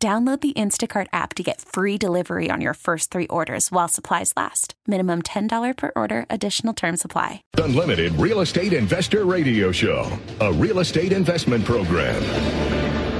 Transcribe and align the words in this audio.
Download 0.00 0.40
the 0.40 0.52
Instacart 0.52 1.08
app 1.12 1.34
to 1.34 1.42
get 1.42 1.60
free 1.60 1.98
delivery 1.98 2.52
on 2.52 2.60
your 2.60 2.74
first 2.74 3.10
three 3.10 3.26
orders 3.26 3.72
while 3.72 3.88
supplies 3.88 4.32
last. 4.36 4.74
Minimum 4.86 5.22
$10 5.22 5.76
per 5.76 5.90
order, 5.96 6.24
additional 6.30 6.72
term 6.72 6.96
supply. 6.96 7.42
Unlimited 7.56 8.12
Real 8.12 8.38
Estate 8.38 8.72
Investor 8.72 9.24
Radio 9.24 9.72
Show, 9.72 10.08
a 10.40 10.52
real 10.52 10.78
estate 10.78 11.12
investment 11.12 11.64
program. 11.64 12.22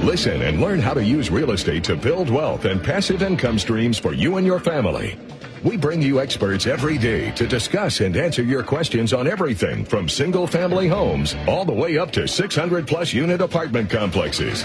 Listen 0.05 0.43
and 0.43 0.61
learn 0.61 0.79
how 0.79 0.93
to 0.93 1.03
use 1.03 1.29
real 1.29 1.51
estate 1.51 1.83
to 1.83 1.97
build 1.97 2.29
wealth 2.29 2.63
and 2.63 2.81
passive 2.81 3.23
income 3.23 3.59
streams 3.59 3.99
for 3.99 4.13
you 4.13 4.37
and 4.37 4.47
your 4.47 4.61
family. 4.61 5.19
We 5.65 5.75
bring 5.75 6.01
you 6.01 6.21
experts 6.21 6.65
every 6.65 6.97
day 6.97 7.31
to 7.31 7.45
discuss 7.45 7.99
and 7.99 8.15
answer 8.15 8.43
your 8.43 8.63
questions 8.63 9.11
on 9.11 9.27
everything 9.27 9.83
from 9.83 10.07
single 10.07 10.47
family 10.47 10.87
homes 10.87 11.35
all 11.45 11.65
the 11.65 11.73
way 11.73 11.97
up 11.97 12.11
to 12.11 12.25
600 12.25 12.87
plus 12.87 13.13
unit 13.13 13.41
apartment 13.41 13.89
complexes. 13.89 14.63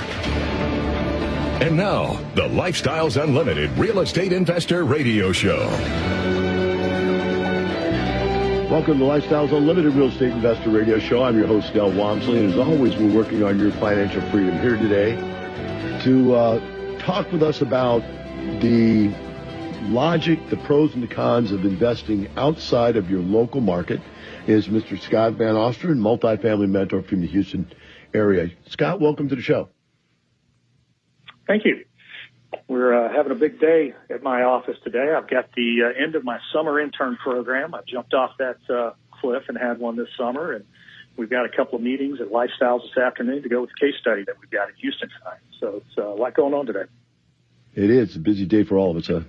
And 1.60 1.76
now, 1.76 2.14
the 2.34 2.42
Lifestyles 2.42 3.22
Unlimited 3.22 3.70
Real 3.78 4.00
Estate 4.00 4.32
Investor 4.32 4.84
Radio 4.84 5.32
Show. 5.32 5.68
Welcome 8.70 8.98
to 8.98 9.04
Lifestyles 9.04 9.56
Unlimited 9.56 9.94
Real 9.94 10.08
Estate 10.08 10.32
Investor 10.32 10.70
Radio 10.70 10.98
Show. 10.98 11.22
I'm 11.22 11.38
your 11.38 11.46
host, 11.46 11.72
Del 11.72 11.92
Walmsley. 11.92 12.40
and 12.44 12.52
as 12.52 12.58
always, 12.58 12.96
we're 12.96 13.14
working 13.14 13.44
on 13.44 13.58
your 13.58 13.70
financial 13.72 14.20
freedom 14.30 14.60
here 14.60 14.76
today 14.76 15.14
to 16.02 16.34
uh, 16.34 16.98
talk 16.98 17.30
with 17.30 17.42
us 17.42 17.62
about 17.62 18.02
the 18.60 19.14
logic, 19.84 20.40
the 20.50 20.56
pros 20.56 20.92
and 20.94 21.02
the 21.02 21.14
cons 21.14 21.52
of 21.52 21.64
investing 21.64 22.28
outside 22.36 22.96
of 22.96 23.08
your 23.08 23.20
local 23.20 23.60
market 23.60 24.00
is 24.48 24.66
Mr. 24.66 25.00
Scott 25.00 25.34
Van 25.34 25.54
Osteren, 25.54 25.98
multifamily 25.98 26.68
mentor 26.68 27.02
from 27.02 27.20
the 27.20 27.28
Houston 27.28 27.70
area. 28.12 28.50
Scott, 28.66 29.00
welcome 29.00 29.28
to 29.28 29.36
the 29.36 29.42
show. 29.42 29.68
Thank 31.46 31.64
you. 31.64 31.84
We're 32.68 33.06
uh, 33.06 33.12
having 33.12 33.32
a 33.32 33.34
big 33.34 33.60
day 33.60 33.94
at 34.10 34.22
my 34.22 34.42
office 34.42 34.76
today. 34.84 35.12
I've 35.16 35.28
got 35.28 35.50
the 35.56 35.92
uh, 35.92 36.02
end 36.02 36.14
of 36.14 36.24
my 36.24 36.38
summer 36.52 36.80
intern 36.80 37.16
program. 37.16 37.74
I 37.74 37.80
jumped 37.86 38.14
off 38.14 38.30
that 38.38 38.58
uh, 38.70 38.92
cliff 39.20 39.44
and 39.48 39.58
had 39.58 39.78
one 39.78 39.96
this 39.96 40.08
summer, 40.16 40.52
and 40.52 40.64
we've 41.16 41.30
got 41.30 41.44
a 41.44 41.48
couple 41.48 41.76
of 41.76 41.82
meetings 41.82 42.20
at 42.20 42.28
Lifestyles 42.28 42.82
this 42.82 42.96
afternoon 43.02 43.42
to 43.42 43.48
go 43.48 43.60
with 43.60 43.70
the 43.70 43.86
case 43.86 43.98
study 44.00 44.24
that 44.26 44.36
we've 44.40 44.50
got 44.50 44.68
in 44.68 44.74
Houston 44.76 45.08
tonight. 45.18 45.40
So 45.60 45.82
it's 45.84 45.98
uh, 45.98 46.08
a 46.08 46.14
lot 46.14 46.34
going 46.34 46.54
on 46.54 46.66
today. 46.66 46.84
It 47.74 47.90
is 47.90 48.14
a 48.16 48.20
busy 48.20 48.46
day 48.46 48.62
for 48.62 48.76
all 48.76 48.92
of 48.92 48.96
us 48.98 49.10
uh, 49.10 49.24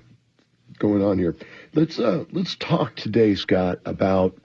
going 0.78 1.04
on 1.04 1.18
here. 1.18 1.36
Let's 1.74 2.00
uh, 2.00 2.26
let's 2.32 2.56
talk 2.56 2.96
today, 2.96 3.36
Scott, 3.36 3.80
about 3.86 4.38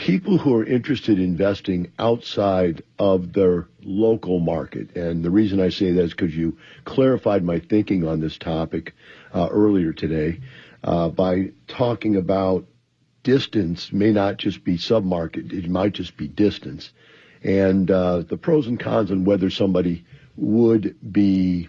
people 0.00 0.38
who 0.38 0.54
are 0.54 0.64
interested 0.64 1.18
in 1.18 1.24
investing 1.24 1.92
outside 1.98 2.82
of 2.98 3.34
their 3.34 3.68
local 3.82 4.40
market. 4.40 4.96
And 4.96 5.22
the 5.22 5.30
reason 5.30 5.60
I 5.60 5.68
say 5.68 5.92
that 5.92 6.02
is 6.02 6.12
because 6.12 6.34
you 6.34 6.56
clarified 6.86 7.44
my 7.44 7.58
thinking 7.58 8.08
on 8.08 8.18
this 8.18 8.38
topic 8.38 8.94
uh, 9.34 9.48
earlier 9.50 9.92
today 9.92 10.40
uh, 10.82 11.10
by 11.10 11.50
talking 11.68 12.16
about 12.16 12.64
distance 13.24 13.92
may 13.92 14.10
not 14.10 14.38
just 14.38 14.64
be 14.64 14.78
submarket, 14.78 15.52
it 15.52 15.68
might 15.68 15.92
just 15.92 16.16
be 16.16 16.28
distance. 16.28 16.94
And 17.42 17.90
uh, 17.90 18.20
the 18.20 18.38
pros 18.38 18.68
and 18.68 18.80
cons 18.80 19.10
on 19.10 19.26
whether 19.26 19.50
somebody 19.50 20.06
would 20.34 20.96
be 21.12 21.68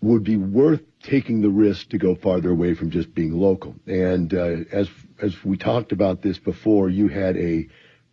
would 0.00 0.24
be 0.24 0.36
worth 0.36 0.82
taking 1.02 1.40
the 1.40 1.50
risk 1.50 1.88
to 1.90 1.98
go 1.98 2.14
farther 2.14 2.50
away 2.50 2.74
from 2.74 2.90
just 2.90 3.14
being 3.14 3.32
local. 3.32 3.74
And 3.86 4.32
uh, 4.32 4.64
as 4.72 4.88
as 5.20 5.44
we 5.44 5.56
talked 5.56 5.92
about 5.92 6.22
this 6.22 6.38
before, 6.38 6.88
you 6.88 7.08
had 7.08 7.36
a, 7.36 7.68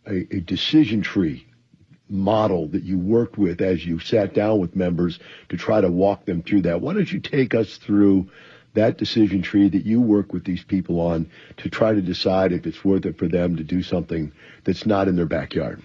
a, 0.06 0.36
a 0.36 0.40
decision 0.40 1.02
tree 1.02 1.46
model 2.08 2.68
that 2.68 2.82
you 2.82 2.98
worked 2.98 3.36
with 3.38 3.60
as 3.60 3.84
you 3.84 3.98
sat 3.98 4.34
down 4.34 4.58
with 4.58 4.76
members 4.76 5.18
to 5.48 5.56
try 5.56 5.80
to 5.80 5.90
walk 5.90 6.24
them 6.24 6.42
through 6.42 6.62
that. 6.62 6.80
Why 6.80 6.94
don't 6.94 7.10
you 7.10 7.20
take 7.20 7.54
us 7.54 7.76
through 7.76 8.30
that 8.74 8.98
decision 8.98 9.42
tree 9.42 9.68
that 9.68 9.86
you 9.86 10.00
work 10.00 10.32
with 10.32 10.44
these 10.44 10.62
people 10.62 11.00
on 11.00 11.30
to 11.56 11.70
try 11.70 11.92
to 11.92 12.02
decide 12.02 12.52
if 12.52 12.66
it's 12.66 12.84
worth 12.84 13.06
it 13.06 13.18
for 13.18 13.26
them 13.26 13.56
to 13.56 13.64
do 13.64 13.82
something 13.82 14.32
that's 14.64 14.86
not 14.86 15.08
in 15.08 15.16
their 15.16 15.26
backyard? 15.26 15.82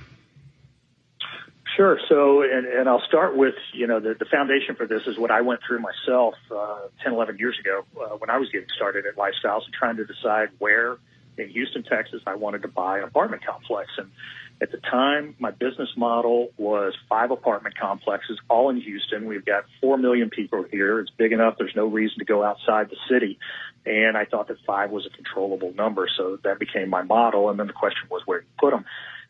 Sure. 1.78 1.98
So, 2.09 2.42
and, 2.42 2.66
and 2.66 2.90
I'll 2.90 3.04
start 3.08 3.38
with, 3.38 3.56
you 3.74 3.88
know, 3.88 4.00
the, 4.00 4.14
the 4.14 4.26
foundation 4.26 4.76
for 4.76 4.86
this 4.88 5.04
is 5.08 5.18
what 5.18 5.32
I 5.32 5.42
went 5.42 5.62
through 5.66 5.80
myself 5.80 6.36
uh, 6.54 6.88
10, 7.04 7.14
11 7.14 7.38
years 7.38 7.58
ago 7.59 7.86
uh, 7.98 8.18
when 8.18 8.30
I 8.30 8.38
was 8.38 8.50
getting 8.50 8.68
started 8.76 9.06
at 9.06 9.16
Lifestyles 9.16 9.64
and 9.66 9.74
trying 9.74 9.98
to 9.98 10.06
decide 10.06 10.50
where 10.59 10.98
in 11.38 11.50
Houston, 11.50 11.84
Texas, 11.84 12.22
I 12.28 12.36
wanted 12.36 12.64
to 12.64 12.68
buy 12.68 12.98
an 13.00 13.06
apartment 13.06 13.46
complex. 13.46 13.90
And 13.98 14.12
at 14.62 14.72
the 14.72 14.78
time, 14.78 15.36
my 15.40 15.52
business 15.52 15.90
model 15.96 16.50
was 16.58 16.94
five 17.09 17.32
apartment 17.32 17.78
complexes, 17.78 18.38
all 18.50 18.70
in 18.70 18.80
Houston. 18.80 19.28
We've 19.28 19.46
got 19.46 19.64
four 19.80 19.98
million 19.98 20.30
people 20.30 20.66
here. 20.70 21.00
It's 21.00 21.12
big 21.18 21.32
enough. 21.32 21.56
There's 21.58 21.76
no 21.76 21.88
reason 21.88 22.20
to 22.20 22.26
go 22.26 22.44
outside 22.44 22.90
the 22.90 22.98
city. 23.09 23.40
And 23.86 24.18
I 24.18 24.26
thought 24.26 24.50
that 24.50 24.58
five 24.68 24.92
was 24.92 25.08
a 25.08 25.09
controllable 25.09 25.74
number. 25.74 26.08
So 26.16 26.38
that 26.44 26.59
became 26.59 26.90
my 26.90 27.02
model. 27.02 27.50
And 27.50 27.58
then 27.58 27.68
the 27.68 27.74
question 27.74 28.09
was 28.09 28.22
where 28.26 28.42
to 28.42 28.46
put 28.59 28.72
them. 28.72 28.86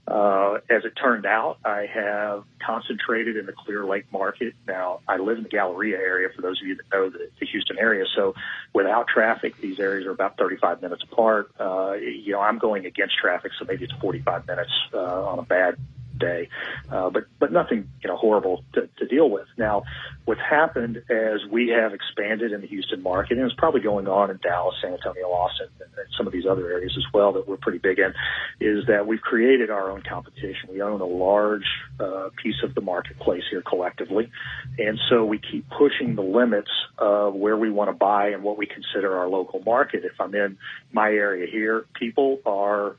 Uh, 0.08 0.56
as 0.70 0.84
it 0.84 0.94
turned 1.02 1.26
out, 1.26 1.60
I 1.64 1.86
have 1.94 2.44
concentrated 2.66 3.38
in 3.38 3.46
the 3.46 3.54
Clear 3.54 3.86
Lake 3.86 4.12
market. 4.12 4.56
Now, 4.68 5.02
I 5.08 5.18
live 5.18 5.38
in 5.38 5.44
the 5.44 5.50
Galleria 5.50 5.98
area 5.98 6.30
for 6.36 6.42
those 6.42 6.60
of 6.60 6.68
you 6.68 6.76
that 6.76 6.92
know 6.92 7.10
the, 7.10 7.30
the 7.40 7.46
Houston 7.46 7.78
area. 7.78 8.06
So 8.16 8.34
without 8.74 9.08
traffic, 9.08 9.58
these 9.62 9.80
areas 9.80 10.08
are 10.08 10.12
about 10.12 10.38
35 10.38 10.82
minutes 10.82 11.04
apart. 11.04 11.52
Uh, 11.60 11.94
you 11.94 12.32
know, 12.34 12.42
I'm 12.42 12.58
going 12.58 12.86
against 12.86 13.16
traffic, 13.18 13.52
so 13.58 13.66
maybe 13.66 13.84
it's 13.84 13.94
45 14.02 14.48
minutes 14.48 14.72
uh, 14.94 15.30
on 15.30 15.40
a 15.40 15.44
bad 15.44 15.78
day, 16.22 16.50
uh, 16.90 17.10
but 17.10 17.26
but 17.40 17.52
nothing 17.52 17.90
you 18.02 18.10
know 18.10 18.16
horrible 18.16 18.64
to, 18.74 18.88
to 19.00 19.06
deal 19.08 19.30
with. 19.30 19.48
Now, 19.58 19.84
what's 20.26 20.42
happened 20.42 20.98
as 21.10 21.40
we 21.52 21.70
have 21.70 21.94
expanded 21.94 22.52
in 22.52 22.62
the 22.62 22.68
Houston 22.68 23.02
market, 23.02 23.38
and 23.38 23.46
it's 23.46 23.56
probably 23.56 23.82
going 23.82 24.08
on 24.08 24.30
in 24.30 24.38
Dallas, 24.38 24.76
San 24.82 24.94
Antonio, 24.94 25.26
Austin, 25.28 25.68
and, 25.80 25.90
and 25.98 26.08
some 26.18 26.28
of 26.28 26.34
these 26.34 26.46
other 26.50 26.70
areas 26.72 26.94
as 26.98 27.04
well 27.14 27.34
that 27.34 27.48
we're 27.48 27.58
pretty 27.58 27.80
big 27.80 28.00
in, 28.00 28.14
is 28.60 28.86
that 28.88 29.08
we've 29.08 29.22
created 29.22 29.70
our 29.70 29.90
own 29.92 30.04
competition. 30.08 30.70
We 30.72 30.82
own 30.82 31.02
a 31.02 31.06
large 31.06 31.68
uh, 32.00 32.30
piece 32.42 32.64
of 32.64 32.76
the 32.76 32.82
marketplace 32.82 33.44
here 33.50 33.64
collectively, 33.68 34.32
and 34.78 35.00
so 35.10 35.26
we 35.26 35.40
keep 35.40 35.70
pushing 35.70 36.16
the 36.16 36.22
limits 36.22 36.72
of 36.98 37.34
where 37.34 37.58
we 37.58 37.72
want 37.72 37.90
to 37.90 37.96
buy 37.96 38.30
and 38.30 38.44
what 38.44 38.58
we 38.58 38.68
consider 38.68 39.18
our 39.18 39.28
local 39.28 39.62
market. 39.66 40.06
If 40.06 40.20
I'm 40.20 40.36
in 40.36 40.58
my 40.92 41.10
area 41.10 41.48
here, 41.52 41.86
people 42.00 42.40
are 42.46 42.96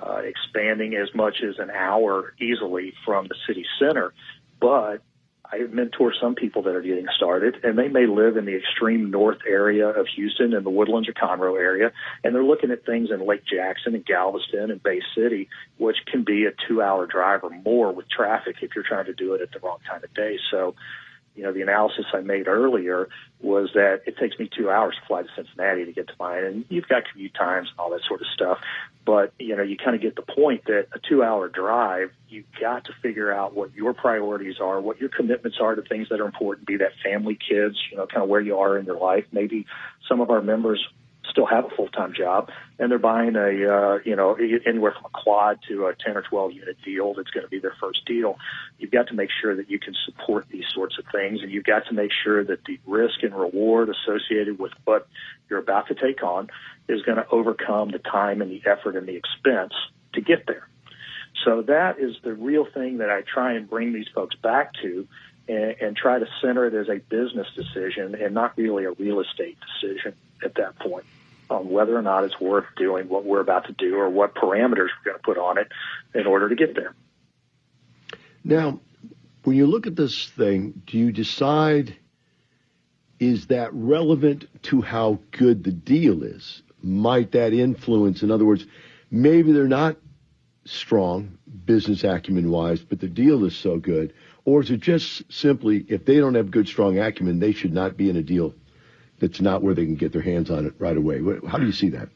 uh, 0.00 0.20
expanding 0.24 0.94
as 0.94 1.14
much 1.14 1.42
as 1.42 1.58
an 1.58 1.70
hour 1.70 2.34
easily 2.40 2.92
from 3.04 3.26
the 3.26 3.34
city 3.46 3.64
center. 3.78 4.12
But 4.60 5.02
I 5.50 5.58
mentor 5.70 6.12
some 6.20 6.34
people 6.34 6.62
that 6.62 6.74
are 6.74 6.82
getting 6.82 7.06
started, 7.16 7.64
and 7.64 7.78
they 7.78 7.88
may 7.88 8.06
live 8.06 8.36
in 8.36 8.44
the 8.44 8.54
extreme 8.54 9.10
north 9.10 9.38
area 9.48 9.88
of 9.88 10.06
Houston 10.14 10.52
in 10.52 10.62
the 10.62 10.70
Woodlands 10.70 11.08
or 11.08 11.14
Conroe 11.14 11.58
area, 11.58 11.92
and 12.22 12.34
they're 12.34 12.44
looking 12.44 12.70
at 12.70 12.84
things 12.84 13.10
in 13.10 13.26
Lake 13.26 13.44
Jackson 13.46 13.94
and 13.94 14.04
Galveston 14.04 14.70
and 14.70 14.82
Bay 14.82 15.00
City, 15.16 15.48
which 15.78 15.96
can 16.06 16.22
be 16.22 16.44
a 16.44 16.50
two-hour 16.68 17.06
drive 17.06 17.44
or 17.44 17.50
more 17.50 17.92
with 17.92 18.10
traffic 18.10 18.56
if 18.60 18.74
you're 18.74 18.84
trying 18.84 19.06
to 19.06 19.14
do 19.14 19.34
it 19.34 19.40
at 19.40 19.50
the 19.52 19.60
wrong 19.60 19.78
time 19.88 20.04
of 20.04 20.12
day. 20.12 20.38
So 20.50 20.74
you 21.38 21.44
know, 21.44 21.52
the 21.52 21.62
analysis 21.62 22.04
I 22.12 22.20
made 22.20 22.48
earlier 22.48 23.08
was 23.40 23.70
that 23.74 24.00
it 24.06 24.16
takes 24.18 24.36
me 24.40 24.50
two 24.52 24.68
hours 24.68 24.96
to 25.00 25.06
fly 25.06 25.22
to 25.22 25.28
Cincinnati 25.36 25.84
to 25.84 25.92
get 25.92 26.08
to 26.08 26.14
mine, 26.18 26.42
and 26.42 26.64
you've 26.68 26.88
got 26.88 27.04
commute 27.10 27.32
times 27.32 27.68
and 27.70 27.78
all 27.78 27.90
that 27.90 28.00
sort 28.08 28.20
of 28.20 28.26
stuff. 28.34 28.58
But 29.06 29.32
you 29.38 29.54
know, 29.54 29.62
you 29.62 29.76
kind 29.76 29.94
of 29.94 30.02
get 30.02 30.16
the 30.16 30.22
point 30.22 30.64
that 30.64 30.88
a 30.92 30.98
two-hour 30.98 31.48
drive, 31.50 32.10
you've 32.28 32.50
got 32.60 32.86
to 32.86 32.92
figure 33.00 33.32
out 33.32 33.54
what 33.54 33.72
your 33.72 33.94
priorities 33.94 34.56
are, 34.60 34.80
what 34.80 34.98
your 34.98 35.10
commitments 35.10 35.58
are 35.60 35.76
to 35.76 35.82
things 35.82 36.08
that 36.10 36.20
are 36.20 36.26
important. 36.26 36.66
Be 36.66 36.76
that 36.78 36.90
family, 37.04 37.38
kids, 37.38 37.76
you 37.90 37.96
know, 37.96 38.08
kind 38.08 38.24
of 38.24 38.28
where 38.28 38.40
you 38.40 38.58
are 38.58 38.76
in 38.76 38.84
your 38.84 38.98
life. 38.98 39.24
Maybe 39.30 39.64
some 40.08 40.20
of 40.20 40.30
our 40.30 40.42
members 40.42 40.84
still 41.30 41.46
have 41.46 41.64
a 41.64 41.70
full 41.70 41.88
time 41.88 42.12
job, 42.14 42.50
and 42.78 42.90
they're 42.90 42.98
buying 42.98 43.36
a 43.36 43.48
uh, 43.48 43.98
you 44.04 44.16
know 44.16 44.34
anywhere 44.66 44.92
from 44.92 45.04
a 45.06 45.22
quad 45.22 45.58
to 45.68 45.86
a 45.86 45.94
ten 45.94 46.16
or 46.16 46.22
twelve 46.22 46.52
unit 46.52 46.76
deal 46.84 47.14
that's 47.14 47.30
going 47.30 47.44
to 47.44 47.50
be 47.50 47.58
their 47.58 47.74
first 47.80 48.04
deal. 48.06 48.38
You've 48.78 48.90
got 48.90 49.08
to 49.08 49.14
make 49.14 49.30
sure 49.40 49.54
that 49.56 49.70
you 49.70 49.78
can 49.78 49.94
support 50.04 50.46
these 50.50 50.64
sorts 50.74 50.98
of 50.98 51.04
things, 51.12 51.42
and 51.42 51.50
you've 51.50 51.64
got 51.64 51.86
to 51.86 51.94
make 51.94 52.10
sure 52.24 52.44
that 52.44 52.64
the 52.64 52.78
risk 52.86 53.22
and 53.22 53.34
reward 53.34 53.88
associated 53.88 54.58
with 54.58 54.72
what 54.84 55.08
you're 55.48 55.60
about 55.60 55.88
to 55.88 55.94
take 55.94 56.22
on 56.22 56.48
is 56.88 57.02
going 57.02 57.18
to 57.18 57.26
overcome 57.30 57.90
the 57.90 57.98
time 57.98 58.42
and 58.42 58.50
the 58.50 58.62
effort 58.66 58.96
and 58.96 59.06
the 59.06 59.16
expense 59.16 59.74
to 60.14 60.20
get 60.20 60.46
there. 60.46 60.66
So 61.44 61.62
that 61.62 61.98
is 61.98 62.16
the 62.22 62.34
real 62.34 62.66
thing 62.66 62.98
that 62.98 63.10
I 63.10 63.22
try 63.22 63.52
and 63.52 63.68
bring 63.68 63.92
these 63.92 64.08
folks 64.14 64.34
back 64.36 64.72
to 64.82 65.06
and, 65.48 65.76
and 65.80 65.96
try 65.96 66.18
to 66.18 66.26
center 66.42 66.66
it 66.66 66.74
as 66.74 66.88
a 66.88 66.98
business 66.98 67.46
decision 67.54 68.14
and 68.14 68.34
not 68.34 68.56
really 68.56 68.84
a 68.84 68.92
real 68.92 69.20
estate 69.20 69.56
decision 69.80 70.14
at 70.44 70.54
that 70.56 70.78
point 70.78 71.04
on 71.50 71.68
whether 71.70 71.96
or 71.96 72.02
not 72.02 72.24
it's 72.24 72.40
worth 72.40 72.66
doing 72.76 73.08
what 73.08 73.24
we're 73.24 73.40
about 73.40 73.66
to 73.66 73.72
do 73.72 73.96
or 73.96 74.08
what 74.08 74.34
parameters 74.34 74.88
we're 75.04 75.12
going 75.12 75.16
to 75.16 75.22
put 75.24 75.38
on 75.38 75.58
it 75.58 75.68
in 76.14 76.26
order 76.26 76.48
to 76.48 76.54
get 76.54 76.74
there. 76.74 76.94
Now, 78.44 78.80
when 79.44 79.56
you 79.56 79.66
look 79.66 79.86
at 79.86 79.96
this 79.96 80.28
thing, 80.30 80.82
do 80.86 80.98
you 80.98 81.12
decide 81.12 81.96
is 83.18 83.46
that 83.48 83.70
relevant 83.72 84.46
to 84.62 84.80
how 84.80 85.18
good 85.32 85.64
the 85.64 85.72
deal 85.72 86.22
is? 86.22 86.62
Might 86.82 87.32
that 87.32 87.52
influence, 87.52 88.22
in 88.22 88.30
other 88.30 88.44
words, 88.44 88.64
maybe 89.10 89.52
they're 89.52 89.66
not 89.66 89.96
strong 90.64 91.38
business 91.64 92.04
acumen 92.04 92.50
wise, 92.50 92.80
but 92.80 93.00
the 93.00 93.08
deal 93.08 93.44
is 93.44 93.56
so 93.56 93.78
good? 93.78 94.12
Or 94.44 94.62
is 94.62 94.70
it 94.70 94.80
just 94.80 95.30
simply 95.32 95.84
if 95.88 96.04
they 96.04 96.18
don't 96.18 96.34
have 96.34 96.50
good, 96.50 96.68
strong 96.68 96.98
acumen, 96.98 97.40
they 97.40 97.52
should 97.52 97.72
not 97.72 97.96
be 97.96 98.08
in 98.08 98.16
a 98.16 98.22
deal 98.22 98.54
that's 99.18 99.40
not 99.40 99.62
where 99.62 99.74
they 99.74 99.84
can 99.84 99.96
get 99.96 100.12
their 100.12 100.22
hands 100.22 100.50
on 100.50 100.66
it 100.66 100.74
right 100.78 100.96
away? 100.96 101.20
How 101.46 101.58
do 101.58 101.66
you 101.66 101.72
see 101.72 101.88
that? 101.90 102.08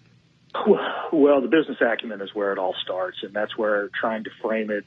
Well, 1.13 1.41
the 1.41 1.49
business 1.49 1.79
acumen 1.81 2.21
is 2.21 2.35
where 2.35 2.53
it 2.53 2.59
all 2.59 2.75
starts, 2.83 3.19
and 3.23 3.35
that's 3.35 3.57
where 3.57 3.89
trying 4.01 4.25
to 4.25 4.31
frame 4.41 4.71
it 4.71 4.85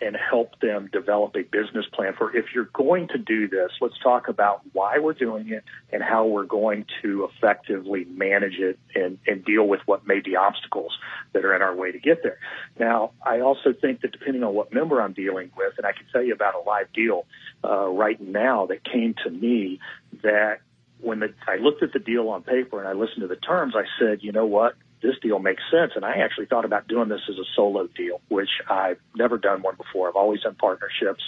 and 0.00 0.16
help 0.16 0.58
them 0.60 0.88
develop 0.92 1.34
a 1.34 1.42
business 1.42 1.86
plan 1.92 2.12
for 2.16 2.34
if 2.36 2.46
you're 2.54 2.70
going 2.72 3.08
to 3.08 3.18
do 3.18 3.48
this, 3.48 3.70
let's 3.80 3.98
talk 4.02 4.28
about 4.28 4.60
why 4.72 4.98
we're 4.98 5.12
doing 5.12 5.48
it 5.48 5.64
and 5.92 6.02
how 6.02 6.24
we're 6.26 6.44
going 6.44 6.84
to 7.02 7.24
effectively 7.24 8.04
manage 8.04 8.58
it 8.58 8.78
and, 8.94 9.18
and 9.26 9.44
deal 9.44 9.66
with 9.66 9.80
what 9.86 10.06
may 10.06 10.20
be 10.20 10.36
obstacles 10.36 10.96
that 11.32 11.44
are 11.44 11.54
in 11.54 11.62
our 11.62 11.74
way 11.74 11.90
to 11.90 11.98
get 11.98 12.22
there. 12.22 12.38
Now, 12.78 13.10
I 13.26 13.40
also 13.40 13.72
think 13.72 14.02
that 14.02 14.12
depending 14.12 14.44
on 14.44 14.54
what 14.54 14.72
member 14.72 15.02
I'm 15.02 15.14
dealing 15.14 15.50
with, 15.56 15.74
and 15.78 15.86
I 15.86 15.92
can 15.92 16.06
tell 16.12 16.22
you 16.22 16.32
about 16.32 16.54
a 16.54 16.60
live 16.60 16.92
deal 16.92 17.26
uh, 17.64 17.88
right 17.88 18.20
now 18.20 18.66
that 18.66 18.84
came 18.84 19.14
to 19.24 19.30
me 19.30 19.80
that 20.22 20.60
when 21.00 21.20
the, 21.20 21.34
I 21.46 21.56
looked 21.56 21.82
at 21.82 21.92
the 21.92 21.98
deal 21.98 22.28
on 22.28 22.42
paper 22.42 22.78
and 22.80 22.88
I 22.88 22.92
listened 22.92 23.20
to 23.20 23.28
the 23.28 23.36
terms, 23.36 23.74
I 23.76 23.84
said, 23.98 24.22
you 24.22 24.32
know 24.32 24.46
what? 24.46 24.74
this 25.02 25.14
deal 25.22 25.38
makes 25.38 25.62
sense. 25.70 25.92
And 25.94 26.04
I 26.04 26.18
actually 26.18 26.46
thought 26.46 26.64
about 26.64 26.88
doing 26.88 27.08
this 27.08 27.20
as 27.28 27.36
a 27.36 27.44
solo 27.54 27.86
deal, 27.86 28.20
which 28.28 28.50
I've 28.68 28.98
never 29.16 29.38
done 29.38 29.62
one 29.62 29.76
before. 29.76 30.08
I've 30.08 30.16
always 30.16 30.42
done 30.42 30.56
partnerships. 30.56 31.22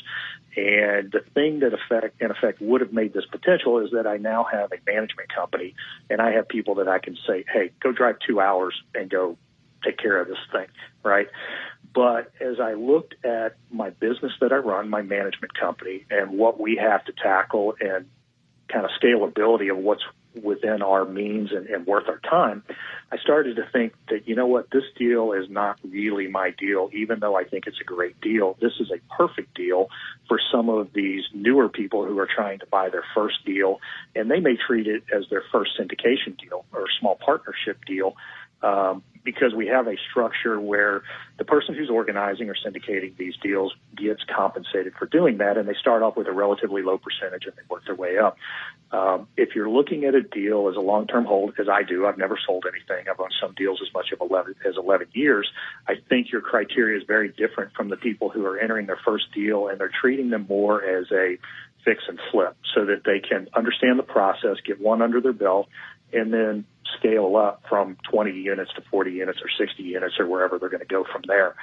And 0.57 1.13
the 1.13 1.21
thing 1.35 1.61
that 1.61 1.73
effect, 1.73 2.21
in 2.21 2.31
effect 2.31 2.61
would 2.61 2.81
have 2.81 2.93
made 2.93 3.13
this 3.13 3.27
potential 3.31 3.79
is 3.79 3.91
that 3.93 4.07
I 4.07 4.17
now 4.17 4.47
have 4.51 4.73
a 4.73 4.91
management 4.91 5.33
company 5.35 5.75
and 6.09 6.21
I 6.21 6.33
have 6.33 6.49
people 6.49 6.77
that 6.77 6.89
I 6.89 6.99
can 6.99 7.17
say, 7.27 7.45
Hey, 7.53 7.71
go 7.81 7.93
drive 7.93 8.17
two 8.27 8.41
hours 8.41 8.75
and 8.95 9.09
go 9.09 9.37
take 9.85 9.99
care 9.99 10.21
of 10.21 10.29
this 10.29 10.39
thing. 10.53 10.67
Right. 11.05 11.29
But 11.95 12.33
as 12.41 12.61
I 12.61 12.75
looked 12.75 13.15
at 13.25 13.57
my 13.71 13.91
business 13.91 14.33
that 14.41 14.53
I 14.53 14.57
run, 14.57 14.89
my 14.89 15.03
management 15.03 15.55
company 15.59 16.07
and 16.11 16.39
what 16.39 16.61
we 16.61 16.77
have 16.77 17.05
to 17.07 17.13
tackle 17.13 17.75
and 17.81 18.07
kind 18.73 18.85
of 18.85 18.91
scalability 19.03 19.71
of 19.71 19.79
what's 19.79 20.03
within 20.43 20.81
our 20.83 21.05
means 21.05 21.51
and, 21.53 21.67
and 21.67 21.87
worth 21.87 22.09
our 22.09 22.21
time, 22.21 22.63
I 23.11 23.19
started 23.19 23.57
to 23.57 23.63
think 23.73 23.95
that, 24.09 24.29
you 24.29 24.37
know 24.37 24.47
what, 24.47 24.71
this 24.71 24.85
deal 24.97 25.33
is 25.33 25.51
not 25.51 25.79
really 25.83 26.29
my 26.29 26.51
deal, 26.57 26.89
even 26.93 27.19
though 27.19 27.37
I 27.37 27.45
think 27.45 27.67
it's 27.67 27.81
a 27.81 27.85
great 27.85 28.21
deal. 28.21 28.57
This 28.61 28.73
is 28.79 28.91
a 28.91 29.15
perfect 29.15 29.55
deal 29.55 29.89
for 30.29 30.39
some 30.53 30.69
of 30.69 30.93
these 30.95 31.23
newer 31.35 31.69
people 31.69 32.07
who 32.07 32.19
are 32.21 32.29
trying 32.33 32.61
to 32.61 32.67
buy 32.67 32.91
their 32.91 33.05
first 33.15 33.45
deal, 33.45 33.81
and 34.15 34.31
they 34.31 34.39
may 34.39 34.57
treat 34.57 34.87
it 34.87 35.03
as 35.15 35.25
their 35.31 35.43
first 35.51 35.73
syndication 35.81 36.39
deal 36.39 36.65
or 36.73 36.85
small 37.01 37.17
partnership 37.17 37.79
deal. 37.85 38.15
Um, 38.63 39.03
because 39.25 39.55
we 39.55 39.67
have 39.67 39.87
a 39.87 39.97
structure 40.11 40.59
where 40.61 41.03
the 41.39 41.45
person 41.45 41.75
who's 41.75 41.91
organizing 41.91 42.49
or 42.49 42.55
syndicating 42.55 43.17
these 43.17 43.35
deals 43.43 43.75
gets 43.97 44.23
compensated 44.35 44.95
for 44.99 45.07
doing 45.07 45.39
that, 45.39 45.59
and 45.59 45.69
they 45.69 45.75
start 45.75 46.03
off 46.03 46.17
with 46.17 46.27
a 46.27 46.33
relatively 46.33 46.83
low 46.83 46.99
percentage 46.99 47.45
and 47.45 47.55
they 47.57 47.63
work 47.69 47.85
their 47.85 47.95
way 47.95 48.19
up. 48.19 48.37
Um, 48.93 49.29
if 49.37 49.55
you're 49.55 49.71
looking 49.71 50.05
at 50.05 50.15
a 50.15 50.23
deal 50.23 50.69
as 50.69 50.77
a 50.77 50.81
long-term 50.81 51.25
hold, 51.25 51.55
as 51.59 51.69
I 51.69 51.83
do, 51.83 52.07
I've 52.07 52.19
never 52.19 52.39
sold 52.45 52.65
anything. 52.67 53.07
I've 53.09 53.21
owned 53.21 53.35
some 53.41 53.55
deals 53.55 53.81
as 53.87 53.93
much 53.95 54.11
of 54.13 54.21
11 54.21 54.57
as 54.67 54.75
11 54.77 55.09
years. 55.13 55.49
I 55.87 55.95
think 56.09 56.33
your 56.33 56.41
criteria 56.41 56.99
is 56.99 57.05
very 57.07 57.29
different 57.29 57.75
from 57.75 57.89
the 57.89 57.97
people 57.97 58.31
who 58.31 58.45
are 58.47 58.59
entering 58.59 58.87
their 58.87 58.99
first 59.05 59.33
deal, 59.33 59.69
and 59.69 59.79
they're 59.79 59.93
treating 60.01 60.31
them 60.31 60.47
more 60.49 60.83
as 60.83 61.07
a 61.13 61.37
fix 61.85 62.03
and 62.09 62.19
flip 62.31 62.57
so 62.75 62.85
that 62.85 63.05
they 63.05 63.21
can 63.21 63.49
understand 63.55 63.99
the 63.99 64.03
process, 64.03 64.57
get 64.67 64.81
one 64.81 65.03
under 65.03 65.21
their 65.21 65.33
belt, 65.33 65.69
and 66.13 66.33
then 66.33 66.65
scale 66.99 67.37
up 67.37 67.63
from 67.69 67.97
20 68.11 68.33
units 68.33 68.73
to 68.75 68.83
40 68.91 69.13
units 69.13 69.39
or 69.43 69.49
60 69.67 69.83
units 69.83 70.15
or 70.19 70.27
wherever 70.27 70.59
they're 70.59 70.69
going 70.69 70.81
to 70.81 70.87
go 70.87 71.05
from 71.05 71.23
there. 71.27 71.55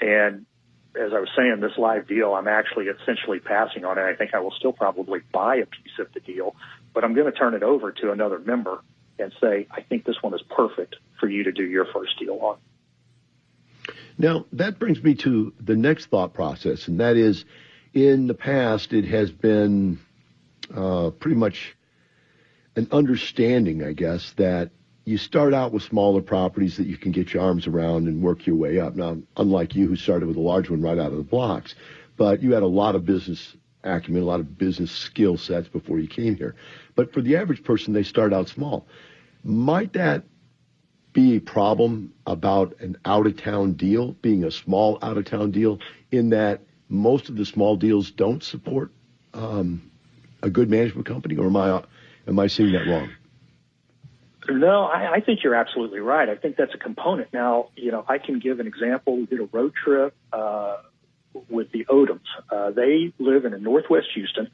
And 0.00 0.46
as 0.94 1.12
I 1.12 1.20
was 1.20 1.28
saying, 1.36 1.60
this 1.60 1.76
live 1.76 2.08
deal, 2.08 2.34
I'm 2.34 2.48
actually 2.48 2.86
essentially 2.86 3.38
passing 3.38 3.84
on 3.84 3.98
it. 3.98 4.02
I 4.02 4.14
think 4.14 4.34
I 4.34 4.40
will 4.40 4.54
still 4.58 4.72
probably 4.72 5.20
buy 5.32 5.56
a 5.56 5.66
piece 5.66 5.98
of 5.98 6.12
the 6.12 6.20
deal, 6.20 6.56
but 6.94 7.04
I'm 7.04 7.14
going 7.14 7.30
to 7.30 7.36
turn 7.36 7.54
it 7.54 7.62
over 7.62 7.92
to 7.92 8.12
another 8.12 8.38
member 8.38 8.82
and 9.18 9.32
say, 9.40 9.66
I 9.70 9.82
think 9.82 10.04
this 10.04 10.16
one 10.20 10.34
is 10.34 10.42
perfect 10.50 10.96
for 11.20 11.28
you 11.28 11.44
to 11.44 11.52
do 11.52 11.64
your 11.64 11.86
first 11.86 12.18
deal 12.18 12.38
on. 12.40 12.58
Now, 14.18 14.46
that 14.52 14.78
brings 14.78 15.02
me 15.02 15.14
to 15.16 15.52
the 15.60 15.76
next 15.76 16.06
thought 16.06 16.32
process, 16.32 16.88
and 16.88 17.00
that 17.00 17.16
is 17.16 17.44
in 17.92 18.26
the 18.26 18.34
past, 18.34 18.92
it 18.92 19.04
has 19.06 19.30
been 19.30 19.98
uh, 20.74 21.10
pretty 21.10 21.36
much 21.36 21.75
an 22.76 22.88
understanding, 22.92 23.82
I 23.82 23.92
guess, 23.92 24.32
that 24.36 24.70
you 25.04 25.18
start 25.18 25.54
out 25.54 25.72
with 25.72 25.82
smaller 25.82 26.20
properties 26.20 26.76
that 26.76 26.86
you 26.86 26.96
can 26.96 27.12
get 27.12 27.32
your 27.32 27.42
arms 27.42 27.66
around 27.66 28.06
and 28.06 28.22
work 28.22 28.46
your 28.46 28.56
way 28.56 28.78
up. 28.78 28.94
Now, 28.96 29.16
unlike 29.36 29.74
you, 29.74 29.86
who 29.86 29.96
started 29.96 30.26
with 30.26 30.36
a 30.36 30.40
large 30.40 30.68
one 30.68 30.82
right 30.82 30.98
out 30.98 31.12
of 31.12 31.16
the 31.16 31.22
blocks, 31.22 31.74
but 32.16 32.42
you 32.42 32.52
had 32.52 32.62
a 32.62 32.66
lot 32.66 32.94
of 32.94 33.04
business 33.04 33.56
acumen, 33.84 34.22
a 34.22 34.26
lot 34.26 34.40
of 34.40 34.58
business 34.58 34.90
skill 34.90 35.36
sets 35.36 35.68
before 35.68 35.98
you 35.98 36.08
came 36.08 36.34
here. 36.34 36.56
But 36.94 37.12
for 37.12 37.20
the 37.20 37.36
average 37.36 37.62
person, 37.62 37.92
they 37.92 38.02
start 38.02 38.32
out 38.32 38.48
small. 38.48 38.86
Might 39.44 39.92
that 39.92 40.24
be 41.12 41.36
a 41.36 41.40
problem 41.40 42.12
about 42.26 42.78
an 42.80 42.98
out 43.04 43.26
of 43.26 43.40
town 43.40 43.72
deal, 43.72 44.12
being 44.22 44.44
a 44.44 44.50
small 44.50 44.98
out 45.02 45.16
of 45.16 45.24
town 45.24 45.50
deal, 45.50 45.78
in 46.10 46.30
that 46.30 46.60
most 46.88 47.28
of 47.28 47.36
the 47.36 47.46
small 47.46 47.76
deals 47.76 48.10
don't 48.10 48.42
support 48.42 48.90
um, 49.34 49.90
a 50.42 50.50
good 50.50 50.68
management 50.68 51.06
company, 51.06 51.36
or 51.36 51.46
am 51.46 51.56
I 51.56 51.82
Am 52.26 52.38
I 52.38 52.46
seeing 52.46 52.72
that 52.72 52.86
wrong? 52.86 53.10
No, 54.48 54.84
I, 54.84 55.14
I 55.14 55.20
think 55.20 55.42
you're 55.42 55.54
absolutely 55.54 56.00
right. 56.00 56.28
I 56.28 56.36
think 56.36 56.56
that's 56.56 56.74
a 56.74 56.78
component. 56.78 57.32
Now, 57.32 57.70
you 57.76 57.90
know, 57.90 58.04
I 58.08 58.18
can 58.18 58.38
give 58.38 58.60
an 58.60 58.66
example. 58.66 59.16
We 59.16 59.26
did 59.26 59.40
a 59.40 59.48
road 59.52 59.72
trip 59.74 60.14
uh, 60.32 60.78
with 61.48 61.72
the 61.72 61.84
Odoms. 61.86 62.20
Uh, 62.50 62.70
they 62.70 63.12
live 63.18 63.44
in 63.44 63.60
Northwest 63.62 64.08
Houston. 64.14 64.50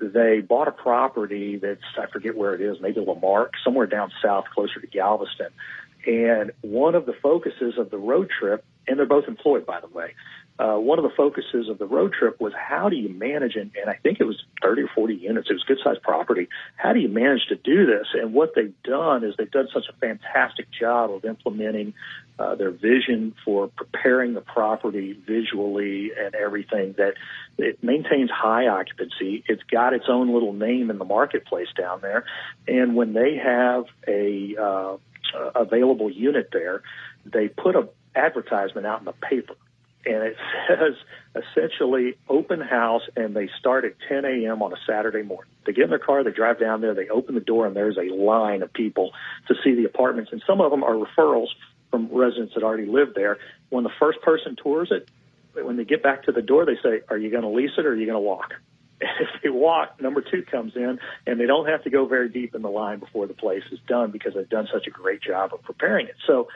They 0.00 0.40
bought 0.40 0.68
a 0.68 0.72
property 0.72 1.58
that's 1.58 1.80
I 1.96 2.06
forget 2.06 2.36
where 2.36 2.54
it 2.54 2.60
is, 2.60 2.78
maybe 2.80 3.00
La 3.00 3.14
Marque, 3.14 3.52
somewhere 3.64 3.86
down 3.86 4.10
south, 4.22 4.46
closer 4.52 4.80
to 4.80 4.86
Galveston. 4.86 5.48
And 6.06 6.50
one 6.62 6.94
of 6.94 7.06
the 7.06 7.12
focuses 7.22 7.78
of 7.78 7.90
the 7.90 7.98
road 7.98 8.28
trip, 8.28 8.64
and 8.88 8.98
they're 8.98 9.06
both 9.06 9.28
employed, 9.28 9.64
by 9.64 9.80
the 9.80 9.86
way, 9.86 10.14
uh, 10.58 10.76
one 10.76 10.98
of 10.98 11.02
the 11.02 11.10
focuses 11.16 11.68
of 11.68 11.78
the 11.78 11.86
road 11.86 12.12
trip 12.12 12.40
was 12.40 12.52
how 12.54 12.88
do 12.88 12.96
you 12.96 13.08
manage, 13.08 13.56
and, 13.56 13.70
and 13.80 13.88
I 13.88 13.94
think 13.94 14.20
it 14.20 14.24
was 14.24 14.40
30 14.62 14.82
or 14.82 14.88
40 14.94 15.14
units, 15.14 15.48
it 15.50 15.54
was 15.54 15.64
good 15.64 15.78
sized 15.82 16.02
property. 16.02 16.48
How 16.76 16.92
do 16.92 17.00
you 17.00 17.08
manage 17.08 17.46
to 17.48 17.56
do 17.56 17.86
this? 17.86 18.06
And 18.12 18.34
what 18.34 18.52
they've 18.54 18.74
done 18.84 19.24
is 19.24 19.34
they've 19.38 19.50
done 19.50 19.68
such 19.72 19.86
a 19.88 19.92
fantastic 19.94 20.66
job 20.70 21.10
of 21.10 21.24
implementing 21.24 21.94
uh, 22.38 22.54
their 22.54 22.70
vision 22.70 23.34
for 23.44 23.68
preparing 23.68 24.34
the 24.34 24.40
property 24.42 25.18
visually 25.26 26.10
and 26.18 26.34
everything 26.34 26.94
that 26.98 27.14
it 27.56 27.82
maintains 27.82 28.30
high 28.30 28.68
occupancy. 28.68 29.44
It's 29.48 29.62
got 29.70 29.94
its 29.94 30.06
own 30.08 30.32
little 30.32 30.52
name 30.52 30.90
in 30.90 30.98
the 30.98 31.04
marketplace 31.04 31.68
down 31.76 32.00
there. 32.02 32.24
And 32.68 32.94
when 32.94 33.14
they 33.14 33.36
have 33.42 33.84
a 34.06 34.54
uh, 34.56 34.96
available 35.54 36.10
unit 36.10 36.50
there, 36.52 36.82
they 37.24 37.48
put 37.48 37.74
a 37.74 37.88
advertisement 38.14 38.86
out 38.86 38.98
in 38.98 39.06
the 39.06 39.12
paper 39.12 39.54
and 40.04 40.22
it 40.22 40.36
says 40.68 40.94
essentially 41.34 42.16
open 42.28 42.60
house 42.60 43.02
and 43.16 43.34
they 43.34 43.48
start 43.58 43.84
at 43.84 43.94
10 44.08 44.24
a.m. 44.24 44.62
on 44.62 44.72
a 44.72 44.76
Saturday 44.86 45.22
morning. 45.22 45.50
They 45.64 45.72
get 45.72 45.84
in 45.84 45.90
their 45.90 45.98
car, 45.98 46.24
they 46.24 46.30
drive 46.30 46.58
down 46.58 46.80
there, 46.80 46.94
they 46.94 47.08
open 47.08 47.34
the 47.34 47.40
door, 47.40 47.66
and 47.66 47.76
there's 47.76 47.96
a 47.96 48.12
line 48.14 48.62
of 48.62 48.72
people 48.72 49.12
to 49.48 49.54
see 49.62 49.74
the 49.74 49.84
apartments. 49.84 50.32
And 50.32 50.42
some 50.46 50.60
of 50.60 50.70
them 50.70 50.82
are 50.82 50.94
referrals 50.94 51.48
from 51.90 52.08
residents 52.12 52.54
that 52.54 52.64
already 52.64 52.86
live 52.86 53.14
there. 53.14 53.38
When 53.70 53.84
the 53.84 53.92
first 54.00 54.20
person 54.22 54.56
tours 54.56 54.90
it, 54.90 55.08
when 55.54 55.76
they 55.76 55.84
get 55.84 56.02
back 56.02 56.24
to 56.24 56.32
the 56.32 56.42
door, 56.42 56.64
they 56.64 56.76
say, 56.82 57.02
Are 57.08 57.18
you 57.18 57.30
going 57.30 57.42
to 57.42 57.48
lease 57.48 57.72
it 57.76 57.86
or 57.86 57.90
are 57.90 57.96
you 57.96 58.06
going 58.06 58.16
to 58.16 58.20
walk? 58.20 58.54
And 59.02 59.10
if 59.18 59.42
they 59.42 59.48
walk, 59.48 60.00
number 60.00 60.20
two 60.20 60.44
comes 60.44 60.76
in, 60.76 61.00
and 61.26 61.40
they 61.40 61.46
don't 61.46 61.66
have 61.66 61.82
to 61.82 61.90
go 61.90 62.06
very 62.06 62.28
deep 62.28 62.54
in 62.54 62.62
the 62.62 62.70
line 62.70 63.00
before 63.00 63.26
the 63.26 63.34
place 63.34 63.64
is 63.72 63.80
done 63.88 64.12
because 64.12 64.34
they've 64.34 64.48
done 64.48 64.68
such 64.72 64.86
a 64.86 64.90
great 64.90 65.20
job 65.20 65.52
of 65.52 65.60
preparing 65.64 66.06
it. 66.06 66.14
So 66.24 66.46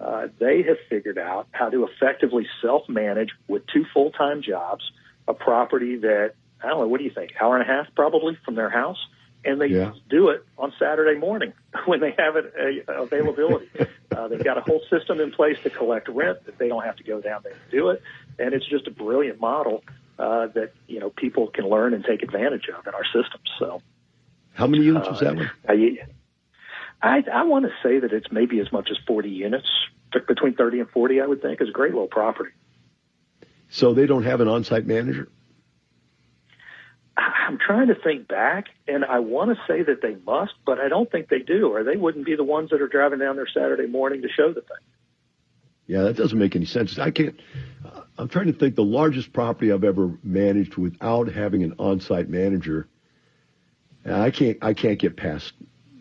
uh, 0.00 0.28
they 0.38 0.62
have 0.62 0.76
figured 0.88 1.18
out 1.18 1.46
how 1.52 1.68
to 1.68 1.86
effectively 1.86 2.46
self-manage 2.60 3.30
with 3.48 3.66
two 3.66 3.84
full-time 3.92 4.42
jobs 4.42 4.90
a 5.26 5.34
property 5.34 5.96
that 5.96 6.34
I 6.62 6.68
don't 6.68 6.80
know. 6.80 6.88
What 6.88 6.98
do 6.98 7.04
you 7.04 7.10
think? 7.10 7.32
Hour 7.40 7.58
and 7.58 7.68
a 7.68 7.72
half 7.72 7.86
probably 7.94 8.38
from 8.44 8.54
their 8.54 8.70
house, 8.70 8.98
and 9.44 9.60
they 9.60 9.66
yeah. 9.66 9.92
do 10.08 10.30
it 10.30 10.44
on 10.56 10.72
Saturday 10.78 11.18
morning 11.18 11.52
when 11.86 12.00
they 12.00 12.14
have 12.18 12.36
it 12.36 12.84
uh, 12.88 13.02
availability. 13.02 13.68
uh, 14.16 14.28
they've 14.28 14.44
got 14.44 14.58
a 14.58 14.62
whole 14.62 14.82
system 14.90 15.20
in 15.20 15.30
place 15.30 15.56
to 15.62 15.70
collect 15.70 16.08
rent 16.08 16.44
that 16.46 16.58
they 16.58 16.68
don't 16.68 16.84
have 16.84 16.96
to 16.96 17.04
go 17.04 17.20
down 17.20 17.40
there 17.44 17.52
and 17.52 17.70
do 17.70 17.90
it, 17.90 18.02
and 18.38 18.54
it's 18.54 18.66
just 18.68 18.86
a 18.86 18.90
brilliant 18.90 19.40
model 19.40 19.82
uh, 20.18 20.46
that 20.48 20.72
you 20.86 21.00
know 21.00 21.10
people 21.10 21.48
can 21.48 21.68
learn 21.68 21.94
and 21.94 22.04
take 22.04 22.22
advantage 22.22 22.68
of 22.68 22.86
in 22.86 22.94
our 22.94 23.04
systems. 23.04 23.48
So, 23.58 23.82
how 24.54 24.66
many 24.66 24.84
units 24.84 25.08
is 25.08 25.20
that 25.20 25.36
one? 25.36 25.50
I, 27.04 27.22
I 27.32 27.44
want 27.44 27.66
to 27.66 27.70
say 27.82 27.98
that 27.98 28.12
it's 28.12 28.32
maybe 28.32 28.60
as 28.60 28.72
much 28.72 28.88
as 28.90 28.96
40 29.06 29.28
units, 29.28 29.68
between 30.26 30.54
30 30.54 30.80
and 30.80 30.90
40, 30.90 31.20
I 31.20 31.26
would 31.26 31.42
think, 31.42 31.60
is 31.60 31.68
a 31.68 31.72
great 31.72 31.92
little 31.92 32.08
property. 32.08 32.50
So 33.68 33.92
they 33.92 34.06
don't 34.06 34.22
have 34.22 34.40
an 34.40 34.48
on-site 34.48 34.86
manager? 34.86 35.28
I'm 37.16 37.58
trying 37.58 37.88
to 37.88 37.94
think 37.94 38.26
back, 38.26 38.66
and 38.88 39.04
I 39.04 39.18
want 39.18 39.50
to 39.50 39.62
say 39.68 39.82
that 39.82 40.00
they 40.00 40.16
must, 40.26 40.54
but 40.64 40.80
I 40.80 40.88
don't 40.88 41.10
think 41.10 41.28
they 41.28 41.40
do, 41.40 41.72
or 41.74 41.84
they 41.84 41.96
wouldn't 41.96 42.24
be 42.24 42.36
the 42.36 42.44
ones 42.44 42.70
that 42.70 42.80
are 42.80 42.88
driving 42.88 43.18
down 43.18 43.36
there 43.36 43.46
Saturday 43.46 43.86
morning 43.86 44.22
to 44.22 44.28
show 44.28 44.48
the 44.48 44.62
thing. 44.62 44.78
Yeah, 45.86 46.02
that 46.04 46.16
doesn't 46.16 46.38
make 46.38 46.56
any 46.56 46.64
sense. 46.64 46.98
I 46.98 47.10
can't. 47.10 47.38
Uh, 47.84 48.00
I'm 48.16 48.28
trying 48.28 48.46
to 48.46 48.54
think. 48.54 48.74
The 48.74 48.82
largest 48.82 49.34
property 49.34 49.70
I've 49.70 49.84
ever 49.84 50.18
managed 50.22 50.76
without 50.76 51.30
having 51.30 51.62
an 51.62 51.74
on-site 51.78 52.30
manager. 52.30 52.88
I 54.06 54.30
can't. 54.30 54.56
I 54.62 54.72
can't 54.72 54.98
get 54.98 55.16
past. 55.16 55.52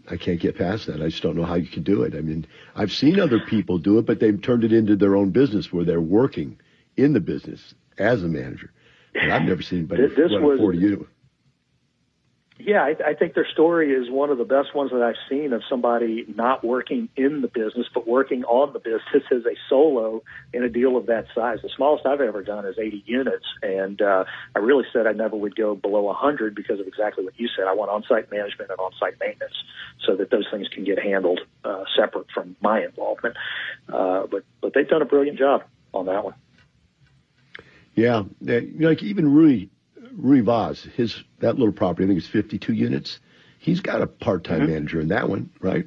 I 0.09 0.17
can't 0.17 0.39
get 0.39 0.57
past 0.57 0.87
that. 0.87 1.01
I 1.01 1.07
just 1.07 1.23
don't 1.23 1.37
know 1.37 1.45
how 1.45 1.55
you 1.55 1.67
can 1.67 1.83
do 1.83 2.03
it. 2.03 2.13
I 2.13 2.21
mean, 2.21 2.45
I've 2.75 2.91
seen 2.91 3.19
other 3.19 3.39
people 3.39 3.77
do 3.77 3.99
it, 3.99 4.05
but 4.05 4.19
they've 4.19 4.41
turned 4.41 4.63
it 4.63 4.73
into 4.73 4.95
their 4.95 5.15
own 5.15 5.29
business 5.29 5.71
where 5.71 5.85
they're 5.85 6.01
working 6.01 6.59
in 6.97 7.13
the 7.13 7.19
business 7.19 7.73
as 7.97 8.23
a 8.23 8.27
manager. 8.27 8.71
But 9.13 9.29
I've 9.29 9.43
never 9.43 9.61
seen 9.61 9.79
anybody 9.79 10.07
this, 10.07 10.15
this 10.15 10.31
was, 10.31 10.59
40 10.59 10.77
unit. 10.77 11.07
Yeah, 12.65 12.81
I, 12.81 13.09
I 13.09 13.13
think 13.13 13.33
their 13.33 13.47
story 13.51 13.91
is 13.91 14.09
one 14.09 14.29
of 14.29 14.37
the 14.37 14.45
best 14.45 14.73
ones 14.73 14.91
that 14.91 15.01
I've 15.01 15.17
seen 15.29 15.51
of 15.51 15.63
somebody 15.69 16.23
not 16.33 16.63
working 16.63 17.09
in 17.17 17.41
the 17.41 17.49
business, 17.49 17.87
but 17.93 18.07
working 18.07 18.45
on 18.45 18.71
the 18.71 18.79
business 18.79 19.23
as 19.31 19.45
a 19.45 19.55
solo 19.67 20.23
in 20.53 20.63
a 20.63 20.69
deal 20.69 20.95
of 20.95 21.07
that 21.07 21.25
size. 21.35 21.59
The 21.61 21.69
smallest 21.75 22.05
I've 22.05 22.21
ever 22.21 22.41
done 22.41 22.65
is 22.65 22.75
80 22.79 23.03
units, 23.05 23.45
and 23.61 24.01
uh, 24.01 24.23
I 24.55 24.59
really 24.59 24.85
said 24.93 25.07
I 25.07 25.11
never 25.11 25.35
would 25.35 25.57
go 25.57 25.75
below 25.75 26.03
100 26.03 26.55
because 26.55 26.79
of 26.79 26.87
exactly 26.87 27.25
what 27.25 27.37
you 27.37 27.49
said. 27.53 27.67
I 27.67 27.73
want 27.73 27.91
on-site 27.91 28.31
management 28.31 28.71
and 28.71 28.79
on-site 28.79 29.19
maintenance 29.19 29.55
so 30.05 30.15
that 30.15 30.31
those 30.31 30.45
things 30.49 30.69
can 30.69 30.85
get 30.85 30.99
handled 30.99 31.41
uh, 31.65 31.83
separate 31.97 32.27
from 32.33 32.55
my 32.61 32.81
involvement. 32.81 33.35
Uh, 33.91 34.25
but 34.27 34.45
but 34.61 34.73
they've 34.73 34.87
done 34.87 35.01
a 35.01 35.05
brilliant 35.05 35.37
job 35.37 35.63
on 35.93 36.05
that 36.05 36.23
one. 36.23 36.35
Yeah, 37.93 38.23
like 38.39 39.03
even 39.03 39.29
Rui 39.33 39.67
Rui 40.17 40.41
Vaz, 40.41 40.83
his 40.95 41.23
that 41.39 41.57
little 41.57 41.73
property, 41.73 42.05
I 42.05 42.07
think 42.07 42.19
it's 42.19 42.27
52 42.27 42.73
units. 42.73 43.19
He's 43.59 43.79
got 43.79 44.01
a 44.01 44.07
part-time 44.07 44.61
mm-hmm. 44.61 44.71
manager 44.71 45.01
in 45.01 45.07
that 45.09 45.29
one, 45.29 45.49
right? 45.61 45.85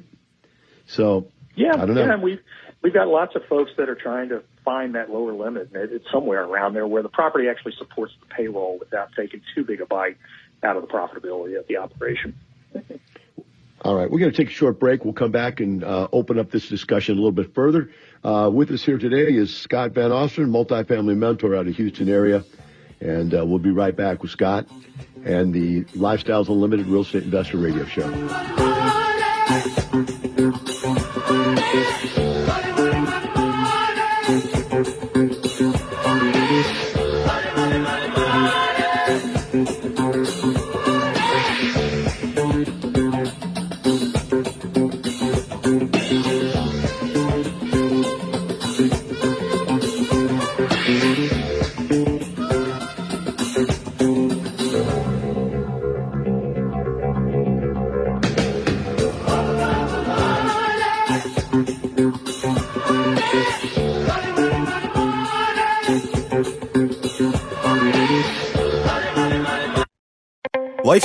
So 0.87 1.27
yeah, 1.55 1.73
I 1.73 1.85
don't 1.85 1.95
know. 1.95 2.05
Yeah, 2.05 2.13
and 2.13 2.23
we've 2.23 2.39
we've 2.81 2.93
got 2.93 3.07
lots 3.07 3.35
of 3.35 3.43
folks 3.49 3.71
that 3.77 3.89
are 3.89 3.95
trying 3.95 4.29
to 4.29 4.43
find 4.63 4.95
that 4.95 5.09
lower 5.09 5.33
limit. 5.33 5.69
It's 5.73 6.05
somewhere 6.11 6.43
around 6.43 6.73
there 6.73 6.87
where 6.87 7.03
the 7.03 7.09
property 7.09 7.47
actually 7.49 7.73
supports 7.77 8.13
the 8.19 8.27
payroll 8.27 8.77
without 8.79 9.09
taking 9.15 9.41
too 9.55 9.63
big 9.63 9.81
a 9.81 9.85
bite 9.85 10.17
out 10.63 10.75
of 10.75 10.81
the 10.81 10.87
profitability 10.87 11.57
of 11.57 11.67
the 11.67 11.77
operation. 11.77 12.35
All 13.81 13.95
right, 13.95 14.09
we're 14.09 14.19
going 14.19 14.31
to 14.31 14.37
take 14.37 14.49
a 14.49 14.53
short 14.53 14.79
break. 14.79 15.05
We'll 15.05 15.13
come 15.13 15.31
back 15.31 15.59
and 15.59 15.83
uh, 15.83 16.07
open 16.11 16.39
up 16.39 16.49
this 16.49 16.67
discussion 16.67 17.13
a 17.13 17.17
little 17.17 17.31
bit 17.31 17.53
further. 17.53 17.91
Uh, 18.23 18.49
with 18.51 18.71
us 18.71 18.83
here 18.83 18.97
today 18.97 19.31
is 19.33 19.55
Scott 19.55 19.91
Van 19.91 20.09
Osten, 20.09 20.49
multifamily 20.49 21.15
mentor 21.15 21.55
out 21.55 21.67
of 21.67 21.75
Houston 21.75 22.09
area. 22.09 22.43
And 22.99 23.33
uh, 23.33 23.45
we'll 23.45 23.59
be 23.59 23.71
right 23.71 23.95
back 23.95 24.21
with 24.21 24.31
Scott 24.31 24.67
and 25.23 25.53
the 25.53 25.83
Lifestyles 25.95 26.47
Unlimited 26.49 26.87
Real 26.87 27.01
Estate 27.01 27.23
Investor 27.23 27.57
Radio 27.57 27.85
Show. 27.85 28.07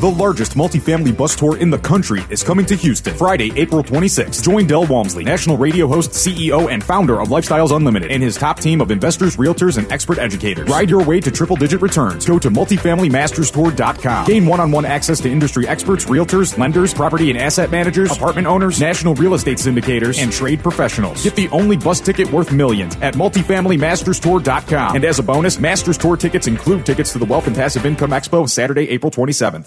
The 0.00 0.10
largest 0.10 0.54
multifamily 0.54 1.14
bus 1.14 1.36
tour 1.36 1.58
in 1.58 1.68
the 1.68 1.76
country 1.76 2.24
is 2.30 2.42
coming 2.42 2.64
to 2.64 2.74
Houston 2.74 3.12
Friday, 3.12 3.52
April 3.54 3.84
26th. 3.84 4.42
Join 4.42 4.66
Del 4.66 4.86
Walmsley, 4.86 5.24
national 5.24 5.58
radio 5.58 5.86
host, 5.86 6.12
CEO, 6.12 6.72
and 6.72 6.82
founder 6.82 7.20
of 7.20 7.28
Lifestyles 7.28 7.76
Unlimited, 7.76 8.10
and 8.10 8.22
his 8.22 8.38
top 8.38 8.58
team 8.58 8.80
of 8.80 8.90
investors, 8.90 9.36
realtors, 9.36 9.76
and 9.76 9.92
expert 9.92 10.16
educators. 10.16 10.70
Ride 10.70 10.88
your 10.88 11.04
way 11.04 11.20
to 11.20 11.30
triple 11.30 11.54
digit 11.54 11.82
returns. 11.82 12.24
Go 12.24 12.38
to 12.38 12.48
multifamilymasterstour.com. 12.48 14.26
Gain 14.26 14.46
one 14.46 14.58
on 14.58 14.70
one 14.70 14.86
access 14.86 15.20
to 15.20 15.30
industry 15.30 15.68
experts, 15.68 16.06
realtors, 16.06 16.56
lenders, 16.56 16.94
property 16.94 17.28
and 17.28 17.38
asset 17.38 17.70
managers, 17.70 18.10
apartment 18.10 18.46
owners, 18.46 18.80
national 18.80 19.14
real 19.16 19.34
estate 19.34 19.58
syndicators, 19.58 20.18
and 20.18 20.32
trade 20.32 20.60
professionals. 20.60 21.22
Get 21.22 21.36
the 21.36 21.50
only 21.50 21.76
bus 21.76 22.00
ticket 22.00 22.32
worth 22.32 22.52
millions 22.52 22.96
at 23.02 23.16
multifamilymasterstour.com. 23.16 24.96
And 24.96 25.04
as 25.04 25.18
a 25.18 25.22
bonus, 25.22 25.58
Masters 25.58 25.98
Tour 25.98 26.16
tickets 26.16 26.46
include 26.46 26.86
tickets 26.86 27.12
to 27.12 27.18
the 27.18 27.26
Wealth 27.26 27.48
and 27.48 27.54
Passive 27.54 27.84
Income 27.84 28.12
Expo 28.12 28.48
Saturday, 28.48 28.88
April 28.88 29.10
27th. 29.10 29.66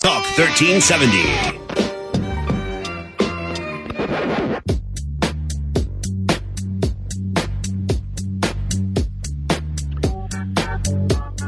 Talk 0.00 0.24
1370. 0.38 1.56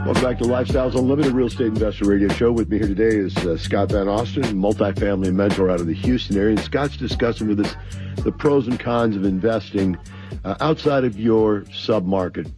Welcome 0.04 0.22
back 0.22 0.38
to 0.38 0.44
Lifestyles 0.44 0.94
Unlimited 0.98 1.32
Real 1.32 1.48
Estate 1.48 1.66
Investor 1.66 2.06
Radio 2.06 2.28
Show. 2.28 2.50
With 2.50 2.70
me 2.70 2.78
here 2.78 2.88
today 2.88 3.16
is 3.16 3.36
uh, 3.38 3.58
Scott 3.58 3.90
Van 3.92 4.08
Austin, 4.08 4.44
multifamily 4.44 5.32
mentor 5.34 5.70
out 5.70 5.80
of 5.80 5.86
the 5.86 5.94
Houston 5.94 6.38
area. 6.38 6.56
And 6.56 6.60
Scott's 6.60 6.96
discussing 6.96 7.46
with 7.48 7.60
us 7.60 7.76
the 8.24 8.32
pros 8.32 8.66
and 8.66 8.80
cons 8.80 9.14
of 9.16 9.24
investing 9.24 9.98
uh, 10.44 10.56
outside 10.60 11.04
of 11.04 11.20
your 11.20 11.60
submarket, 11.62 12.50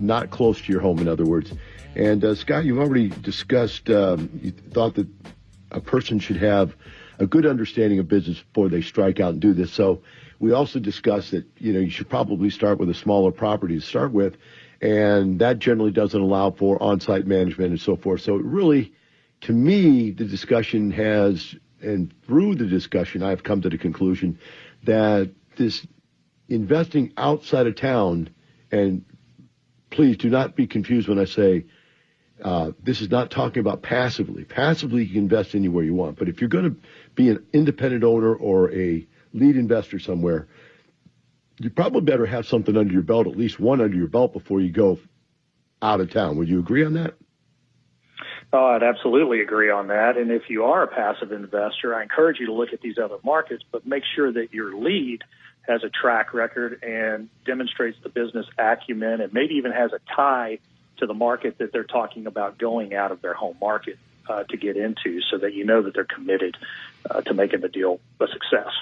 not 0.00 0.30
close 0.30 0.60
to 0.60 0.70
your 0.70 0.82
home, 0.82 0.98
in 0.98 1.08
other 1.08 1.24
words. 1.24 1.52
And 1.96 2.24
uh, 2.24 2.34
Scott, 2.34 2.64
you've 2.64 2.78
already 2.78 3.08
discussed, 3.08 3.90
um, 3.90 4.30
you 4.42 4.52
thought 4.52 4.94
that 4.94 5.08
a 5.70 5.80
person 5.80 6.18
should 6.18 6.36
have 6.36 6.74
a 7.18 7.26
good 7.26 7.46
understanding 7.46 7.98
of 7.98 8.08
business 8.08 8.38
before 8.40 8.68
they 8.68 8.80
strike 8.80 9.20
out 9.20 9.32
and 9.32 9.40
do 9.40 9.52
this. 9.52 9.72
So 9.72 10.02
we 10.38 10.52
also 10.52 10.78
discussed 10.78 11.32
that, 11.32 11.44
you 11.58 11.72
know, 11.72 11.80
you 11.80 11.90
should 11.90 12.08
probably 12.08 12.50
start 12.50 12.78
with 12.78 12.88
a 12.88 12.94
smaller 12.94 13.30
property 13.30 13.74
to 13.74 13.80
start 13.80 14.12
with. 14.12 14.36
And 14.80 15.38
that 15.40 15.58
generally 15.58 15.90
doesn't 15.90 16.20
allow 16.20 16.50
for 16.50 16.82
on-site 16.82 17.26
management 17.26 17.72
and 17.72 17.80
so 17.80 17.96
forth. 17.96 18.22
So 18.22 18.36
it 18.36 18.44
really, 18.44 18.94
to 19.42 19.52
me, 19.52 20.10
the 20.10 20.24
discussion 20.24 20.90
has, 20.92 21.54
and 21.82 22.14
through 22.26 22.54
the 22.54 22.66
discussion, 22.66 23.22
I've 23.22 23.42
come 23.42 23.60
to 23.60 23.68
the 23.68 23.76
conclusion 23.76 24.38
that 24.84 25.30
this 25.56 25.86
investing 26.48 27.12
outside 27.18 27.66
of 27.66 27.76
town, 27.76 28.30
and 28.72 29.04
please 29.90 30.16
do 30.16 30.30
not 30.30 30.56
be 30.56 30.66
confused 30.66 31.08
when 31.08 31.18
I 31.18 31.26
say 31.26 31.66
Uh, 32.42 32.72
this 32.82 33.00
is 33.00 33.10
not 33.10 33.30
talking 33.30 33.60
about 33.60 33.82
passively. 33.82 34.44
Passively, 34.44 35.04
you 35.04 35.08
can 35.08 35.18
invest 35.18 35.54
anywhere 35.54 35.84
you 35.84 35.94
want. 35.94 36.18
But 36.18 36.28
if 36.28 36.40
you're 36.40 36.48
going 36.48 36.64
to 36.64 36.76
be 37.14 37.28
an 37.28 37.44
independent 37.52 38.04
owner 38.04 38.34
or 38.34 38.72
a 38.72 39.06
lead 39.32 39.56
investor 39.56 39.98
somewhere, 39.98 40.48
you 41.58 41.70
probably 41.70 42.00
better 42.00 42.26
have 42.26 42.46
something 42.46 42.76
under 42.76 42.92
your 42.92 43.02
belt, 43.02 43.26
at 43.26 43.36
least 43.36 43.60
one 43.60 43.80
under 43.80 43.96
your 43.96 44.08
belt 44.08 44.32
before 44.32 44.60
you 44.60 44.72
go 44.72 44.98
out 45.82 46.00
of 46.00 46.10
town. 46.10 46.38
Would 46.38 46.48
you 46.48 46.58
agree 46.58 46.84
on 46.84 46.94
that? 46.94 47.14
Oh, 48.52 48.64
I'd 48.64 48.82
absolutely 48.82 49.42
agree 49.42 49.70
on 49.70 49.88
that. 49.88 50.16
And 50.16 50.30
if 50.30 50.42
you 50.48 50.64
are 50.64 50.82
a 50.82 50.88
passive 50.88 51.30
investor, 51.30 51.94
I 51.94 52.02
encourage 52.02 52.40
you 52.40 52.46
to 52.46 52.52
look 52.52 52.72
at 52.72 52.80
these 52.80 52.96
other 52.98 53.18
markets, 53.24 53.62
but 53.70 53.86
make 53.86 54.02
sure 54.16 54.32
that 54.32 54.52
your 54.52 54.74
lead 54.74 55.22
has 55.68 55.84
a 55.84 55.90
track 55.90 56.34
record 56.34 56.82
and 56.82 57.28
demonstrates 57.46 57.98
the 58.02 58.08
business 58.08 58.46
acumen 58.58 59.20
and 59.20 59.32
maybe 59.32 59.54
even 59.54 59.70
has 59.70 59.92
a 59.92 60.00
tie 60.16 60.58
to 61.00 61.06
the 61.06 61.14
market 61.14 61.58
that 61.58 61.72
they're 61.72 61.84
talking 61.84 62.26
about 62.26 62.58
going 62.58 62.94
out 62.94 63.10
of 63.10 63.20
their 63.20 63.34
home 63.34 63.56
market 63.60 63.98
uh, 64.28 64.44
to 64.44 64.56
get 64.56 64.76
into 64.76 65.20
so 65.30 65.38
that 65.38 65.54
you 65.54 65.64
know 65.64 65.82
that 65.82 65.94
they're 65.94 66.04
committed 66.04 66.56
uh, 67.10 67.20
to 67.22 67.34
making 67.34 67.60
the 67.60 67.68
deal 67.68 68.00
a 68.20 68.26
success. 68.28 68.72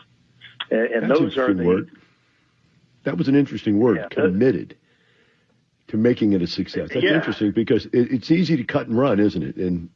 And, 0.70 1.04
and 1.04 1.10
those 1.10 1.36
are 1.38 1.54
the. 1.54 1.64
Word. 1.64 1.90
That 3.04 3.16
was 3.16 3.28
an 3.28 3.34
interesting 3.34 3.78
word, 3.78 3.96
yeah, 3.96 4.08
committed 4.08 4.76
to 5.88 5.96
making 5.96 6.34
it 6.34 6.42
a 6.42 6.46
success. 6.46 6.90
That's 6.92 7.02
yeah. 7.02 7.14
interesting 7.14 7.52
because 7.52 7.86
it, 7.86 8.12
it's 8.12 8.30
easy 8.30 8.56
to 8.56 8.64
cut 8.64 8.86
and 8.86 8.98
run, 8.98 9.18
isn't 9.18 9.42
it? 9.42 9.56
And 9.56 9.88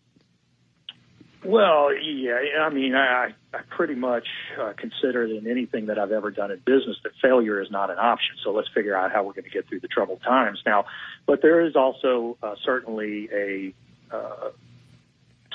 well, 1.44 1.90
yeah, 1.94 2.38
I 2.60 2.70
mean, 2.70 2.94
I, 2.94 3.34
I 3.52 3.58
pretty 3.68 3.94
much 3.94 4.26
uh, 4.60 4.72
consider 4.76 5.24
in 5.24 5.46
anything 5.50 5.86
that 5.86 5.98
I've 5.98 6.12
ever 6.12 6.30
done 6.30 6.50
in 6.50 6.58
business 6.58 6.96
that 7.02 7.12
failure 7.20 7.60
is 7.60 7.70
not 7.70 7.90
an 7.90 7.98
option. 7.98 8.36
So 8.44 8.52
let's 8.52 8.68
figure 8.74 8.96
out 8.96 9.12
how 9.12 9.24
we're 9.24 9.32
going 9.32 9.44
to 9.44 9.50
get 9.50 9.68
through 9.68 9.80
the 9.80 9.88
troubled 9.88 10.22
times 10.22 10.62
now. 10.64 10.84
But 11.26 11.42
there 11.42 11.64
is 11.66 11.74
also 11.74 12.36
uh, 12.42 12.54
certainly 12.64 13.28
a 13.32 13.74
uh, 14.14 14.50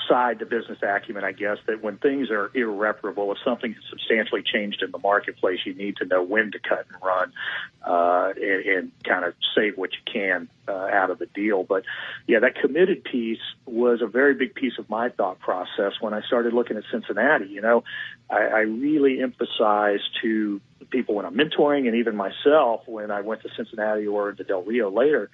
side 0.08 0.38
to 0.40 0.46
business 0.46 0.78
acumen, 0.82 1.24
I 1.24 1.32
guess, 1.32 1.58
that 1.66 1.82
when 1.82 1.98
things 1.98 2.30
are 2.30 2.50
irreparable, 2.54 3.30
if 3.32 3.38
something 3.44 3.72
has 3.72 3.82
substantially 3.90 4.42
changed 4.42 4.82
in 4.82 4.90
the 4.90 4.98
marketplace, 4.98 5.60
you 5.64 5.74
need 5.74 5.96
to 5.98 6.06
know 6.06 6.22
when 6.22 6.50
to 6.52 6.58
cut 6.58 6.86
and 6.92 7.02
run 7.02 7.32
uh, 7.86 8.32
and, 8.36 8.66
and 8.66 8.92
kind 9.04 9.24
of 9.24 9.34
save 9.54 9.76
what 9.76 9.90
you 9.92 10.12
can 10.12 10.48
uh, 10.66 10.72
out 10.72 11.10
of 11.10 11.18
the 11.18 11.26
deal. 11.26 11.62
But 11.62 11.84
yeah, 12.26 12.40
that 12.40 12.56
committed 12.56 13.04
piece 13.04 13.38
was 13.66 14.00
a 14.02 14.06
very 14.06 14.34
big 14.34 14.54
piece 14.54 14.78
of 14.78 14.88
my 14.88 15.10
thought 15.10 15.38
process 15.40 15.92
when 16.00 16.14
I 16.14 16.22
started 16.22 16.52
looking 16.52 16.76
at 16.76 16.84
Cincinnati. 16.90 17.46
You 17.46 17.60
know, 17.60 17.84
I, 18.30 18.36
I 18.36 18.60
really 18.60 19.20
emphasize 19.20 20.00
to 20.22 20.60
people 20.90 21.14
when 21.14 21.26
I'm 21.26 21.34
mentoring 21.34 21.86
and 21.86 21.96
even 21.96 22.16
myself 22.16 22.82
when 22.86 23.10
I 23.10 23.20
went 23.20 23.42
to 23.42 23.48
Cincinnati 23.56 24.06
or 24.06 24.32
to 24.32 24.44
Del 24.44 24.62
Rio 24.62 24.90
later 24.90 25.30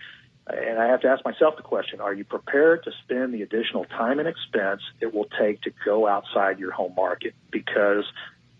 and 0.46 0.78
I 0.78 0.88
have 0.88 1.00
to 1.02 1.08
ask 1.08 1.24
myself 1.24 1.56
the 1.56 1.62
question, 1.62 2.00
are 2.00 2.12
you 2.12 2.24
prepared 2.24 2.84
to 2.84 2.92
spend 3.02 3.32
the 3.32 3.42
additional 3.42 3.86
time 3.86 4.18
and 4.18 4.28
expense 4.28 4.82
it 5.00 5.14
will 5.14 5.28
take 5.40 5.62
to 5.62 5.70
go 5.84 6.06
outside 6.06 6.58
your 6.58 6.70
home 6.70 6.94
market? 6.94 7.34
Because 7.50 8.04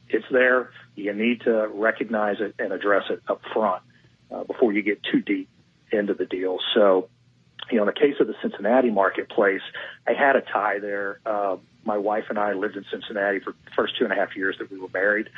it's 0.08 0.24
there. 0.30 0.70
You 0.94 1.12
need 1.12 1.42
to 1.42 1.68
recognize 1.72 2.36
it 2.40 2.54
and 2.58 2.72
address 2.72 3.04
it 3.10 3.22
up 3.28 3.42
front 3.52 3.82
uh, 4.30 4.44
before 4.44 4.72
you 4.72 4.82
get 4.82 5.02
too 5.02 5.20
deep 5.20 5.48
into 5.90 6.14
the 6.14 6.24
deal. 6.24 6.58
So, 6.74 7.08
you 7.70 7.76
know, 7.76 7.82
in 7.82 7.86
the 7.86 8.00
case 8.00 8.14
of 8.18 8.28
the 8.28 8.34
Cincinnati 8.40 8.90
marketplace, 8.90 9.62
I 10.06 10.12
had 10.12 10.36
a 10.36 10.40
tie 10.40 10.78
there. 10.78 11.20
Uh, 11.26 11.56
my 11.86 11.98
wife 11.98 12.24
and 12.28 12.38
I 12.38 12.52
lived 12.52 12.76
in 12.76 12.84
Cincinnati 12.90 13.40
for 13.40 13.52
the 13.52 13.70
first 13.76 13.98
two 13.98 14.04
and 14.04 14.12
a 14.12 14.16
half 14.16 14.36
years 14.36 14.56
that 14.58 14.70
we 14.70 14.78
were 14.78 14.88
married. 14.92 15.28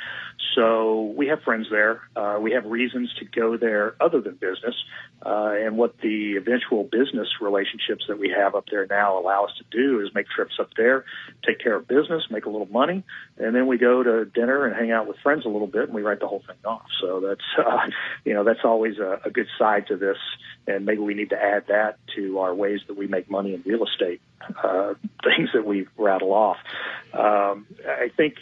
So 0.55 1.13
we 1.15 1.27
have 1.27 1.41
friends 1.43 1.67
there. 1.69 2.01
Uh, 2.15 2.37
we 2.41 2.51
have 2.51 2.65
reasons 2.65 3.13
to 3.19 3.25
go 3.25 3.57
there 3.57 3.95
other 4.01 4.21
than 4.21 4.35
business. 4.35 4.75
Uh, 5.25 5.53
and 5.59 5.77
what 5.77 5.97
the 6.01 6.35
eventual 6.37 6.83
business 6.83 7.27
relationships 7.41 8.05
that 8.07 8.19
we 8.19 8.29
have 8.29 8.55
up 8.55 8.65
there 8.69 8.85
now 8.87 9.19
allow 9.19 9.45
us 9.45 9.51
to 9.57 9.63
do 9.71 9.99
is 9.99 10.13
make 10.13 10.27
trips 10.29 10.53
up 10.59 10.69
there, 10.77 11.05
take 11.45 11.59
care 11.59 11.75
of 11.75 11.87
business, 11.87 12.23
make 12.29 12.45
a 12.45 12.49
little 12.49 12.67
money, 12.67 13.03
and 13.37 13.55
then 13.55 13.67
we 13.67 13.77
go 13.77 14.03
to 14.03 14.25
dinner 14.25 14.65
and 14.65 14.75
hang 14.75 14.91
out 14.91 15.07
with 15.07 15.17
friends 15.17 15.45
a 15.45 15.49
little 15.49 15.67
bit 15.67 15.83
and 15.83 15.93
we 15.93 16.01
write 16.01 16.19
the 16.19 16.27
whole 16.27 16.43
thing 16.45 16.57
off. 16.65 16.85
So 17.01 17.19
that's, 17.19 17.41
uh, 17.57 17.87
you 18.25 18.33
know, 18.33 18.43
that's 18.43 18.63
always 18.63 18.99
a, 18.99 19.19
a 19.25 19.29
good 19.29 19.47
side 19.57 19.87
to 19.87 19.97
this. 19.97 20.17
And 20.67 20.85
maybe 20.85 20.99
we 20.99 21.13
need 21.13 21.29
to 21.31 21.41
add 21.41 21.65
that 21.67 21.97
to 22.15 22.39
our 22.39 22.53
ways 22.53 22.81
that 22.87 22.97
we 22.97 23.07
make 23.07 23.29
money 23.29 23.53
in 23.53 23.63
real 23.65 23.85
estate 23.85 24.21
uh, 24.63 24.93
things 25.23 25.49
that 25.53 25.65
we 25.65 25.87
rattle 25.97 26.33
off. 26.33 26.57
Um, 27.13 27.67
I 27.87 28.09
think 28.15 28.35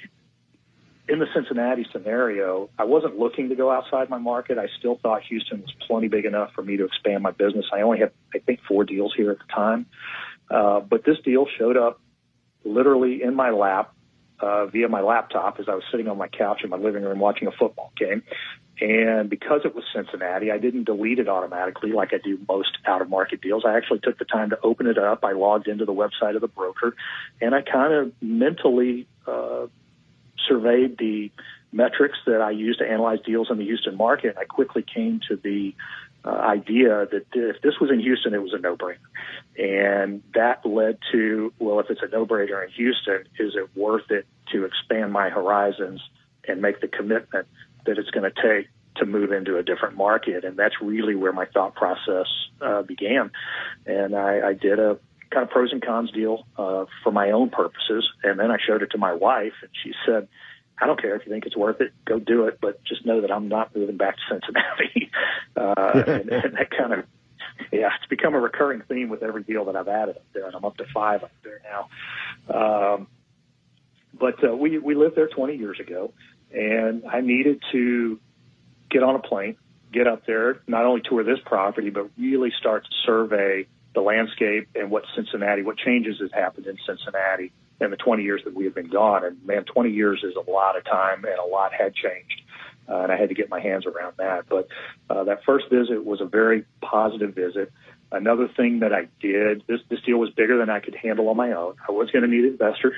in 1.07 1.19
the 1.19 1.27
Cincinnati 1.33 1.85
scenario, 1.91 2.69
I 2.79 2.85
wasn't 2.85 3.17
looking 3.17 3.49
to 3.49 3.55
go 3.55 3.71
outside 3.71 4.09
my 4.09 4.17
market. 4.17 4.57
I 4.57 4.67
still 4.79 4.97
thought 5.01 5.21
Houston 5.23 5.61
was 5.61 5.73
plenty 5.87 6.07
big 6.07 6.25
enough 6.25 6.51
for 6.53 6.63
me 6.63 6.77
to 6.77 6.85
expand 6.85 7.21
my 7.21 7.31
business. 7.31 7.65
I 7.71 7.81
only 7.81 7.99
had, 7.99 8.11
I 8.33 8.39
think, 8.39 8.61
four 8.67 8.85
deals 8.85 9.13
here 9.15 9.31
at 9.31 9.37
the 9.37 9.53
time. 9.53 9.85
Uh, 10.49 10.79
but 10.79 11.03
this 11.05 11.17
deal 11.23 11.45
showed 11.57 11.77
up 11.77 11.99
literally 12.63 13.21
in 13.21 13.35
my 13.35 13.51
lap 13.51 13.93
uh, 14.39 14.65
via 14.65 14.87
my 14.87 15.01
laptop 15.01 15.59
as 15.59 15.67
I 15.69 15.75
was 15.75 15.83
sitting 15.91 16.07
on 16.07 16.17
my 16.17 16.27
couch 16.27 16.61
in 16.63 16.69
my 16.69 16.77
living 16.77 17.03
room 17.03 17.19
watching 17.19 17.47
a 17.47 17.51
football 17.51 17.91
game. 17.97 18.23
And 18.81 19.29
because 19.29 19.61
it 19.63 19.73
was 19.73 19.85
Cincinnati, 19.93 20.51
I 20.51 20.57
didn't 20.57 20.83
delete 20.83 21.19
it 21.19 21.29
automatically 21.29 21.91
like 21.91 22.13
I 22.13 22.17
do 22.17 22.37
most 22.47 22.77
out 22.85 23.01
of 23.01 23.09
market 23.09 23.41
deals. 23.41 23.63
I 23.65 23.77
actually 23.77 23.99
took 23.99 24.19
the 24.19 24.25
time 24.25 24.49
to 24.49 24.59
open 24.61 24.87
it 24.87 24.97
up. 24.97 25.23
I 25.23 25.31
logged 25.31 25.67
into 25.67 25.85
the 25.85 25.93
website 25.93 26.35
of 26.35 26.41
the 26.41 26.49
broker 26.49 26.93
and 27.41 27.55
I 27.55 27.61
kind 27.61 27.93
of 27.93 28.11
mentally 28.21 29.07
uh, 29.25 29.67
surveyed 30.47 30.97
the 30.97 31.31
metrics 31.71 32.17
that 32.25 32.41
I 32.41 32.51
use 32.51 32.77
to 32.77 32.89
analyze 32.89 33.19
deals 33.25 33.47
in 33.49 33.57
the 33.57 33.63
Houston 33.63 33.95
market. 33.95 34.35
I 34.37 34.43
quickly 34.43 34.83
came 34.83 35.21
to 35.29 35.37
the 35.37 35.73
uh, 36.25 36.29
idea 36.29 37.07
that 37.11 37.25
if 37.33 37.61
this 37.61 37.79
was 37.79 37.91
in 37.91 37.99
Houston, 37.99 38.33
it 38.33 38.41
was 38.41 38.53
a 38.53 38.57
no-brainer. 38.57 38.97
And 39.57 40.23
that 40.33 40.65
led 40.65 40.97
to, 41.11 41.53
well, 41.59 41.79
if 41.79 41.89
it's 41.89 42.01
a 42.01 42.07
no-brainer 42.07 42.63
in 42.63 42.71
Houston, 42.71 43.23
is 43.39 43.55
it 43.55 43.69
worth 43.75 44.09
it 44.09 44.25
to 44.51 44.65
expand 44.65 45.13
my 45.13 45.29
horizons 45.29 46.01
and 46.47 46.61
make 46.61 46.81
the 46.81 46.87
commitment 46.87 47.47
that 47.85 47.97
it's 47.97 48.09
going 48.11 48.29
to 48.29 48.41
take 48.41 48.67
to 48.97 49.05
move 49.05 49.31
into 49.31 49.57
a 49.57 49.63
different 49.63 49.95
market. 49.95 50.45
And 50.45 50.57
that's 50.57 50.75
really 50.81 51.15
where 51.15 51.33
my 51.33 51.45
thought 51.45 51.75
process 51.75 52.27
uh, 52.61 52.81
began. 52.81 53.31
And 53.85 54.15
I, 54.15 54.49
I 54.49 54.53
did 54.53 54.79
a 54.79 54.97
kind 55.31 55.43
of 55.43 55.49
pros 55.49 55.71
and 55.71 55.85
cons 55.85 56.11
deal 56.11 56.45
uh, 56.57 56.85
for 57.03 57.11
my 57.11 57.31
own 57.31 57.49
purposes. 57.49 58.09
And 58.23 58.39
then 58.39 58.51
I 58.51 58.57
showed 58.65 58.81
it 58.83 58.91
to 58.91 58.97
my 58.97 59.13
wife, 59.13 59.53
and 59.61 59.71
she 59.83 59.91
said, 60.05 60.27
I 60.79 60.87
don't 60.87 61.01
care 61.01 61.15
if 61.15 61.25
you 61.25 61.31
think 61.31 61.45
it's 61.45 61.55
worth 61.55 61.79
it, 61.79 61.93
go 62.03 62.19
do 62.19 62.45
it, 62.47 62.59
but 62.61 62.83
just 62.83 63.05
know 63.05 63.21
that 63.21 63.31
I'm 63.31 63.47
not 63.47 63.75
moving 63.75 63.97
back 63.97 64.15
to 64.15 64.21
Cincinnati. 64.29 65.09
uh, 65.55 66.03
and, 66.11 66.29
and 66.29 66.57
that 66.57 66.71
kind 66.71 66.93
of, 66.93 67.05
yeah, 67.71 67.89
it's 67.95 68.09
become 68.09 68.33
a 68.33 68.39
recurring 68.39 68.81
theme 68.87 69.09
with 69.09 69.23
every 69.23 69.43
deal 69.43 69.65
that 69.65 69.75
I've 69.75 69.87
added 69.87 70.17
up 70.17 70.25
there, 70.33 70.45
and 70.45 70.55
I'm 70.55 70.65
up 70.65 70.77
to 70.77 70.85
five 70.93 71.23
up 71.23 71.31
there 71.43 71.61
now. 71.63 72.93
Um, 72.93 73.07
but 74.17 74.43
uh, 74.43 74.55
we 74.55 74.77
we 74.77 74.95
lived 74.95 75.15
there 75.15 75.27
20 75.27 75.55
years 75.55 75.79
ago, 75.79 76.13
and 76.55 77.03
I 77.05 77.21
needed 77.21 77.61
to 77.71 78.19
get 78.89 79.03
on 79.03 79.15
a 79.15 79.19
plane, 79.19 79.57
get 79.91 80.07
up 80.07 80.25
there, 80.25 80.61
not 80.67 80.85
only 80.85 81.01
tour 81.01 81.23
this 81.23 81.39
property, 81.45 81.89
but 81.89 82.09
really 82.17 82.51
start 82.57 82.85
to 82.85 82.89
survey 83.05 83.67
the 83.93 84.01
landscape 84.01 84.69
and 84.75 84.89
what 84.89 85.03
Cincinnati, 85.15 85.63
what 85.63 85.77
changes 85.77 86.17
has 86.19 86.31
happened 86.31 86.67
in 86.67 86.77
Cincinnati 86.85 87.51
in 87.81 87.91
the 87.91 87.97
20 87.97 88.23
years 88.23 88.41
that 88.45 88.53
we 88.53 88.65
have 88.65 88.75
been 88.75 88.89
gone. 88.89 89.25
And 89.25 89.43
man, 89.45 89.65
20 89.65 89.91
years 89.91 90.23
is 90.23 90.35
a 90.35 90.49
lot 90.49 90.77
of 90.77 90.85
time, 90.85 91.25
and 91.25 91.37
a 91.39 91.45
lot 91.45 91.73
had 91.73 91.93
changed. 91.93 92.41
Uh, 92.87 92.99
and 92.99 93.11
I 93.11 93.17
had 93.17 93.29
to 93.29 93.35
get 93.35 93.49
my 93.49 93.59
hands 93.59 93.85
around 93.85 94.13
that. 94.17 94.45
But 94.47 94.67
uh, 95.09 95.23
that 95.25 95.43
first 95.45 95.69
visit 95.69 96.05
was 96.05 96.21
a 96.21 96.25
very 96.25 96.65
positive 96.81 97.33
visit. 97.33 97.71
Another 98.11 98.47
thing 98.47 98.79
that 98.79 98.93
I 98.93 99.07
did, 99.19 99.63
this 99.67 99.79
this 99.89 99.99
deal 100.01 100.17
was 100.17 100.29
bigger 100.29 100.57
than 100.57 100.69
I 100.69 100.79
could 100.79 100.95
handle 100.95 101.27
on 101.29 101.37
my 101.37 101.51
own. 101.53 101.75
I 101.87 101.91
was 101.91 102.11
going 102.11 102.21
to 102.21 102.29
need 102.29 102.45
investors. 102.45 102.95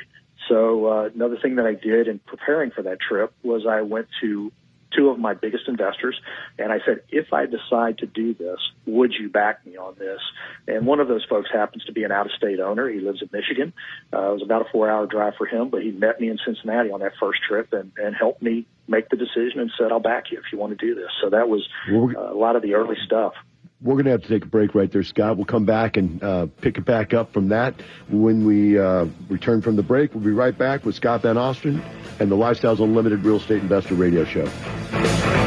So 0.47 0.87
uh, 0.87 1.09
another 1.13 1.37
thing 1.41 1.55
that 1.55 1.65
I 1.65 1.73
did 1.73 2.07
in 2.07 2.19
preparing 2.19 2.71
for 2.71 2.83
that 2.83 2.99
trip 2.99 3.33
was 3.43 3.65
I 3.67 3.81
went 3.81 4.07
to 4.21 4.51
two 4.95 5.09
of 5.09 5.19
my 5.19 5.33
biggest 5.33 5.67
investors 5.67 6.19
and 6.57 6.71
I 6.71 6.77
said, 6.85 7.01
if 7.09 7.33
I 7.33 7.45
decide 7.45 7.99
to 7.99 8.05
do 8.05 8.33
this, 8.33 8.57
would 8.85 9.13
you 9.13 9.29
back 9.29 9.65
me 9.65 9.77
on 9.77 9.95
this? 9.99 10.19
And 10.67 10.85
one 10.85 10.99
of 10.99 11.07
those 11.07 11.25
folks 11.29 11.49
happens 11.51 11.83
to 11.85 11.91
be 11.91 12.03
an 12.03 12.11
out 12.11 12.25
of 12.25 12.31
state 12.33 12.59
owner. 12.59 12.87
He 12.89 12.99
lives 12.99 13.21
in 13.21 13.29
Michigan. 13.31 13.73
Uh, 14.13 14.29
it 14.29 14.33
was 14.33 14.41
about 14.43 14.61
a 14.61 14.71
four 14.71 14.89
hour 14.89 15.05
drive 15.05 15.33
for 15.37 15.45
him, 15.45 15.69
but 15.69 15.81
he 15.83 15.91
met 15.91 16.19
me 16.21 16.29
in 16.29 16.37
Cincinnati 16.45 16.91
on 16.91 17.01
that 17.01 17.13
first 17.19 17.39
trip 17.47 17.73
and, 17.73 17.91
and 17.97 18.15
helped 18.15 18.41
me 18.41 18.65
make 18.87 19.09
the 19.09 19.17
decision 19.17 19.59
and 19.59 19.71
said, 19.77 19.91
I'll 19.91 19.99
back 19.99 20.31
you 20.31 20.37
if 20.37 20.45
you 20.51 20.57
want 20.57 20.77
to 20.77 20.85
do 20.85 20.95
this. 20.95 21.09
So 21.21 21.29
that 21.31 21.49
was 21.49 21.67
uh, 22.15 22.33
a 22.33 22.37
lot 22.37 22.55
of 22.55 22.61
the 22.61 22.75
early 22.75 22.95
stuff 23.05 23.33
we're 23.81 23.93
going 23.93 24.05
to 24.05 24.11
have 24.11 24.23
to 24.23 24.27
take 24.27 24.43
a 24.43 24.47
break 24.47 24.73
right 24.73 24.91
there, 24.91 25.03
Scott. 25.03 25.37
We'll 25.37 25.45
come 25.45 25.65
back 25.65 25.97
and 25.97 26.23
uh, 26.23 26.47
pick 26.61 26.77
it 26.77 26.85
back 26.85 27.13
up 27.13 27.31
from 27.31 27.49
that 27.49 27.75
when 28.09 28.45
we 28.45 28.79
uh, 28.79 29.05
return 29.29 29.61
from 29.61 29.75
the 29.75 29.83
break. 29.83 30.13
We'll 30.13 30.23
be 30.23 30.31
right 30.31 30.57
back 30.57 30.85
with 30.85 30.95
Scott 30.95 31.21
Van 31.21 31.35
Ostrand 31.35 31.83
and 32.19 32.31
the 32.31 32.35
Lifestyles 32.35 32.79
Unlimited 32.79 33.23
Real 33.23 33.37
Estate 33.37 33.61
Investor 33.61 33.95
Radio 33.95 34.25
Show. 34.25 35.46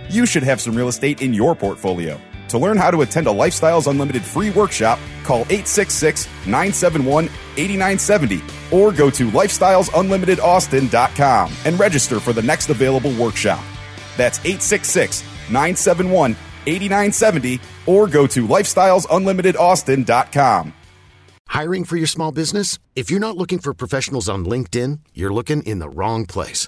you 0.11 0.25
should 0.25 0.43
have 0.43 0.59
some 0.59 0.75
real 0.75 0.89
estate 0.89 1.21
in 1.21 1.33
your 1.33 1.55
portfolio. 1.55 2.19
To 2.49 2.57
learn 2.57 2.75
how 2.75 2.91
to 2.91 2.99
attend 3.01 3.27
a 3.27 3.31
Lifestyles 3.31 3.87
Unlimited 3.87 4.23
free 4.23 4.49
workshop, 4.49 4.99
call 5.23 5.43
866 5.43 6.27
971 6.45 7.29
8970 7.55 8.41
or 8.71 8.91
go 8.91 9.09
to 9.09 9.31
lifestylesunlimitedaustin.com 9.31 11.53
and 11.63 11.79
register 11.79 12.19
for 12.19 12.33
the 12.33 12.41
next 12.41 12.69
available 12.69 13.13
workshop. 13.13 13.63
That's 14.17 14.39
866 14.39 15.23
971 15.49 16.35
8970 16.67 17.61
or 17.85 18.07
go 18.07 18.27
to 18.27 18.45
lifestylesunlimitedaustin.com. 18.47 20.73
Hiring 21.47 21.85
for 21.85 21.95
your 21.97 22.07
small 22.07 22.31
business? 22.31 22.79
If 22.95 23.09
you're 23.09 23.19
not 23.21 23.37
looking 23.37 23.59
for 23.59 23.73
professionals 23.73 24.27
on 24.27 24.43
LinkedIn, 24.45 24.99
you're 25.13 25.33
looking 25.33 25.63
in 25.63 25.79
the 25.79 25.89
wrong 25.89 26.25
place. 26.25 26.67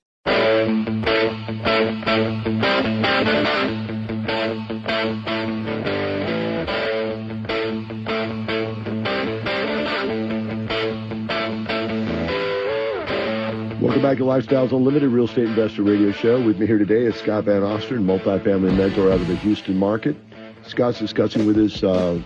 Welcome 13.81 14.03
back 14.03 14.17
to 14.17 14.23
Lifestyles 14.23 14.71
Unlimited 14.71 15.09
Real 15.09 15.25
Estate 15.25 15.45
Investor 15.45 15.81
Radio 15.83 16.11
Show. 16.11 16.39
With 16.43 16.59
me 16.59 16.67
here 16.67 16.77
today 16.77 17.05
is 17.05 17.15
Scott 17.15 17.45
Van 17.45 17.63
Osteren, 17.63 18.05
multifamily 18.05 18.77
mentor 18.77 19.11
out 19.11 19.19
of 19.19 19.27
the 19.27 19.35
Houston 19.37 19.77
market. 19.77 20.15
Scott's 20.63 20.99
discussing 20.99 21.47
with 21.47 21.57
us 21.57 21.83
uh, 21.83 22.21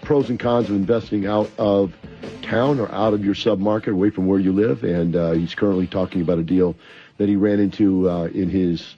pros 0.00 0.30
and 0.30 0.40
cons 0.40 0.70
of 0.70 0.76
investing 0.76 1.26
out 1.26 1.50
of 1.58 1.92
town 2.40 2.80
or 2.80 2.90
out 2.92 3.12
of 3.12 3.24
your 3.24 3.34
submarket, 3.34 3.92
away 3.92 4.08
from 4.10 4.26
where 4.26 4.38
you 4.38 4.52
live. 4.52 4.82
And 4.82 5.14
uh, 5.14 5.32
he's 5.32 5.54
currently 5.54 5.86
talking 5.86 6.22
about 6.22 6.38
a 6.38 6.42
deal 6.42 6.74
that 7.18 7.28
he 7.28 7.36
ran 7.36 7.60
into 7.60 8.08
uh, 8.08 8.24
in 8.24 8.48
his 8.48 8.96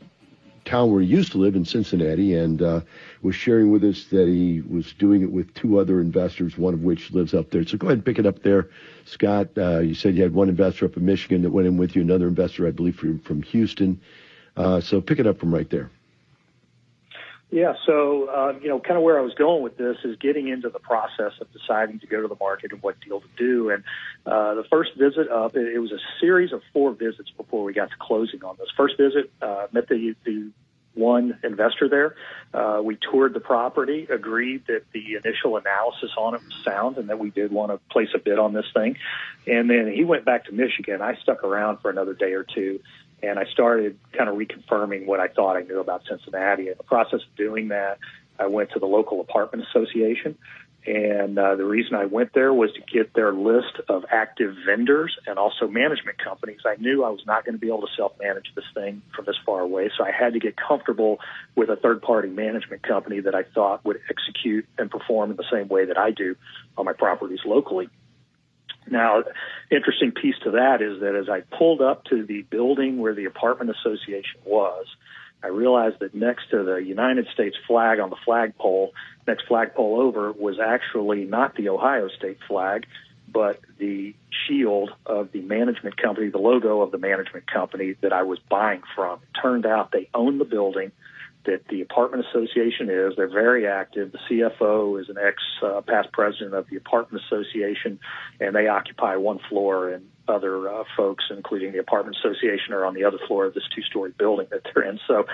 town 0.65 0.93
where 0.93 1.01
he 1.01 1.07
used 1.07 1.33
to 1.33 1.39
live 1.39 1.57
in 1.57 1.65
Cincinnati, 1.65 2.35
and 2.35 2.63
uh, 2.63 2.81
was 3.23 3.35
sharing 3.35 3.71
with 3.71 3.83
us 3.83 4.05
that 4.07 4.29
he 4.29 4.63
was 4.69 4.93
doing 4.95 5.23
it 5.23 5.31
with 5.31 5.53
two 5.55 5.79
other 5.81 6.01
investors, 6.01 6.57
one 6.57 6.75
of 6.75 6.83
which 6.83 7.11
lives 7.11 7.35
up 7.35 7.51
there. 7.51 7.67
So 7.67 7.77
go 7.77 7.89
ahead 7.89 7.99
and 7.99 8.05
pick 8.05 8.19
it 8.19 8.27
up 8.27 8.43
there, 8.43 8.69
Scott. 9.05 9.49
Uh, 9.57 9.81
you 9.81 9.95
said 9.95 10.15
you 10.15 10.23
had 10.23 10.35
one 10.35 10.49
investor 10.49 10.85
up 10.87 10.97
in 10.97 11.05
Michigan 11.05 11.43
that 11.43 11.51
went 11.51 11.67
in 11.67 11.77
with 11.77 11.97
you, 11.97 12.03
another 12.03 12.29
investor, 12.29 12.67
I 12.67 12.71
believe, 12.71 12.97
from, 12.97 13.19
from 13.21 13.43
Houston. 13.43 14.01
Uh, 14.57 14.81
so 14.81 15.01
pick 15.01 15.19
it 15.19 15.27
up 15.27 15.39
from 15.39 15.53
right 15.53 15.69
there. 15.71 15.91
Yeah, 17.51 17.75
so 17.85 18.29
uh, 18.29 18.59
you 18.63 18.69
know, 18.69 18.79
kind 18.79 18.97
of 18.97 19.03
where 19.03 19.19
I 19.19 19.23
was 19.23 19.35
going 19.35 19.63
with 19.63 19.77
this 19.77 19.97
is 20.05 20.17
getting 20.17 20.49
into 20.49 20.69
the 20.69 20.79
process 20.79 21.33
of 21.41 21.53
deciding 21.53 21.99
to 22.01 22.07
go 22.07 22.23
to 22.23 22.29
the 22.29 22.37
market 22.39 22.71
and 22.73 22.81
what 22.81 23.01
deal 23.01 23.21
to 23.21 23.29
do. 23.37 23.71
And 23.71 23.83
uh, 24.25 24.55
the 24.55 24.65
first 24.71 24.95
visit 24.97 25.29
up, 25.29 25.57
it, 25.57 25.75
it 25.75 25.79
was 25.81 25.91
a 25.91 25.99
series 26.21 26.53
of 26.53 26.63
four 26.73 26.93
visits 26.93 27.31
before 27.37 27.65
we 27.65 27.73
got 27.73 27.91
to 27.91 27.97
closing 27.99 28.45
on 28.45 28.57
this. 28.57 28.69
First 28.77 28.97
visit, 28.99 29.33
uh, 29.43 29.67
met 29.73 29.89
the 29.89 30.15
the 30.25 30.51
one 30.95 31.39
investor 31.43 31.89
there. 31.89 32.15
Uh, 32.53 32.81
we 32.83 32.97
toured 33.11 33.33
the 33.35 33.41
property, 33.41 34.07
agreed 34.11 34.67
that 34.67 34.83
the 34.93 35.15
initial 35.15 35.57
analysis 35.57 36.11
on 36.17 36.35
it 36.35 36.43
was 36.43 36.55
sound, 36.65 36.99
and 36.99 37.09
that 37.09 37.19
we 37.19 37.31
did 37.31 37.51
want 37.51 37.73
to 37.73 37.79
place 37.93 38.09
a 38.15 38.19
bid 38.19 38.39
on 38.39 38.53
this 38.53 38.67
thing. 38.75 38.97
And 39.47 39.71
then 39.71 39.93
he 39.93 40.05
went 40.05 40.25
back 40.25 40.47
to 40.47 40.53
Michigan. 40.53 41.01
I 41.01 41.17
stuck 41.17 41.43
around 41.43 41.79
for 41.79 41.91
another 41.91 42.15
day 42.15 42.33
or 42.33 42.45
two 42.45 42.81
and 43.23 43.39
I 43.39 43.45
started 43.53 43.99
kind 44.17 44.29
of 44.29 44.37
reconfirming 44.37 45.07
what 45.07 45.21
I 45.21 45.29
thought 45.29 45.57
I 45.57 45.63
knew 45.63 45.81
about 45.81 46.03
Cincinnati. 46.09 46.69
In 46.69 46.75
the 46.77 46.85
process 46.85 47.21
of 47.21 47.37
doing 47.37 47.69
that, 47.69 47.99
I 48.39 48.47
went 48.47 48.71
to 48.73 48.79
the 48.79 48.87
local 48.87 49.21
apartment 49.21 49.67
association, 49.69 50.39
and 50.87 51.39
uh, 51.39 51.57
the 51.57 51.65
reason 51.65 51.95
I 51.95 52.07
went 52.07 52.33
there 52.33 52.55
was 52.55 52.71
to 52.73 52.81
get 52.81 53.13
their 53.13 53.33
list 53.33 53.81
of 53.89 54.05
active 54.11 54.57
vendors 54.65 55.15
and 55.27 55.39
also 55.39 55.69
management 55.69 56.17
companies. 56.17 56.61
I 56.65 56.77
knew 56.81 57.05
I 57.05 57.11
was 57.11 57.21
not 57.27 57.45
going 57.45 57.55
to 57.55 57.59
be 57.59 57.67
able 57.67 57.83
to 57.83 57.93
self 57.97 58.13
manage 58.19 58.47
this 58.55 58.65
thing 58.73 59.03
from 59.15 59.27
this 59.27 59.37
far 59.45 59.61
away, 59.61 59.91
so 59.97 60.05
I 60.05 60.11
had 60.11 60.33
to 60.33 60.39
get 60.39 60.57
comfortable 60.57 61.19
with 61.55 61.69
a 61.69 61.77
third 61.77 62.01
party 62.01 62.29
management 62.29 62.83
company 62.83 63.21
that 63.21 63.35
I 63.35 63.43
thought 63.43 63.85
would 63.85 64.01
execute 64.09 64.67
and 64.79 64.91
perform 64.91 65.31
in 65.31 65.37
the 65.37 65.45
same 65.53 65.69
way 65.69 65.85
that 65.85 65.99
I 65.99 66.13
do 66.13 66.35
on 66.79 66.87
my 66.87 66.95
properties 66.95 67.41
locally. 67.45 67.91
Now, 68.89 69.23
interesting 69.71 70.13
piece 70.13 70.37
to 70.45 70.53
that 70.53 70.83
is 70.83 71.01
that 71.01 71.15
as 71.15 71.29
I 71.29 71.41
pulled 71.57 71.81
up 71.81 72.05
to 72.07 72.25
the 72.25 72.43
building 72.43 72.99
where 72.99 73.15
the 73.15 73.27
apartment 73.27 73.71
association 73.71 74.41
was, 74.45 74.87
I 75.43 75.49
realized 75.49 76.01
that 76.01 76.15
next 76.15 76.51
to 76.51 76.63
the 76.63 76.77
United 76.77 77.27
States 77.33 77.57
flag 77.67 77.99
on 77.99 78.11
the 78.11 78.17
flagpole, 78.25 78.93
next 79.27 79.47
flagpole 79.47 80.01
over, 80.01 80.33
was 80.33 80.59
actually 80.59 81.25
not 81.25 81.55
the 81.57 81.69
Ohio 81.71 82.09
state 82.09 82.39
flag, 82.47 82.87
but 83.33 83.61
the 83.79 84.15
shield 84.47 84.91
of 85.07 85.33
the 85.33 85.41
management 85.41 85.97
company, 85.97 86.29
the 86.29 86.39
logo 86.39 86.83
of 86.83 86.91
the 86.91 86.99
management 86.99 87.51
company 87.51 87.95
that 88.03 88.13
I 88.13 88.23
was 88.25 88.39
buying 88.51 88.83
from. 88.95 89.21
It 89.23 89.41
turned 89.41 89.67
out 89.67 89.93
they 89.93 90.09
owned 90.15 90.41
the 90.41 90.45
building 90.45 90.93
that 91.45 91.67
the 91.69 91.81
apartment 91.81 92.27
association 92.27 92.91
is. 92.91 93.15
They're 93.17 93.29
very 93.29 93.67
active. 93.67 94.13
The 94.13 94.19
CFO 94.31 95.01
is 95.01 95.09
an 95.09 95.17
ex 95.19 95.43
uh, 95.63 95.81
past 95.81 96.13
president 96.13 96.55
of 96.55 96.69
the 96.69 96.77
apartment 96.77 97.25
association, 97.25 97.99
and 98.41 98.55
they 98.55 98.69
occupy 98.69 99.17
one 99.17 99.41
floor, 99.49 99.91
and 99.91 100.07
other 100.29 100.69
uh, 100.69 100.85
folks, 100.97 101.25
including 101.31 101.73
the 101.73 101.79
apartment 101.79 102.17
association, 102.17 102.73
are 102.73 102.85
on 102.85 102.95
the 102.95 103.05
other 103.05 103.19
floor 103.27 103.47
of 103.47 103.55
this 103.55 103.65
two 103.75 103.83
story 103.83 104.13
building 104.17 104.47
that 104.51 104.63
they're 104.65 104.85
in. 104.85 105.01
So 105.07 105.27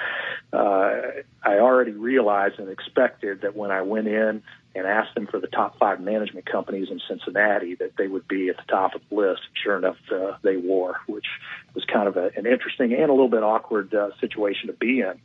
uh, 0.52 1.22
I 1.42 1.58
already 1.58 1.92
realized 1.92 2.58
and 2.58 2.70
expected 2.70 3.42
that 3.42 3.54
when 3.54 3.70
I 3.70 3.82
went 3.82 4.08
in 4.08 4.42
and 4.74 4.86
asked 4.86 5.14
them 5.14 5.26
for 5.26 5.40
the 5.40 5.46
top 5.46 5.78
five 5.78 6.00
management 6.00 6.44
companies 6.46 6.88
in 6.90 7.00
Cincinnati, 7.08 7.76
that 7.76 7.92
they 7.96 8.08
would 8.08 8.28
be 8.28 8.48
at 8.48 8.56
the 8.56 8.64
top 8.68 8.94
of 8.94 9.00
the 9.08 9.14
list. 9.14 9.40
Sure 9.62 9.76
enough, 9.78 9.96
uh, 10.12 10.36
they 10.42 10.56
were, 10.56 10.96
which 11.06 11.26
was 11.74 11.84
kind 11.84 12.08
of 12.08 12.16
a, 12.16 12.30
an 12.36 12.46
interesting 12.46 12.92
and 12.92 13.08
a 13.08 13.12
little 13.12 13.28
bit 13.28 13.42
awkward 13.42 13.94
uh, 13.94 14.10
situation 14.20 14.66
to 14.66 14.74
be 14.74 15.00
in. 15.00 15.18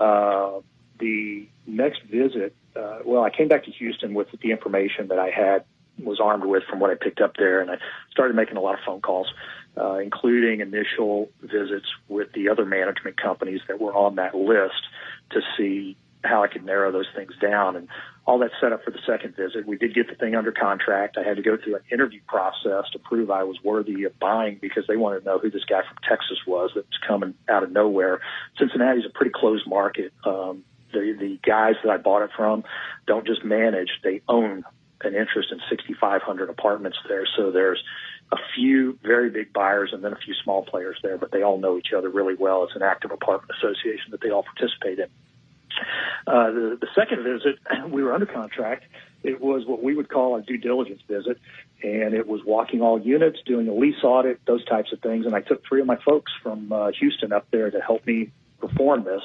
Uh, 0.00 0.60
the 0.98 1.48
next 1.66 2.02
visit, 2.02 2.54
uh, 2.76 2.98
well, 3.04 3.22
I 3.22 3.30
came 3.30 3.48
back 3.48 3.64
to 3.64 3.70
Houston 3.70 4.14
with 4.14 4.28
the 4.42 4.50
information 4.50 5.08
that 5.08 5.18
I 5.18 5.30
had 5.30 5.64
was 6.02 6.20
armed 6.20 6.44
with 6.44 6.62
from 6.64 6.80
what 6.80 6.90
I 6.90 6.94
picked 6.94 7.20
up 7.20 7.36
there, 7.36 7.60
and 7.60 7.70
I 7.70 7.78
started 8.10 8.36
making 8.36 8.56
a 8.56 8.60
lot 8.60 8.74
of 8.74 8.80
phone 8.86 9.00
calls, 9.00 9.32
uh, 9.76 9.94
including 9.94 10.60
initial 10.60 11.30
visits 11.42 11.86
with 12.08 12.32
the 12.32 12.48
other 12.48 12.64
management 12.64 13.20
companies 13.20 13.60
that 13.68 13.80
were 13.80 13.94
on 13.94 14.16
that 14.16 14.34
list 14.34 14.82
to 15.30 15.40
see 15.56 15.96
how 16.24 16.42
I 16.42 16.48
could 16.48 16.64
narrow 16.64 16.92
those 16.92 17.08
things 17.14 17.32
down. 17.40 17.76
And 17.76 17.88
all 18.28 18.38
that 18.40 18.50
set 18.60 18.74
up 18.74 18.84
for 18.84 18.90
the 18.90 18.98
second 19.06 19.34
visit. 19.34 19.66
We 19.66 19.78
did 19.78 19.94
get 19.94 20.06
the 20.06 20.14
thing 20.14 20.34
under 20.34 20.52
contract. 20.52 21.16
I 21.16 21.26
had 21.26 21.38
to 21.38 21.42
go 21.42 21.56
through 21.56 21.76
an 21.76 21.82
interview 21.90 22.20
process 22.28 22.84
to 22.92 22.98
prove 22.98 23.30
I 23.30 23.44
was 23.44 23.56
worthy 23.64 24.04
of 24.04 24.18
buying 24.18 24.58
because 24.60 24.84
they 24.86 24.98
wanted 24.98 25.20
to 25.20 25.24
know 25.24 25.38
who 25.38 25.50
this 25.50 25.64
guy 25.64 25.80
from 25.80 25.96
Texas 26.06 26.36
was 26.46 26.70
that 26.74 26.84
was 26.84 26.98
coming 27.08 27.32
out 27.48 27.62
of 27.62 27.72
nowhere. 27.72 28.20
Cincinnati's 28.58 29.06
a 29.06 29.16
pretty 29.16 29.30
closed 29.34 29.66
market. 29.66 30.12
Um, 30.26 30.62
the 30.92 31.16
the 31.18 31.38
guys 31.42 31.76
that 31.82 31.90
I 31.90 31.96
bought 31.96 32.20
it 32.20 32.30
from 32.36 32.64
don't 33.06 33.26
just 33.26 33.46
manage; 33.46 33.88
they 34.04 34.20
own 34.28 34.62
an 35.00 35.14
interest 35.14 35.48
in 35.50 35.60
6,500 35.70 36.50
apartments 36.50 36.98
there. 37.08 37.26
So 37.34 37.50
there's 37.50 37.82
a 38.30 38.36
few 38.54 38.98
very 39.02 39.30
big 39.30 39.54
buyers 39.54 39.90
and 39.94 40.04
then 40.04 40.12
a 40.12 40.16
few 40.16 40.34
small 40.44 40.62
players 40.64 40.98
there, 41.02 41.16
but 41.16 41.32
they 41.32 41.42
all 41.42 41.58
know 41.58 41.78
each 41.78 41.94
other 41.96 42.10
really 42.10 42.34
well. 42.34 42.64
It's 42.64 42.76
an 42.76 42.82
active 42.82 43.10
apartment 43.10 43.56
association 43.56 44.10
that 44.10 44.20
they 44.20 44.28
all 44.28 44.42
participate 44.42 44.98
in. 44.98 45.08
Uh, 46.26 46.50
the, 46.50 46.78
the 46.80 46.88
second 46.94 47.24
visit, 47.24 47.58
we 47.90 48.02
were 48.02 48.12
under 48.12 48.26
contract. 48.26 48.84
It 49.22 49.40
was 49.40 49.66
what 49.66 49.82
we 49.82 49.94
would 49.94 50.08
call 50.08 50.36
a 50.36 50.42
due 50.42 50.58
diligence 50.58 51.02
visit, 51.08 51.38
and 51.82 52.14
it 52.14 52.26
was 52.26 52.40
walking 52.44 52.82
all 52.82 53.00
units, 53.00 53.38
doing 53.44 53.68
a 53.68 53.74
lease 53.74 54.02
audit, 54.02 54.40
those 54.46 54.64
types 54.64 54.92
of 54.92 55.00
things. 55.00 55.26
And 55.26 55.34
I 55.34 55.40
took 55.40 55.62
three 55.66 55.80
of 55.80 55.86
my 55.86 55.96
folks 55.96 56.32
from 56.42 56.72
uh, 56.72 56.92
Houston 57.00 57.32
up 57.32 57.46
there 57.50 57.70
to 57.70 57.80
help 57.80 58.06
me 58.06 58.30
perform 58.60 59.04
this. 59.04 59.22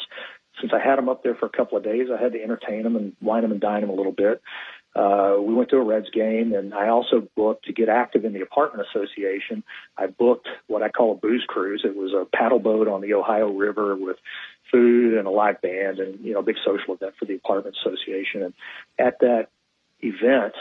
Since 0.60 0.72
I 0.74 0.80
had 0.80 0.98
them 0.98 1.10
up 1.10 1.24
there 1.24 1.36
for 1.36 1.46
a 1.46 1.50
couple 1.50 1.78
of 1.78 1.84
days, 1.84 2.08
I 2.12 2.22
had 2.22 2.34
to 2.34 2.42
entertain 2.42 2.84
them 2.84 2.96
and 2.96 3.16
wine 3.22 3.42
them 3.42 3.52
and 3.52 3.60
dine 3.60 3.82
them 3.82 3.90
a 3.90 3.94
little 3.94 4.12
bit. 4.12 4.42
Uh, 4.96 5.36
we 5.40 5.54
went 5.54 5.70
to 5.70 5.78
a 5.78 5.84
Reds 5.84 6.10
game, 6.12 6.54
and 6.54 6.74
I 6.74 6.90
also 6.90 7.28
booked 7.36 7.66
to 7.66 7.74
get 7.74 7.90
active 7.90 8.26
in 8.26 8.34
the 8.34 8.42
apartment 8.42 8.88
association. 8.88 9.64
I 9.98 10.08
booked 10.08 10.48
what 10.68 10.84
I 10.84 10.90
call 10.90 11.14
a 11.14 11.16
booze 11.16 11.44
cruise. 11.48 11.82
It 11.84 11.96
was 11.96 12.14
a 12.14 12.26
paddle 12.26 12.60
boat 12.60 12.88
on 12.88 13.02
the 13.02 13.14
Ohio 13.14 13.52
River 13.52 13.96
with 13.96 14.18
food 14.72 15.18
and 15.18 15.28
a 15.28 15.32
live 15.32 15.62
band, 15.62 16.00
and 16.00 16.24
you 16.24 16.34
know, 16.34 16.40
a 16.40 16.44
big 16.44 16.58
social 16.64 16.94
event 16.94 17.16
for 17.18 17.26
the 17.26 17.36
apartment 17.36 17.76
association. 17.82 18.44
And 18.44 18.54
at 19.00 19.20
that 19.22 19.48
event, 20.02 20.54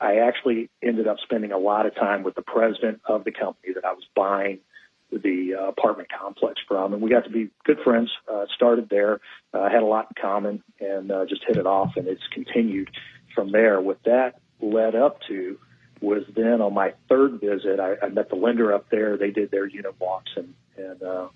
I 0.00 0.18
actually 0.18 0.68
ended 0.82 1.08
up 1.08 1.16
spending 1.22 1.52
a 1.52 1.58
lot 1.58 1.86
of 1.86 1.94
time 1.94 2.22
with 2.22 2.34
the 2.34 2.42
president 2.42 3.00
of 3.06 3.24
the 3.24 3.32
company 3.32 3.72
that 3.74 3.84
I 3.84 3.92
was 3.92 4.04
buying 4.14 4.58
the 5.10 5.54
uh, 5.58 5.68
apartment 5.68 6.08
complex 6.10 6.60
from, 6.68 6.92
and 6.92 7.00
we 7.00 7.08
got 7.08 7.24
to 7.24 7.30
be 7.30 7.48
good 7.64 7.78
friends. 7.82 8.10
Uh, 8.30 8.44
started 8.54 8.88
there, 8.90 9.20
uh, 9.54 9.68
had 9.70 9.82
a 9.82 9.86
lot 9.86 10.08
in 10.10 10.22
common, 10.22 10.62
and 10.80 11.10
uh, 11.10 11.24
just 11.26 11.42
hit 11.46 11.56
it 11.56 11.66
off, 11.66 11.92
and 11.96 12.06
it's 12.06 12.26
continued 12.32 12.90
from 13.38 13.52
there. 13.52 13.80
What 13.80 14.02
that 14.04 14.40
led 14.60 14.96
up 14.96 15.20
to 15.28 15.60
was 16.00 16.24
then 16.34 16.60
on 16.60 16.74
my 16.74 16.94
third 17.08 17.40
visit, 17.40 17.78
I, 17.78 17.94
I 18.04 18.08
met 18.08 18.30
the 18.30 18.34
lender 18.34 18.72
up 18.74 18.90
there. 18.90 19.16
They 19.16 19.30
did 19.30 19.52
their 19.52 19.64
unit 19.64 19.94
walks 20.00 20.32
and, 20.36 20.54
and 20.76 21.00
uh, 21.00 21.28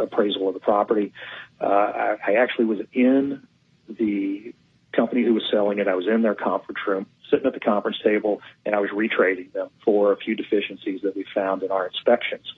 appraisal 0.00 0.48
of 0.48 0.54
the 0.54 0.60
property. 0.60 1.12
Uh, 1.60 1.64
I, 1.66 2.16
I 2.26 2.32
actually 2.34 2.64
was 2.64 2.80
in 2.92 3.46
the 3.88 4.52
company 4.92 5.22
who 5.22 5.34
was 5.34 5.44
selling 5.48 5.78
it. 5.78 5.86
I 5.86 5.94
was 5.94 6.08
in 6.08 6.22
their 6.22 6.34
conference 6.34 6.80
room, 6.88 7.06
sitting 7.30 7.46
at 7.46 7.54
the 7.54 7.60
conference 7.60 7.98
table, 8.02 8.40
and 8.66 8.74
I 8.74 8.80
was 8.80 8.90
retrading 8.90 9.52
them 9.52 9.68
for 9.84 10.10
a 10.10 10.16
few 10.16 10.34
deficiencies 10.34 11.02
that 11.02 11.14
we 11.14 11.24
found 11.32 11.62
in 11.62 11.70
our 11.70 11.86
inspections. 11.86 12.52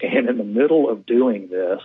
And 0.00 0.30
in 0.30 0.38
the 0.38 0.44
middle 0.44 0.88
of 0.88 1.04
doing 1.04 1.48
this, 1.50 1.80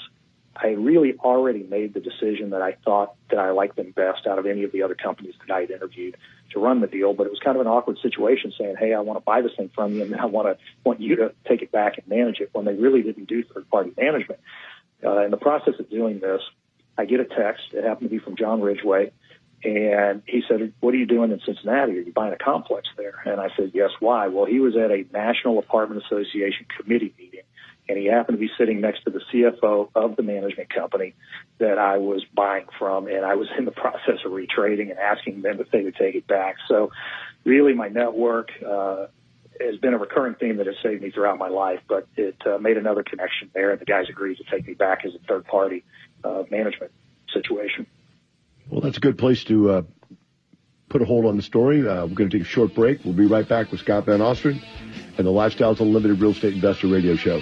I 0.61 0.69
really 0.69 1.15
already 1.19 1.63
made 1.63 1.93
the 1.93 2.01
decision 2.01 2.49
that 2.49 2.61
I 2.61 2.73
thought 2.83 3.15
that 3.29 3.39
I 3.39 3.51
liked 3.51 3.77
them 3.77 3.91
best 3.91 4.27
out 4.27 4.39
of 4.39 4.45
any 4.45 4.63
of 4.63 4.71
the 4.71 4.83
other 4.83 4.95
companies 4.95 5.35
that 5.39 5.53
I 5.53 5.61
had 5.61 5.71
interviewed 5.71 6.17
to 6.51 6.59
run 6.59 6.81
the 6.81 6.87
deal. 6.87 7.13
But 7.13 7.27
it 7.27 7.29
was 7.29 7.39
kind 7.39 7.55
of 7.55 7.61
an 7.61 7.67
awkward 7.67 7.97
situation 7.99 8.51
saying, 8.57 8.75
"Hey, 8.77 8.93
I 8.93 8.99
want 8.99 9.17
to 9.17 9.23
buy 9.23 9.41
this 9.41 9.53
thing 9.55 9.69
from 9.73 9.93
you, 9.93 10.03
and 10.03 10.15
I 10.15 10.25
want 10.25 10.47
to 10.47 10.57
want 10.83 10.99
you 10.99 11.15
to 11.17 11.33
take 11.47 11.61
it 11.61 11.71
back 11.71 11.97
and 11.97 12.07
manage 12.07 12.41
it." 12.41 12.49
When 12.51 12.65
they 12.65 12.73
really 12.73 13.01
didn't 13.01 13.29
do 13.29 13.43
third 13.43 13.69
party 13.69 13.93
management. 13.97 14.41
Uh, 15.03 15.19
in 15.19 15.31
the 15.31 15.37
process 15.37 15.75
of 15.79 15.89
doing 15.89 16.19
this, 16.19 16.41
I 16.97 17.05
get 17.05 17.21
a 17.21 17.25
text. 17.25 17.63
It 17.71 17.85
happened 17.85 18.09
to 18.09 18.15
be 18.15 18.19
from 18.19 18.35
John 18.35 18.59
Ridgway, 18.59 19.11
and 19.63 20.23
he 20.25 20.43
said, 20.45 20.73
"What 20.81 20.93
are 20.93 20.97
you 20.97 21.05
doing 21.05 21.31
in 21.31 21.39
Cincinnati? 21.39 21.93
Are 21.93 22.01
you 22.01 22.11
buying 22.11 22.33
a 22.33 22.37
complex 22.37 22.89
there?" 22.97 23.21
And 23.25 23.39
I 23.39 23.49
said, 23.55 23.71
"Yes." 23.73 23.91
Why? 24.01 24.27
Well, 24.27 24.45
he 24.45 24.59
was 24.59 24.75
at 24.75 24.91
a 24.91 25.05
National 25.13 25.57
Apartment 25.57 26.03
Association 26.03 26.65
committee 26.77 27.13
meeting 27.17 27.28
and 27.89 27.97
he 27.97 28.05
happened 28.05 28.37
to 28.37 28.39
be 28.39 28.51
sitting 28.57 28.79
next 28.79 29.03
to 29.03 29.09
the 29.09 29.21
CFO 29.33 29.89
of 29.95 30.15
the 30.15 30.21
management 30.21 30.73
company 30.73 31.15
that 31.57 31.79
I 31.79 31.97
was 31.97 32.23
buying 32.33 32.67
from, 32.77 33.07
and 33.07 33.25
I 33.25 33.35
was 33.35 33.47
in 33.57 33.65
the 33.65 33.71
process 33.83 34.19
of 34.23 34.31
retrading 34.31 34.91
and 34.91 34.99
asking 34.99 35.41
them 35.41 35.59
if 35.59 35.71
they 35.71 35.83
would 35.83 35.95
take 35.95 36.15
it 36.15 36.27
back. 36.27 36.55
So, 36.67 36.91
really, 37.43 37.73
my 37.73 37.89
network 37.89 38.49
uh, 38.65 39.07
has 39.59 39.77
been 39.77 39.95
a 39.95 39.97
recurring 39.97 40.35
theme 40.35 40.57
that 40.57 40.67
has 40.67 40.75
saved 40.83 41.01
me 41.01 41.09
throughout 41.09 41.39
my 41.39 41.49
life, 41.49 41.79
but 41.89 42.07
it 42.15 42.37
uh, 42.45 42.59
made 42.59 42.77
another 42.77 43.03
connection 43.03 43.49
there, 43.53 43.71
and 43.71 43.81
the 43.81 43.85
guys 43.85 44.05
agreed 44.07 44.37
to 44.37 44.43
take 44.51 44.67
me 44.67 44.75
back 44.75 45.03
as 45.03 45.15
a 45.15 45.19
third 45.27 45.45
party 45.45 45.83
uh, 46.23 46.43
management 46.51 46.91
situation. 47.33 47.87
Well, 48.69 48.81
that's 48.81 48.97
a 48.97 49.01
good 49.01 49.17
place 49.17 49.43
to 49.45 49.71
uh, 49.71 49.81
put 50.89 51.01
a 51.01 51.05
hold 51.05 51.25
on 51.25 51.37
the 51.37 51.43
story. 51.43 51.79
Uh, 51.79 52.05
we're 52.05 52.13
going 52.13 52.29
to 52.29 52.37
take 52.37 52.45
a 52.45 52.49
short 52.49 52.75
break. 52.75 53.03
We'll 53.03 53.15
be 53.15 53.25
right 53.25 53.47
back 53.47 53.71
with 53.71 53.79
Scott 53.79 54.05
Van 54.05 54.19
Ostrand 54.19 54.63
and 55.19 55.27
the 55.27 55.31
Lifestyles 55.31 55.81
Unlimited 55.81 56.21
Real 56.21 56.31
Estate 56.31 56.53
Investor 56.53 56.87
Radio 56.87 57.15
Show. 57.17 57.41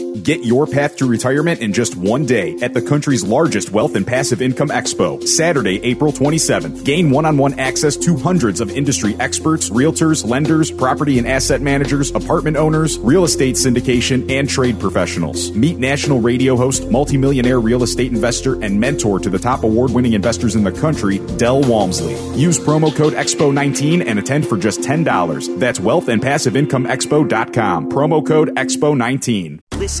Get 0.11 0.43
your 0.43 0.67
path 0.67 0.97
to 0.97 1.05
retirement 1.05 1.61
in 1.61 1.71
just 1.71 1.95
one 1.95 2.25
day 2.25 2.57
at 2.61 2.73
the 2.73 2.81
country's 2.81 3.23
largest 3.23 3.71
wealth 3.71 3.95
and 3.95 4.05
passive 4.05 4.41
income 4.41 4.67
expo, 4.67 5.25
Saturday, 5.25 5.81
April 5.83 6.11
27th. 6.11 6.83
Gain 6.83 7.11
one 7.11 7.25
on 7.25 7.37
one 7.37 7.57
access 7.57 7.95
to 7.95 8.17
hundreds 8.17 8.59
of 8.59 8.69
industry 8.69 9.15
experts, 9.21 9.69
realtors, 9.69 10.27
lenders, 10.27 10.69
property 10.69 11.17
and 11.17 11.25
asset 11.27 11.61
managers, 11.61 12.11
apartment 12.11 12.57
owners, 12.57 12.99
real 12.99 13.23
estate 13.23 13.55
syndication, 13.55 14.29
and 14.29 14.49
trade 14.49 14.81
professionals. 14.81 15.53
Meet 15.53 15.79
national 15.79 16.19
radio 16.19 16.57
host, 16.57 16.89
multimillionaire 16.89 17.61
real 17.61 17.83
estate 17.83 18.11
investor, 18.11 18.61
and 18.61 18.77
mentor 18.79 19.17
to 19.19 19.29
the 19.29 19.39
top 19.39 19.63
award 19.63 19.91
winning 19.91 20.11
investors 20.13 20.55
in 20.55 20.65
the 20.65 20.73
country, 20.73 21.19
Del 21.37 21.61
Walmsley. 21.61 22.15
Use 22.37 22.59
promo 22.59 22.93
code 22.93 23.13
EXPO19 23.13 24.05
and 24.05 24.19
attend 24.19 24.45
for 24.45 24.57
just 24.57 24.81
$10. 24.81 25.57
That's 25.57 25.79
wealthandpassiveincomeexpo.com. 25.79 27.89
Promo 27.89 28.27
code 28.27 28.49
EXPO19. 28.55 29.61
Listen 29.81 30.00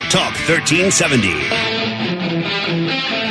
Talk 0.00 0.34
1370. 0.46 3.23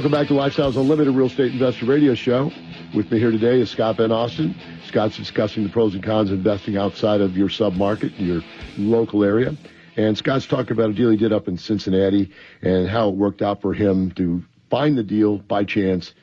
Welcome 0.00 0.12
back 0.12 0.28
to 0.28 0.32
Lifestyles 0.32 0.80
Unlimited 0.80 1.14
Real 1.14 1.26
Estate 1.26 1.52
Investor 1.52 1.84
Radio 1.84 2.14
Show. 2.14 2.50
With 2.94 3.12
me 3.12 3.18
here 3.18 3.30
today 3.30 3.60
is 3.60 3.68
Scott 3.68 3.98
Ben 3.98 4.10
Austin. 4.10 4.54
Scott's 4.86 5.14
discussing 5.14 5.62
the 5.62 5.68
pros 5.68 5.92
and 5.92 6.02
cons 6.02 6.30
of 6.30 6.38
investing 6.38 6.78
outside 6.78 7.20
of 7.20 7.36
your 7.36 7.48
submarket, 7.48 8.18
your 8.18 8.40
local 8.78 9.22
area. 9.22 9.54
And 9.98 10.16
Scott's 10.16 10.46
talking 10.46 10.72
about 10.72 10.88
a 10.88 10.94
deal 10.94 11.10
he 11.10 11.18
did 11.18 11.34
up 11.34 11.48
in 11.48 11.58
Cincinnati 11.58 12.30
and 12.62 12.88
how 12.88 13.10
it 13.10 13.16
worked 13.16 13.42
out 13.42 13.60
for 13.60 13.74
him 13.74 14.10
to 14.12 14.42
find 14.70 14.96
the 14.96 15.02
deal 15.02 15.36
by 15.36 15.64
chance 15.64 16.14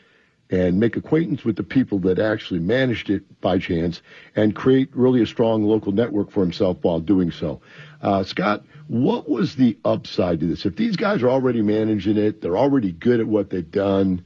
and 0.49 0.79
make 0.79 0.97
acquaintance 0.97 1.45
with 1.45 1.55
the 1.55 1.61
people 1.61 1.99
that 1.99 2.17
actually 2.17 2.61
managed 2.61 3.11
it 3.11 3.41
by 3.41 3.59
chance 3.59 4.01
and 4.35 4.55
create 4.55 4.89
really 4.95 5.21
a 5.21 5.27
strong 5.27 5.63
local 5.63 5.91
network 5.91 6.31
for 6.31 6.39
himself 6.39 6.77
while 6.81 6.99
doing 6.99 7.29
so. 7.29 7.61
Uh, 8.01 8.23
Scott, 8.23 8.63
what 8.87 9.29
was 9.29 9.55
the 9.55 9.77
upside 9.83 10.39
to 10.39 10.47
this? 10.47 10.65
If 10.65 10.75
these 10.75 10.95
guys 10.95 11.23
are 11.23 11.29
already 11.29 11.61
managing 11.61 12.17
it, 12.17 12.41
they're 12.41 12.57
already 12.57 12.91
good 12.91 13.19
at 13.19 13.27
what 13.27 13.49
they've 13.49 13.69
done, 13.69 14.25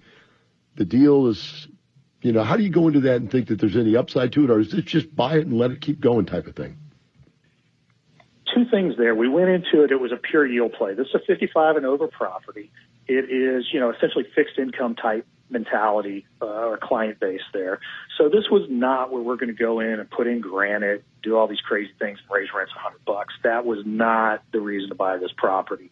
the 0.75 0.85
deal 0.85 1.27
is 1.27 1.67
you 2.21 2.31
know, 2.31 2.43
how 2.43 2.55
do 2.55 2.63
you 2.63 2.69
go 2.69 2.87
into 2.87 2.99
that 3.01 3.15
and 3.15 3.31
think 3.31 3.47
that 3.47 3.59
there's 3.59 3.75
any 3.75 3.95
upside 3.95 4.31
to 4.33 4.43
it, 4.43 4.51
or 4.51 4.59
is 4.59 4.73
it 4.73 4.85
just 4.85 5.13
buy 5.15 5.37
it 5.37 5.47
and 5.47 5.57
let 5.57 5.71
it 5.71 5.81
keep 5.81 5.99
going 5.99 6.25
type 6.25 6.47
of 6.47 6.55
thing? 6.55 6.77
Two 8.53 8.65
things 8.69 8.95
there. 8.97 9.15
We 9.15 9.27
went 9.27 9.49
into 9.49 9.83
it, 9.83 9.91
it 9.91 9.99
was 9.99 10.11
a 10.11 10.17
pure 10.17 10.45
yield 10.45 10.73
play. 10.73 10.93
This 10.93 11.07
is 11.07 11.15
a 11.15 11.19
55 11.25 11.77
and 11.77 11.85
over 11.85 12.07
property. 12.07 12.71
It 13.07 13.31
is, 13.31 13.65
you 13.73 13.79
know, 13.79 13.91
essentially 13.91 14.25
fixed 14.35 14.59
income 14.59 14.95
type 14.95 15.25
mentality 15.49 16.25
uh, 16.41 16.45
or 16.45 16.77
client 16.77 17.19
base 17.19 17.41
there. 17.53 17.79
So 18.17 18.29
this 18.29 18.49
was 18.51 18.67
not 18.69 19.11
where 19.11 19.21
we're 19.21 19.37
going 19.37 19.53
to 19.55 19.59
go 19.59 19.79
in 19.79 19.99
and 19.99 20.09
put 20.09 20.27
in 20.27 20.41
granite, 20.41 21.03
do 21.23 21.37
all 21.37 21.47
these 21.47 21.61
crazy 21.61 21.91
things, 21.99 22.19
and 22.19 22.35
raise 22.35 22.49
rents 22.55 22.71
a 22.75 22.79
hundred 22.79 23.03
bucks. 23.05 23.33
That 23.43 23.65
was 23.65 23.79
not 23.85 24.43
the 24.51 24.59
reason 24.59 24.89
to 24.89 24.95
buy 24.95 25.17
this 25.17 25.31
property. 25.35 25.89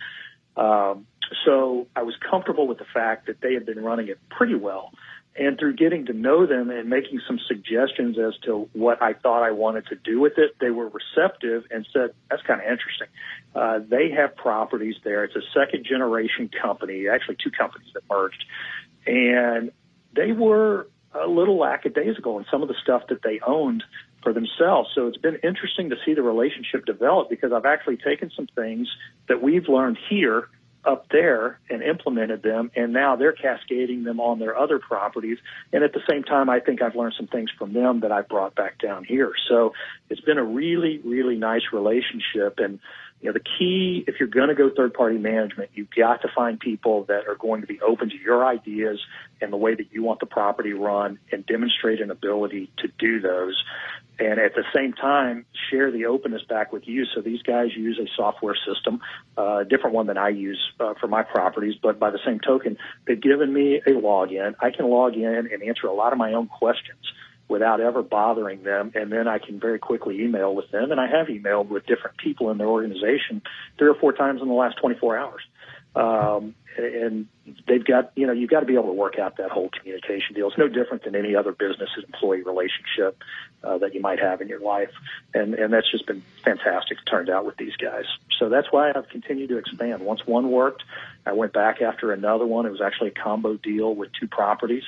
Um, 0.57 1.07
so 1.45 1.87
I 1.95 2.03
was 2.03 2.15
comfortable 2.29 2.67
with 2.67 2.79
the 2.79 2.87
fact 2.93 3.27
that 3.27 3.39
they 3.41 3.53
had 3.53 3.65
been 3.65 3.83
running 3.83 4.07
it 4.07 4.19
pretty 4.29 4.55
well. 4.55 4.91
And 5.35 5.57
through 5.57 5.75
getting 5.75 6.07
to 6.07 6.13
know 6.13 6.45
them 6.45 6.69
and 6.69 6.89
making 6.89 7.21
some 7.25 7.39
suggestions 7.47 8.17
as 8.19 8.33
to 8.45 8.67
what 8.73 9.01
I 9.01 9.13
thought 9.13 9.43
I 9.43 9.51
wanted 9.51 9.85
to 9.87 9.95
do 9.95 10.19
with 10.19 10.33
it, 10.37 10.55
they 10.59 10.69
were 10.69 10.89
receptive 10.89 11.63
and 11.71 11.87
said, 11.93 12.09
that's 12.29 12.41
kind 12.41 12.59
of 12.59 12.67
interesting. 12.67 13.07
Uh, 13.55 13.79
they 13.87 14.11
have 14.11 14.35
properties 14.35 14.95
there. 15.03 15.23
It's 15.23 15.35
a 15.35 15.41
second 15.57 15.85
generation 15.85 16.49
company, 16.61 17.07
actually 17.07 17.37
two 17.41 17.51
companies 17.51 17.89
that 17.93 18.03
merged. 18.09 18.43
And 19.05 19.71
they 20.13 20.33
were 20.33 20.87
a 21.13 21.27
little 21.27 21.57
lackadaisical 21.57 22.39
in 22.39 22.45
some 22.51 22.61
of 22.61 22.67
the 22.67 22.75
stuff 22.83 23.03
that 23.09 23.21
they 23.23 23.39
owned 23.45 23.83
for 24.23 24.33
themselves. 24.33 24.89
So 24.95 25.07
it's 25.07 25.17
been 25.17 25.39
interesting 25.43 25.89
to 25.91 25.95
see 26.05 26.13
the 26.13 26.21
relationship 26.21 26.85
develop 26.85 27.29
because 27.29 27.51
I've 27.51 27.65
actually 27.65 27.97
taken 27.97 28.31
some 28.35 28.47
things 28.55 28.87
that 29.27 29.41
we've 29.41 29.67
learned 29.67 29.97
here 30.09 30.49
up 30.85 31.07
there 31.11 31.59
and 31.69 31.83
implemented 31.83 32.41
them, 32.41 32.71
and 32.75 32.93
now 32.93 33.15
they're 33.15 33.33
cascading 33.33 34.03
them 34.03 34.19
on 34.19 34.39
their 34.39 34.57
other 34.57 34.79
properties. 34.79 35.37
And 35.73 35.83
at 35.83 35.93
the 35.93 36.01
same 36.09 36.23
time, 36.23 36.49
I 36.49 36.61
think 36.61 36.81
I've 36.81 36.95
learned 36.95 37.15
some 37.17 37.27
things 37.27 37.49
from 37.57 37.73
them 37.73 37.99
that 37.99 38.11
I 38.11 38.21
brought 38.21 38.55
back 38.55 38.79
down 38.79 39.03
here. 39.03 39.33
So 39.49 39.73
it's 40.09 40.21
been 40.21 40.37
a 40.37 40.43
really, 40.43 40.99
really 40.99 41.35
nice 41.35 41.63
relationship. 41.73 42.59
And 42.59 42.79
you 43.21 43.29
know, 43.29 43.33
the 43.33 43.41
key, 43.57 44.03
if 44.07 44.15
you're 44.19 44.29
going 44.29 44.47
to 44.47 44.55
go 44.55 44.69
third 44.69 44.93
party 44.93 45.17
management, 45.17 45.71
you've 45.73 45.89
got 45.91 46.21
to 46.21 46.29
find 46.33 46.59
people 46.59 47.03
that 47.05 47.27
are 47.27 47.35
going 47.35 47.61
to 47.61 47.67
be 47.67 47.81
open 47.81 48.09
to 48.09 48.17
your 48.17 48.45
ideas 48.45 48.99
and 49.41 49.51
the 49.51 49.57
way 49.57 49.75
that 49.75 49.87
you 49.91 50.03
want 50.03 50.19
the 50.19 50.25
property 50.25 50.73
run 50.73 51.19
and 51.31 51.45
demonstrate 51.45 51.99
an 52.01 52.11
ability 52.11 52.71
to 52.77 52.87
do 52.97 53.19
those 53.19 53.61
and 54.19 54.39
at 54.39 54.53
the 54.53 54.63
same 54.75 54.93
time 54.93 55.45
share 55.71 55.91
the 55.91 56.05
openness 56.05 56.41
back 56.47 56.73
with 56.73 56.87
you. 56.87 57.05
So 57.15 57.21
these 57.21 57.41
guys 57.41 57.69
use 57.75 57.99
a 57.99 58.07
software 58.15 58.55
system, 58.67 59.01
a 59.37 59.41
uh, 59.41 59.63
different 59.63 59.95
one 59.95 60.07
than 60.07 60.17
I 60.17 60.29
use 60.29 60.59
uh, 60.79 60.93
for 60.99 61.07
my 61.07 61.23
properties, 61.23 61.75
but 61.81 61.99
by 61.99 62.11
the 62.11 62.19
same 62.25 62.39
token, 62.39 62.77
they've 63.07 63.21
given 63.21 63.53
me 63.53 63.77
a 63.77 63.91
login. 63.91 64.55
I 64.59 64.71
can 64.71 64.89
log 64.89 65.15
in 65.15 65.23
and 65.51 65.63
answer 65.63 65.87
a 65.87 65.93
lot 65.93 66.11
of 66.11 66.19
my 66.19 66.33
own 66.33 66.47
questions 66.47 66.99
without 67.49 67.81
ever 67.81 68.01
bothering 68.03 68.63
them, 68.63 68.91
and 68.95 69.11
then 69.11 69.27
I 69.27 69.39
can 69.39 69.59
very 69.59 69.79
quickly 69.79 70.23
email 70.23 70.55
with 70.55 70.69
them. 70.71 70.91
And 70.91 71.01
I 71.01 71.07
have 71.07 71.27
emailed 71.27 71.67
with 71.67 71.85
different 71.87 72.17
people 72.17 72.51
in 72.51 72.57
their 72.59 72.67
organization 72.67 73.41
three 73.77 73.89
or 73.89 73.95
four 73.95 74.13
times 74.13 74.41
in 74.41 74.47
the 74.47 74.53
last 74.53 74.77
24 74.77 75.17
hours. 75.17 75.41
Um, 75.95 76.55
and 76.77 77.27
they've 77.67 77.83
got, 77.83 78.11
you 78.15 78.27
know, 78.27 78.31
you've 78.31 78.51
got 78.51 78.59
to 78.59 78.65
be 78.65 78.75
able 78.75 78.85
to 78.85 78.93
work 78.93 79.17
out 79.17 79.37
that 79.37 79.49
whole 79.49 79.69
communication 79.69 80.35
deal. 80.35 80.47
It's 80.47 80.57
no 80.57 80.67
different 80.67 81.03
than 81.03 81.15
any 81.15 81.35
other 81.35 81.51
business 81.51 81.89
employee 81.97 82.43
relationship 82.43 83.21
uh, 83.63 83.79
that 83.79 83.95
you 83.95 83.99
might 83.99 84.19
have 84.19 84.39
in 84.39 84.47
your 84.47 84.61
life. 84.61 84.91
And, 85.33 85.55
and 85.55 85.73
that's 85.73 85.89
just 85.91 86.05
been 86.05 86.23
fantastic. 86.45 86.99
turned 87.05 87.29
out 87.29 87.45
with 87.45 87.57
these 87.57 87.75
guys. 87.75 88.05
So 88.37 88.49
that's 88.49 88.67
why 88.71 88.91
I've 88.95 89.09
continued 89.09 89.49
to 89.49 89.57
expand. 89.57 90.03
Once 90.03 90.25
one 90.25 90.51
worked, 90.51 90.83
I 91.25 91.33
went 91.33 91.53
back 91.53 91.81
after 91.81 92.13
another 92.13 92.45
one. 92.45 92.67
It 92.67 92.71
was 92.71 92.81
actually 92.81 93.09
a 93.09 93.23
combo 93.23 93.55
deal 93.55 93.93
with 93.93 94.11
two 94.13 94.27
properties. 94.27 94.83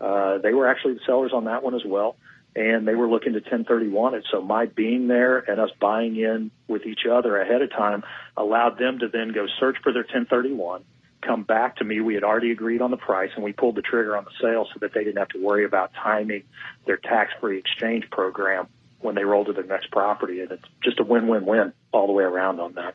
Uh, 0.00 0.38
they 0.38 0.52
were 0.52 0.68
actually 0.68 0.94
the 0.94 1.00
sellers 1.06 1.32
on 1.32 1.44
that 1.44 1.62
one 1.62 1.74
as 1.74 1.84
well 1.84 2.16
and 2.56 2.88
they 2.88 2.94
were 2.94 3.08
looking 3.08 3.34
to 3.34 3.40
1031 3.40 4.14
it. 4.14 4.26
So 4.32 4.40
my 4.40 4.64
being 4.64 5.08
there 5.08 5.38
and 5.38 5.60
us 5.60 5.70
buying 5.78 6.16
in 6.16 6.50
with 6.66 6.86
each 6.86 7.04
other 7.10 7.38
ahead 7.38 7.60
of 7.60 7.70
time 7.70 8.02
allowed 8.36 8.78
them 8.78 8.98
to 9.00 9.08
then 9.08 9.32
go 9.32 9.46
search 9.60 9.76
for 9.82 9.92
their 9.92 10.02
1031, 10.02 10.82
come 11.20 11.42
back 11.42 11.76
to 11.76 11.84
me. 11.84 12.00
We 12.00 12.14
had 12.14 12.24
already 12.24 12.50
agreed 12.50 12.80
on 12.80 12.90
the 12.90 12.96
price 12.96 13.30
and 13.34 13.44
we 13.44 13.52
pulled 13.52 13.74
the 13.74 13.82
trigger 13.82 14.16
on 14.16 14.24
the 14.24 14.30
sale 14.40 14.66
so 14.72 14.78
that 14.80 14.94
they 14.94 15.04
didn't 15.04 15.18
have 15.18 15.28
to 15.28 15.42
worry 15.42 15.66
about 15.66 15.92
timing 15.92 16.44
their 16.86 16.96
tax-free 16.96 17.58
exchange 17.58 18.08
program 18.10 18.68
when 19.00 19.14
they 19.14 19.24
rolled 19.24 19.48
to 19.48 19.52
their 19.52 19.64
next 19.66 19.90
property. 19.90 20.40
And 20.40 20.50
it's 20.50 20.64
just 20.82 20.98
a 20.98 21.04
win-win-win 21.04 21.74
all 21.92 22.06
the 22.06 22.14
way 22.14 22.24
around 22.24 22.58
on 22.58 22.72
that. 22.74 22.94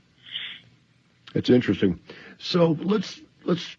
It's 1.35 1.51
interesting. 1.51 1.99
So 2.39 2.75
let's 2.81 3.21
let's 3.45 3.77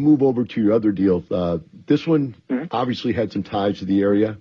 move 0.00 0.22
over 0.22 0.44
to 0.44 0.62
your 0.62 0.72
other 0.72 0.92
deal. 0.92 1.22
Uh, 1.30 1.58
this 1.86 2.06
one 2.06 2.34
mm-hmm. 2.48 2.66
obviously 2.70 3.12
had 3.12 3.32
some 3.32 3.42
ties 3.42 3.78
to 3.78 3.84
the 3.84 4.00
area. 4.00 4.38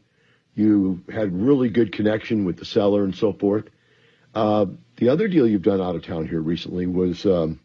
You 0.55 1.01
had 1.11 1.33
really 1.33 1.69
good 1.69 1.91
connection 1.91 2.45
with 2.45 2.57
the 2.57 2.65
seller 2.65 3.03
and 3.03 3.15
so 3.15 3.33
forth. 3.33 3.65
Uh, 4.33 4.65
the 4.97 5.09
other 5.09 5.27
deal 5.27 5.47
you've 5.47 5.61
done 5.61 5.81
out 5.81 5.95
of 5.95 6.03
town 6.03 6.27
here 6.27 6.41
recently 6.41 6.85
was 6.85 7.25
um, 7.25 7.59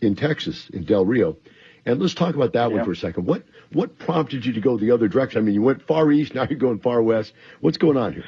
in 0.00 0.16
Texas, 0.16 0.68
in 0.70 0.84
Del 0.84 1.04
Rio. 1.04 1.36
And 1.84 2.00
let's 2.00 2.14
talk 2.14 2.34
about 2.34 2.52
that 2.54 2.70
yeah. 2.70 2.76
one 2.76 2.84
for 2.84 2.92
a 2.92 2.96
second. 2.96 3.26
What 3.26 3.44
what 3.72 3.98
prompted 3.98 4.44
you 4.44 4.52
to 4.54 4.60
go 4.60 4.76
the 4.76 4.90
other 4.90 5.08
direction? 5.08 5.38
I 5.38 5.42
mean, 5.42 5.54
you 5.54 5.62
went 5.62 5.82
far 5.82 6.10
east, 6.10 6.34
now 6.34 6.46
you're 6.48 6.58
going 6.58 6.80
far 6.80 7.02
west. 7.02 7.32
What's 7.60 7.78
going 7.78 7.96
on 7.96 8.12
here? 8.12 8.24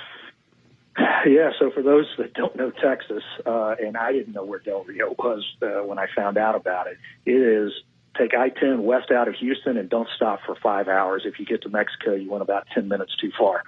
Yeah, 1.26 1.50
so 1.58 1.70
for 1.70 1.82
those 1.82 2.06
that 2.16 2.32
don't 2.34 2.54
know 2.56 2.70
Texas, 2.70 3.24
uh, 3.44 3.74
and 3.80 3.96
I 3.96 4.12
didn't 4.12 4.34
know 4.34 4.44
where 4.44 4.60
Del 4.60 4.84
Rio 4.84 5.14
was 5.18 5.44
uh, 5.60 5.84
when 5.84 5.98
I 5.98 6.06
found 6.14 6.38
out 6.38 6.54
about 6.54 6.86
it, 6.86 6.96
it 7.26 7.32
is 7.32 7.72
take 8.16 8.34
I-10 8.34 8.80
west 8.80 9.10
out 9.10 9.28
of 9.28 9.34
Houston 9.34 9.76
and 9.76 9.88
don't 9.88 10.08
stop 10.16 10.40
for 10.46 10.54
five 10.62 10.88
hours. 10.88 11.22
If 11.24 11.38
you 11.38 11.46
get 11.46 11.62
to 11.62 11.68
Mexico, 11.68 12.14
you 12.14 12.30
went 12.30 12.42
about 12.42 12.66
10 12.74 12.88
minutes 12.88 13.16
too 13.20 13.30
far. 13.38 13.62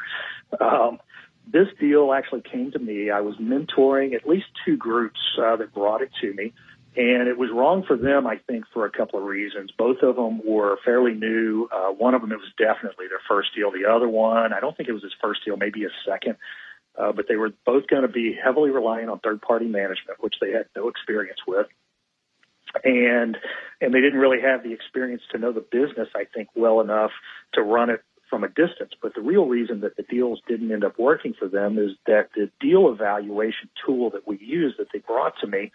Um, 0.60 0.98
this 1.46 1.68
deal 1.78 2.12
actually 2.12 2.42
came 2.42 2.70
to 2.72 2.78
me. 2.78 3.10
I 3.10 3.20
was 3.20 3.36
mentoring 3.36 4.14
at 4.14 4.26
least 4.26 4.46
two 4.64 4.76
groups 4.76 5.20
uh, 5.40 5.56
that 5.56 5.74
brought 5.74 6.02
it 6.02 6.10
to 6.20 6.32
me. 6.32 6.52
And 6.96 7.28
it 7.28 7.38
was 7.38 7.50
wrong 7.52 7.84
for 7.86 7.96
them, 7.96 8.26
I 8.26 8.40
think, 8.48 8.64
for 8.72 8.84
a 8.84 8.90
couple 8.90 9.20
of 9.20 9.24
reasons. 9.24 9.70
Both 9.76 9.98
of 10.02 10.16
them 10.16 10.40
were 10.44 10.76
fairly 10.84 11.14
new. 11.14 11.68
Uh, 11.72 11.92
one 11.92 12.14
of 12.14 12.20
them, 12.20 12.32
it 12.32 12.38
was 12.38 12.50
definitely 12.58 13.06
their 13.08 13.20
first 13.28 13.54
deal. 13.54 13.70
The 13.70 13.88
other 13.88 14.08
one, 14.08 14.52
I 14.52 14.58
don't 14.58 14.76
think 14.76 14.88
it 14.88 14.92
was 14.92 15.02
his 15.02 15.14
first 15.22 15.44
deal, 15.44 15.56
maybe 15.56 15.84
a 15.84 15.90
second. 16.04 16.36
Uh, 16.98 17.12
but 17.12 17.26
they 17.28 17.36
were 17.36 17.52
both 17.64 17.86
going 17.86 18.02
to 18.02 18.08
be 18.08 18.36
heavily 18.44 18.70
reliant 18.70 19.08
on 19.08 19.20
third 19.20 19.40
party 19.40 19.66
management, 19.66 20.18
which 20.18 20.34
they 20.40 20.50
had 20.50 20.66
no 20.74 20.88
experience 20.88 21.38
with 21.46 21.68
and 22.84 23.36
and 23.80 23.94
they 23.94 24.00
didn't 24.00 24.20
really 24.20 24.40
have 24.40 24.62
the 24.62 24.72
experience 24.72 25.22
to 25.32 25.38
know 25.38 25.52
the 25.52 25.60
business, 25.60 26.08
I 26.14 26.24
think, 26.24 26.48
well 26.54 26.80
enough 26.80 27.10
to 27.54 27.62
run 27.62 27.90
it 27.90 28.02
from 28.28 28.44
a 28.44 28.48
distance. 28.48 28.92
But 29.02 29.14
the 29.14 29.20
real 29.20 29.46
reason 29.46 29.80
that 29.80 29.96
the 29.96 30.02
deals 30.04 30.40
didn't 30.46 30.70
end 30.70 30.84
up 30.84 30.98
working 30.98 31.34
for 31.38 31.48
them 31.48 31.78
is 31.78 31.90
that 32.06 32.28
the 32.34 32.50
deal 32.60 32.90
evaluation 32.90 33.68
tool 33.84 34.10
that 34.10 34.26
we 34.26 34.38
used 34.38 34.78
that 34.78 34.88
they 34.92 35.00
brought 35.00 35.34
to 35.40 35.46
me 35.46 35.72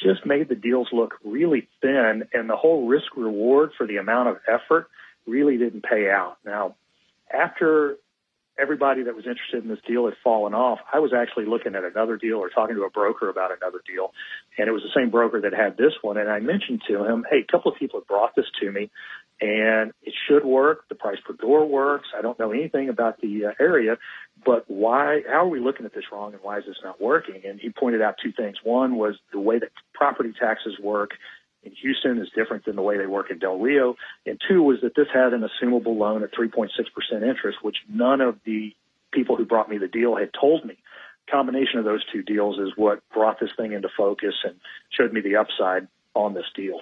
just 0.00 0.24
made 0.24 0.48
the 0.48 0.54
deals 0.54 0.88
look 0.92 1.14
really 1.24 1.68
thin, 1.80 2.22
and 2.32 2.48
the 2.48 2.56
whole 2.56 2.86
risk 2.86 3.16
reward 3.16 3.70
for 3.76 3.86
the 3.86 3.96
amount 3.96 4.28
of 4.28 4.36
effort 4.46 4.88
really 5.26 5.58
didn't 5.58 5.82
pay 5.82 6.08
out. 6.08 6.36
Now, 6.44 6.76
after 7.32 7.96
everybody 8.60 9.04
that 9.04 9.14
was 9.14 9.26
interested 9.26 9.62
in 9.62 9.68
this 9.68 9.78
deal 9.86 10.06
had 10.06 10.14
fallen 10.22 10.54
off, 10.54 10.78
I 10.92 10.98
was 10.98 11.12
actually 11.16 11.46
looking 11.46 11.74
at 11.74 11.84
another 11.84 12.16
deal 12.16 12.36
or 12.36 12.48
talking 12.48 12.76
to 12.76 12.82
a 12.82 12.90
broker 12.90 13.28
about 13.28 13.50
another 13.56 13.80
deal. 13.86 14.12
And 14.56 14.68
it 14.68 14.72
was 14.72 14.82
the 14.82 14.98
same 14.98 15.10
broker 15.10 15.40
that 15.40 15.52
had 15.54 15.76
this 15.76 15.92
one. 16.02 16.16
And 16.16 16.28
I 16.28 16.40
mentioned 16.40 16.82
to 16.88 17.04
him, 17.04 17.24
hey, 17.30 17.44
a 17.48 17.52
couple 17.52 17.72
of 17.72 17.78
people 17.78 18.00
have 18.00 18.06
brought 18.06 18.34
this 18.34 18.46
to 18.60 18.70
me 18.70 18.90
and 19.40 19.92
it 20.02 20.14
should 20.28 20.44
work. 20.44 20.88
The 20.88 20.94
price 20.94 21.18
per 21.24 21.34
door 21.34 21.66
works. 21.66 22.08
I 22.16 22.22
don't 22.22 22.38
know 22.38 22.50
anything 22.50 22.88
about 22.88 23.20
the 23.20 23.46
uh, 23.46 23.50
area, 23.60 23.96
but 24.44 24.64
why, 24.66 25.22
how 25.28 25.44
are 25.44 25.48
we 25.48 25.60
looking 25.60 25.86
at 25.86 25.94
this 25.94 26.04
wrong 26.10 26.32
and 26.32 26.42
why 26.42 26.58
is 26.58 26.64
this 26.66 26.76
not 26.82 27.00
working? 27.00 27.42
And 27.46 27.60
he 27.60 27.70
pointed 27.70 28.02
out 28.02 28.16
two 28.22 28.32
things. 28.32 28.56
One 28.64 28.96
was 28.96 29.14
the 29.32 29.38
way 29.38 29.58
that 29.58 29.70
property 29.94 30.32
taxes 30.38 30.74
work 30.82 31.10
in 31.68 31.76
Houston 31.76 32.18
is 32.18 32.28
different 32.34 32.64
than 32.64 32.76
the 32.76 32.82
way 32.82 32.96
they 32.96 33.06
work 33.06 33.30
in 33.30 33.38
Del 33.38 33.58
Rio. 33.58 33.96
And 34.26 34.40
two 34.48 34.62
was 34.62 34.78
that 34.82 34.94
this 34.94 35.08
had 35.12 35.32
an 35.32 35.42
assumable 35.46 35.96
loan 35.96 36.22
at 36.22 36.32
3.6% 36.32 36.68
interest, 37.12 37.58
which 37.62 37.76
none 37.88 38.20
of 38.20 38.38
the 38.44 38.74
people 39.12 39.36
who 39.36 39.44
brought 39.44 39.68
me 39.68 39.78
the 39.78 39.88
deal 39.88 40.16
had 40.16 40.30
told 40.38 40.64
me. 40.64 40.78
Combination 41.30 41.78
of 41.78 41.84
those 41.84 42.04
two 42.10 42.22
deals 42.22 42.58
is 42.58 42.70
what 42.76 43.00
brought 43.12 43.38
this 43.38 43.50
thing 43.56 43.72
into 43.72 43.88
focus 43.96 44.34
and 44.44 44.54
showed 44.90 45.12
me 45.12 45.20
the 45.20 45.36
upside 45.36 45.88
on 46.14 46.34
this 46.34 46.46
deal. 46.56 46.80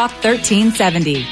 Talk 0.00 0.24
1370. 0.24 1.26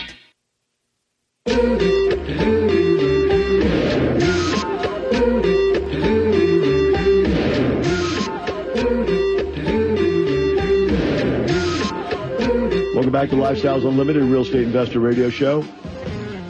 Welcome 12.92 13.10
back 13.10 13.30
to 13.30 13.36
Lifestyles 13.36 13.88
Unlimited, 13.88 14.22
Real 14.24 14.42
Estate 14.42 14.64
Investor 14.64 15.00
Radio 15.00 15.30
Show. 15.30 15.60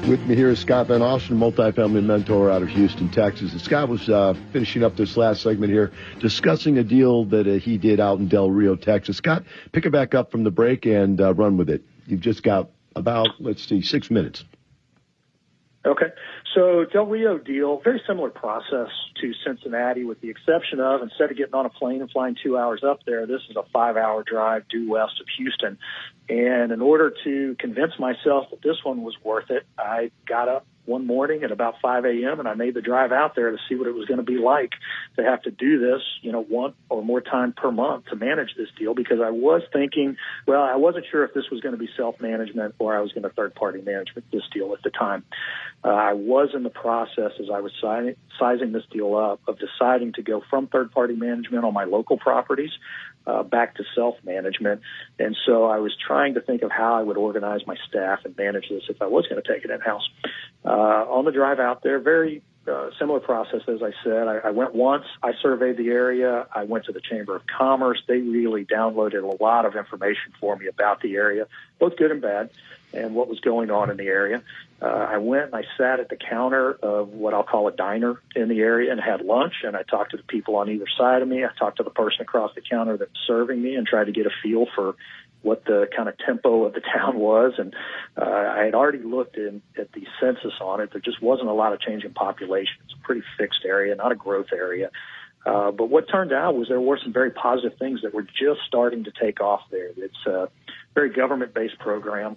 With 0.09 0.21
me 0.27 0.35
here 0.35 0.49
is 0.49 0.59
Scott 0.59 0.89
Van 0.89 1.03
Austin, 1.03 1.39
multifamily 1.39 2.03
mentor 2.03 2.51
out 2.51 2.63
of 2.63 2.69
Houston, 2.71 3.09
Texas. 3.11 3.53
And 3.53 3.61
Scott 3.61 3.89
was 3.89 4.09
uh, 4.09 4.35
finishing 4.53 4.83
up 4.83 4.97
this 4.97 5.17
last 5.17 5.43
segment 5.43 5.71
here, 5.71 5.93
discussing 6.19 6.79
a 6.79 6.83
deal 6.83 7.27
that 7.27 7.47
uh, 7.47 7.61
he 7.61 7.79
did 7.79 8.01
out 8.01 8.19
in 8.19 8.27
Del 8.27 8.51
Rio, 8.51 8.75
Texas. 8.75 9.19
Scott, 9.19 9.45
pick 9.71 9.87
it 9.87 9.93
back 9.93 10.17
up 10.17 10.33
from 10.33 10.43
the 10.43 10.51
break 10.51 10.85
and 10.85 11.21
uh, 11.21 11.33
run 11.33 11.57
with 11.57 11.71
it. 11.71 11.85
You've 12.09 12.21
just 12.21 12.43
got 12.43 12.71
about, 12.97 13.29
let's 13.39 13.67
see, 13.67 13.83
six 13.83 14.11
minutes. 14.11 14.45
Okay. 15.87 16.07
So 16.55 16.85
Del 16.93 17.07
Rio 17.07 17.39
deal, 17.39 17.81
very 17.85 18.03
similar 18.07 18.31
process 18.31 18.89
to 19.21 19.33
Cincinnati 19.47 20.05
with 20.05 20.21
the 20.21 20.29
exception 20.29 20.81
of 20.81 21.03
instead 21.03 21.31
of 21.31 21.37
getting 21.37 21.55
on 21.55 21.67
a 21.67 21.71
plane 21.71 22.01
and 22.01 22.11
flying 22.11 22.37
two 22.43 22.59
hours 22.59 22.83
up 22.83 23.01
there, 23.07 23.27
this 23.27 23.43
is 23.49 23.57
a 23.57 23.63
five 23.73 23.97
hour 23.97 24.25
drive 24.25 24.67
due 24.69 24.91
west 24.91 25.21
of 25.21 25.27
Houston. 25.37 25.79
And 26.29 26.73
in 26.73 26.81
order 26.81 27.13
to 27.25 27.57
convince 27.61 27.93
myself 27.99 28.51
that 28.51 28.63
this 28.63 28.77
one 28.83 29.03
was 29.03 29.15
worth 29.23 29.51
it, 29.51 29.67
I 29.79 30.11
got 30.27 30.49
up 30.49 30.67
one 30.89 31.07
morning 31.07 31.45
at 31.45 31.53
about 31.53 31.75
5 31.83 32.05
a.m. 32.07 32.41
and 32.41 32.49
I 32.49 32.55
made 32.55 32.75
the 32.75 32.81
drive 32.81 33.13
out 33.13 33.37
there 33.37 33.51
to 33.51 33.59
see 33.69 33.75
what 33.75 33.87
it 33.87 33.95
was 33.95 34.07
going 34.07 34.19
to 34.19 34.25
be 34.25 34.39
like 34.39 34.73
to 35.17 35.23
have 35.23 35.43
to 35.43 35.51
do 35.51 35.79
this, 35.79 36.01
you 36.23 36.33
know, 36.33 36.43
one 36.43 36.75
or 36.89 37.05
more 37.05 37.21
time 37.21 37.53
per 37.53 37.71
month 37.71 38.07
to 38.07 38.17
manage 38.17 38.55
this 38.57 38.69
deal 38.79 38.95
because 38.95 39.19
I 39.23 39.31
was 39.31 39.63
thinking, 39.73 40.17
well, 40.47 40.63
I 40.63 40.77
wasn't 40.77 41.05
sure 41.11 41.25
if 41.25 41.35
this 41.35 41.45
was 41.51 41.61
going 41.61 41.75
to 41.75 41.79
be 41.79 41.89
self-management 41.97 42.77
or 42.79 42.97
I 42.97 43.01
was 43.01 43.13
going 43.13 43.25
to 43.25 43.31
third-party 43.31 43.83
management 43.83 44.31
this 44.33 44.43
deal 44.53 44.73
at 44.73 44.83
the 44.83 44.91
time. 44.91 45.25
Uh, 45.85 45.89
I 45.89 46.15
was 46.15 46.51
in 46.55 46.63
the 46.63 46.71
process 46.71 47.33
as 47.39 47.47
I 47.53 47.61
was 47.61 47.73
sizing 48.39 48.73
this 48.73 48.85
deal 48.91 49.15
up 49.15 49.41
of 49.47 49.59
deciding 49.59 50.15
to 50.15 50.23
go 50.23 50.43
from 50.49 50.67
third-party 50.69 51.15
management 51.15 51.65
on 51.65 51.75
my 51.75 51.85
local 51.85 52.17
properties 52.17 52.71
uh, 53.29 53.43
back 53.43 53.77
to 53.77 53.85
self-management. 53.95 54.81
And 55.19 55.37
so 55.47 55.67
I 55.67 55.79
was 55.79 55.95
trying 56.07 56.35
to 56.35 56.41
think 56.41 56.63
of 56.63 56.71
how 56.71 56.95
I 56.95 57.03
would 57.03 57.19
organize 57.19 57.67
my 57.67 57.77
staff 57.89 58.21
and 58.25 58.37
manage 58.37 58.69
this 58.71 58.85
if 58.89 59.03
I 59.03 59.07
was 59.07 59.27
going 59.27 59.41
to 59.43 59.53
take 59.53 59.65
it 59.65 59.71
in-house. 59.71 60.09
Uh, 60.65 60.69
on 60.69 61.25
the 61.25 61.33
drive 61.33 61.61
out 61.61 61.83
there, 61.83 61.99
very 62.01 62.43
uh, 62.67 62.91
similar 62.99 63.21
process 63.21 63.61
as 63.69 63.83
I 63.83 63.93
said. 64.03 64.29
I, 64.29 64.39
I 64.49 64.51
went 64.51 64.75
once. 64.75 65.05
I 65.23 65.33
surveyed 65.43 65.77
the 65.77 65.89
area. 65.89 66.47
I 66.55 66.65
went 66.65 66.87
to 66.87 66.93
the 66.93 67.01
Chamber 67.01 67.37
of 67.37 67.43
Commerce. 67.47 68.03
They 68.09 68.19
really 68.19 68.65
downloaded 68.65 69.23
a 69.23 69.43
lot 69.43 69.67
of 69.67 69.77
information 69.77 70.33
for 70.41 70.57
me 70.57 70.67
about 70.67 71.01
the 71.03 71.15
area, 71.17 71.47
both 71.79 71.97
good 71.97 72.11
and 72.11 72.23
bad, 72.23 72.51
and 72.93 73.15
what 73.15 73.29
was 73.29 73.41
going 73.41 73.71
on 73.71 73.91
in 73.91 73.97
the 73.97 74.07
area. 74.07 74.43
Uh, 74.81 74.87
I 74.87 75.19
went 75.19 75.47
and 75.47 75.55
I 75.55 75.65
sat 75.77 75.99
at 76.01 76.09
the 76.09 76.17
counter 76.17 76.73
of 76.73 77.09
what 77.09 77.35
I'll 77.35 77.43
call 77.43 77.67
a 77.69 77.73
diner 77.73 78.21
in 78.37 78.49
the 78.49 78.61
area 78.61 78.93
and 78.93 79.01
had 79.01 79.23
lunch. 79.23 79.55
And 79.65 79.77
I 79.77 79.83
talked 79.83 80.13
to 80.13 80.17
the 80.17 80.23
people 80.23 80.57
on 80.57 80.71
either 80.71 80.87
side 80.97 81.21
of 81.21 81.29
me. 81.29 81.45
I 81.45 81.49
talked 81.59 81.79
to 81.79 81.83
the 81.83 81.91
person 81.91 82.23
across 82.23 82.55
the 82.55 82.61
counter 82.61 82.97
that 82.97 83.09
was 83.09 83.19
serving 83.27 83.61
me 83.61 83.75
and 83.75 83.87
tried 83.87 84.05
to 84.05 84.13
get 84.13 84.27
a 84.27 84.31
feel 84.43 84.67
for 84.75 84.95
what 85.43 85.65
the 85.65 85.89
kind 85.95 86.09
of 86.09 86.17
tempo 86.19 86.65
of 86.65 86.75
the 86.75 86.81
town 86.97 87.19
was. 87.19 87.55
And 87.59 87.75
uh, 88.17 88.25
I 88.25 88.65
had 88.65 88.75
already 88.75 89.03
looked 89.03 89.37
in, 89.37 89.63
at 89.77 89.93
the 89.93 90.07
census 90.21 90.55
on 90.61 90.81
it. 90.81 90.91
There 90.93 91.01
just 91.01 91.21
wasn't 91.21 91.49
a 91.49 91.55
lot 91.55 91.73
of 91.73 91.81
change 91.81 92.05
in 92.05 92.15
population. 92.15 92.75
It's 92.85 92.95
a 92.95 93.05
pretty 93.05 93.23
fixed 93.37 93.65
area, 93.65 93.95
not 93.97 94.13
a 94.13 94.17
growth 94.17 94.53
area. 94.53 94.91
Uh, 95.45 95.71
but 95.71 95.89
what 95.89 96.09
turned 96.09 96.33
out 96.33 96.57
was 96.57 96.69
there 96.69 96.81
were 96.81 96.99
some 97.03 97.13
very 97.13 97.31
positive 97.31 97.79
things 97.79 98.03
that 98.03 98.13
were 98.13 98.23
just 98.23 98.61
starting 98.67 99.05
to 99.05 99.13
take 99.21 99.41
off 99.41 99.63
there. 99.71 99.91
It's 99.97 100.27
a 100.27 100.49
very 100.95 101.11
government-based 101.11 101.79
program 101.79 102.37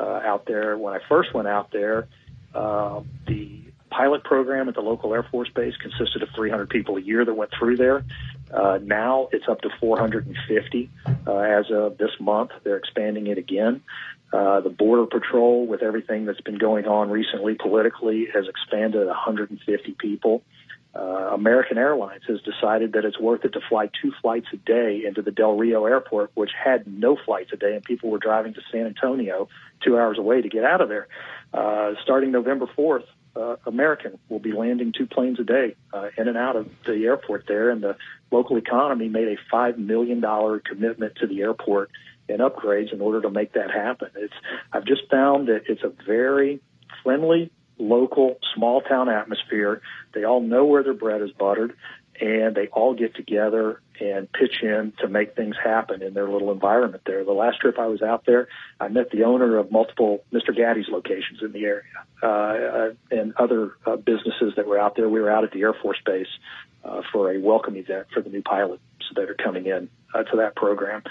uh, 0.00 0.20
out 0.24 0.46
there. 0.46 0.76
When 0.78 0.94
I 0.94 1.00
first 1.08 1.34
went 1.34 1.48
out 1.48 1.70
there, 1.72 2.08
uh, 2.54 3.02
the 3.26 3.60
pilot 3.90 4.24
program 4.24 4.68
at 4.68 4.74
the 4.74 4.80
local 4.80 5.12
Air 5.12 5.24
Force 5.30 5.50
Base 5.54 5.74
consisted 5.76 6.22
of 6.22 6.28
300 6.34 6.70
people 6.70 6.96
a 6.96 7.00
year 7.00 7.24
that 7.24 7.34
went 7.34 7.50
through 7.58 7.76
there. 7.76 8.04
Uh, 8.52 8.78
now 8.82 9.28
it's 9.32 9.46
up 9.48 9.60
to 9.62 9.68
450 9.80 10.90
uh, 11.26 11.36
as 11.36 11.70
of 11.70 11.98
this 11.98 12.10
month. 12.18 12.50
They're 12.64 12.76
expanding 12.76 13.26
it 13.26 13.38
again. 13.38 13.82
Uh, 14.32 14.60
the 14.60 14.70
Border 14.70 15.06
Patrol, 15.06 15.66
with 15.66 15.82
everything 15.82 16.24
that's 16.24 16.40
been 16.40 16.58
going 16.58 16.86
on 16.86 17.10
recently 17.10 17.54
politically, 17.54 18.28
has 18.32 18.46
expanded 18.48 19.06
150 19.06 19.96
people. 19.98 20.42
Uh, 20.46 20.59
American 20.94 21.78
Airlines 21.78 22.22
has 22.28 22.40
decided 22.42 22.92
that 22.92 23.04
it's 23.04 23.18
worth 23.18 23.44
it 23.44 23.52
to 23.52 23.60
fly 23.68 23.88
two 24.02 24.12
flights 24.20 24.46
a 24.52 24.56
day 24.56 25.04
into 25.06 25.22
the 25.22 25.30
Del 25.30 25.56
Rio 25.56 25.86
airport, 25.86 26.30
which 26.34 26.50
had 26.52 26.86
no 26.86 27.16
flights 27.16 27.50
a 27.52 27.56
day, 27.56 27.74
and 27.74 27.84
people 27.84 28.10
were 28.10 28.18
driving 28.18 28.54
to 28.54 28.60
San 28.72 28.86
Antonio 28.86 29.48
two 29.82 29.98
hours 29.98 30.18
away 30.18 30.42
to 30.42 30.48
get 30.48 30.64
out 30.64 30.80
of 30.80 30.88
there. 30.88 31.08
Uh, 31.52 31.92
starting 32.02 32.30
November 32.30 32.66
4th, 32.76 33.04
uh, 33.36 33.56
American 33.66 34.18
will 34.28 34.38
be 34.40 34.52
landing 34.52 34.92
two 34.92 35.06
planes 35.06 35.38
a 35.38 35.44
day 35.44 35.76
uh, 35.92 36.08
in 36.18 36.28
and 36.28 36.36
out 36.36 36.56
of 36.56 36.68
the 36.84 37.04
airport 37.04 37.44
there, 37.46 37.70
and 37.70 37.82
the 37.82 37.96
local 38.30 38.56
economy 38.56 39.08
made 39.08 39.28
a 39.28 39.36
five 39.50 39.78
million 39.78 40.20
dollar 40.20 40.58
commitment 40.58 41.14
to 41.16 41.26
the 41.26 41.40
airport 41.42 41.90
and 42.28 42.40
upgrades 42.40 42.92
in 42.92 43.00
order 43.00 43.20
to 43.20 43.30
make 43.30 43.52
that 43.52 43.70
happen. 43.70 44.08
It's 44.16 44.34
I've 44.72 44.84
just 44.84 45.02
found 45.10 45.48
that 45.48 45.62
it's 45.68 45.82
a 45.82 45.92
very 46.04 46.60
friendly 47.02 47.50
local 47.80 48.38
small 48.54 48.82
town 48.82 49.08
atmosphere. 49.08 49.82
They 50.14 50.24
all 50.24 50.40
know 50.40 50.64
where 50.64 50.82
their 50.82 50.94
bread 50.94 51.22
is 51.22 51.30
buttered 51.32 51.74
and 52.20 52.54
they 52.54 52.66
all 52.68 52.94
get 52.94 53.14
together 53.14 53.80
and 53.98 54.30
pitch 54.32 54.62
in 54.62 54.92
to 54.98 55.08
make 55.08 55.34
things 55.34 55.56
happen 55.62 56.02
in 56.02 56.14
their 56.14 56.28
little 56.28 56.50
environment 56.50 57.02
there. 57.06 57.24
The 57.24 57.32
last 57.32 57.60
trip 57.60 57.78
I 57.78 57.86
was 57.86 58.02
out 58.02 58.24
there, 58.26 58.48
I 58.78 58.88
met 58.88 59.10
the 59.10 59.24
owner 59.24 59.56
of 59.56 59.70
multiple 59.70 60.24
Mr. 60.32 60.56
Gatti's 60.56 60.88
locations 60.88 61.42
in 61.42 61.52
the 61.52 61.64
area 61.64 61.82
uh, 62.22 62.26
uh, 62.26 62.90
and 63.10 63.34
other 63.36 63.76
uh, 63.86 63.96
businesses 63.96 64.54
that 64.56 64.66
were 64.66 64.78
out 64.78 64.96
there. 64.96 65.08
We 65.08 65.20
were 65.20 65.30
out 65.30 65.44
at 65.44 65.52
the 65.52 65.62
Air 65.62 65.74
Force 65.74 65.98
Base 66.04 66.28
uh, 66.84 67.02
for 67.12 67.32
a 67.32 67.38
welcome 67.38 67.76
event 67.76 68.08
for 68.12 68.20
the 68.20 68.30
new 68.30 68.42
pilots 68.42 68.82
that 69.14 69.28
are 69.28 69.34
coming 69.34 69.66
in 69.66 69.88
uh, 70.14 70.22
to 70.24 70.36
that 70.38 70.56
program. 70.56 71.02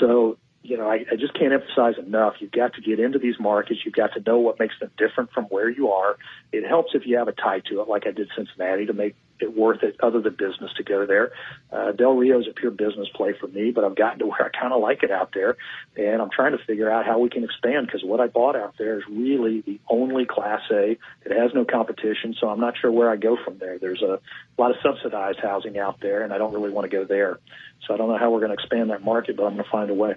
So 0.00 0.38
you 0.62 0.76
know, 0.76 0.90
I, 0.90 1.06
I 1.10 1.16
just 1.16 1.32
can't 1.34 1.52
emphasize 1.52 1.94
enough. 1.98 2.34
You've 2.38 2.52
got 2.52 2.74
to 2.74 2.82
get 2.82 3.00
into 3.00 3.18
these 3.18 3.36
markets. 3.40 3.80
You've 3.84 3.94
got 3.94 4.12
to 4.14 4.20
know 4.20 4.38
what 4.38 4.58
makes 4.58 4.78
them 4.78 4.90
different 4.98 5.32
from 5.32 5.44
where 5.44 5.70
you 5.70 5.90
are. 5.90 6.16
It 6.52 6.68
helps 6.68 6.94
if 6.94 7.06
you 7.06 7.16
have 7.16 7.28
a 7.28 7.32
tie 7.32 7.60
to 7.70 7.80
it, 7.80 7.88
like 7.88 8.06
I 8.06 8.10
did 8.10 8.28
Cincinnati, 8.36 8.86
to 8.86 8.92
make 8.92 9.16
it 9.40 9.56
worth 9.56 9.82
it 9.82 9.96
other 10.02 10.20
than 10.20 10.34
business 10.34 10.70
to 10.76 10.82
go 10.82 11.06
there. 11.06 11.32
Uh, 11.72 11.92
Del 11.92 12.14
Rio 12.14 12.40
is 12.40 12.46
a 12.46 12.52
pure 12.52 12.70
business 12.70 13.08
play 13.14 13.32
for 13.40 13.46
me, 13.46 13.70
but 13.70 13.84
I've 13.84 13.96
gotten 13.96 14.18
to 14.18 14.26
where 14.26 14.44
I 14.44 14.50
kind 14.50 14.74
of 14.74 14.82
like 14.82 15.02
it 15.02 15.10
out 15.10 15.30
there, 15.32 15.56
and 15.96 16.20
I'm 16.20 16.28
trying 16.30 16.52
to 16.52 16.62
figure 16.64 16.90
out 16.90 17.06
how 17.06 17.18
we 17.18 17.30
can 17.30 17.42
expand 17.42 17.86
because 17.86 18.04
what 18.04 18.20
I 18.20 18.26
bought 18.26 18.54
out 18.54 18.74
there 18.76 18.98
is 18.98 19.04
really 19.10 19.62
the 19.62 19.80
only 19.88 20.26
Class 20.26 20.60
A. 20.70 20.98
It 21.24 21.32
has 21.32 21.52
no 21.54 21.64
competition, 21.64 22.34
so 22.38 22.50
I'm 22.50 22.60
not 22.60 22.74
sure 22.78 22.92
where 22.92 23.10
I 23.10 23.16
go 23.16 23.38
from 23.42 23.56
there. 23.56 23.78
There's 23.78 24.02
a 24.02 24.20
lot 24.58 24.72
of 24.72 24.76
subsidized 24.82 25.38
housing 25.40 25.78
out 25.78 26.00
there, 26.00 26.22
and 26.22 26.34
I 26.34 26.38
don't 26.38 26.52
really 26.52 26.70
want 26.70 26.90
to 26.90 26.94
go 26.94 27.04
there. 27.04 27.38
So 27.86 27.94
I 27.94 27.96
don't 27.96 28.08
know 28.08 28.18
how 28.18 28.30
we're 28.30 28.40
going 28.40 28.54
to 28.54 28.62
expand 28.62 28.90
that 28.90 29.02
market, 29.02 29.36
but 29.36 29.44
I'm 29.44 29.54
going 29.54 29.64
to 29.64 29.70
find 29.70 29.90
a 29.90 29.94
way. 29.94 30.16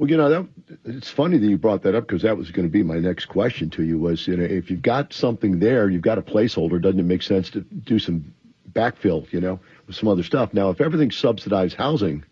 Well, 0.00 0.08
you 0.08 0.16
know, 0.16 0.30
that, 0.30 0.48
it's 0.86 1.10
funny 1.10 1.36
that 1.36 1.46
you 1.46 1.58
brought 1.58 1.82
that 1.82 1.94
up 1.94 2.06
because 2.06 2.22
that 2.22 2.38
was 2.38 2.50
going 2.50 2.66
to 2.66 2.72
be 2.72 2.82
my 2.82 2.98
next 2.98 3.26
question 3.26 3.68
to 3.68 3.82
you 3.82 3.98
was, 3.98 4.26
you 4.26 4.34
know, 4.34 4.44
if 4.44 4.70
you've 4.70 4.80
got 4.80 5.12
something 5.12 5.58
there, 5.58 5.90
you've 5.90 6.00
got 6.00 6.16
a 6.16 6.22
placeholder, 6.22 6.80
doesn't 6.80 7.00
it 7.00 7.02
make 7.02 7.20
sense 7.20 7.50
to 7.50 7.60
do 7.60 7.98
some 7.98 8.32
backfill, 8.72 9.30
you 9.30 9.42
know, 9.42 9.60
with 9.86 9.96
some 9.96 10.08
other 10.08 10.22
stuff? 10.22 10.54
Now, 10.54 10.70
if 10.70 10.80
everything's 10.80 11.18
subsidized 11.18 11.76
housing, 11.76 12.24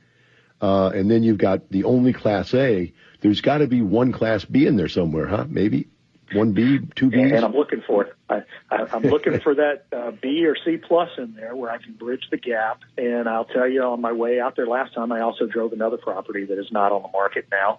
uh, 0.62 0.92
and 0.94 1.10
then 1.10 1.22
you've 1.22 1.36
got 1.36 1.68
the 1.68 1.84
only 1.84 2.14
class 2.14 2.54
A, 2.54 2.90
there's 3.20 3.42
got 3.42 3.58
to 3.58 3.66
be 3.66 3.82
one 3.82 4.12
class 4.12 4.46
B 4.46 4.66
in 4.66 4.76
there 4.76 4.88
somewhere, 4.88 5.26
huh? 5.26 5.44
Maybe 5.46 5.88
one 6.32 6.52
B, 6.52 6.80
two 6.94 7.10
B. 7.10 7.20
And 7.20 7.44
I'm 7.44 7.52
looking 7.52 7.82
for 7.86 8.04
it. 8.04 8.14
I, 8.28 8.42
I'm 8.70 9.02
looking 9.02 9.40
for 9.40 9.54
that 9.54 9.84
uh, 9.92 10.10
B 10.10 10.44
or 10.44 10.54
C 10.64 10.76
plus 10.76 11.08
in 11.16 11.34
there 11.34 11.56
where 11.56 11.70
I 11.70 11.78
can 11.78 11.94
bridge 11.94 12.28
the 12.30 12.36
gap. 12.36 12.80
And 12.98 13.28
I'll 13.28 13.46
tell 13.46 13.68
you, 13.68 13.82
on 13.82 14.00
my 14.00 14.12
way 14.12 14.40
out 14.40 14.56
there 14.56 14.66
last 14.66 14.94
time, 14.94 15.12
I 15.12 15.20
also 15.20 15.46
drove 15.46 15.72
another 15.72 15.96
property 15.96 16.44
that 16.44 16.58
is 16.58 16.70
not 16.70 16.92
on 16.92 17.02
the 17.02 17.08
market 17.08 17.46
now, 17.50 17.78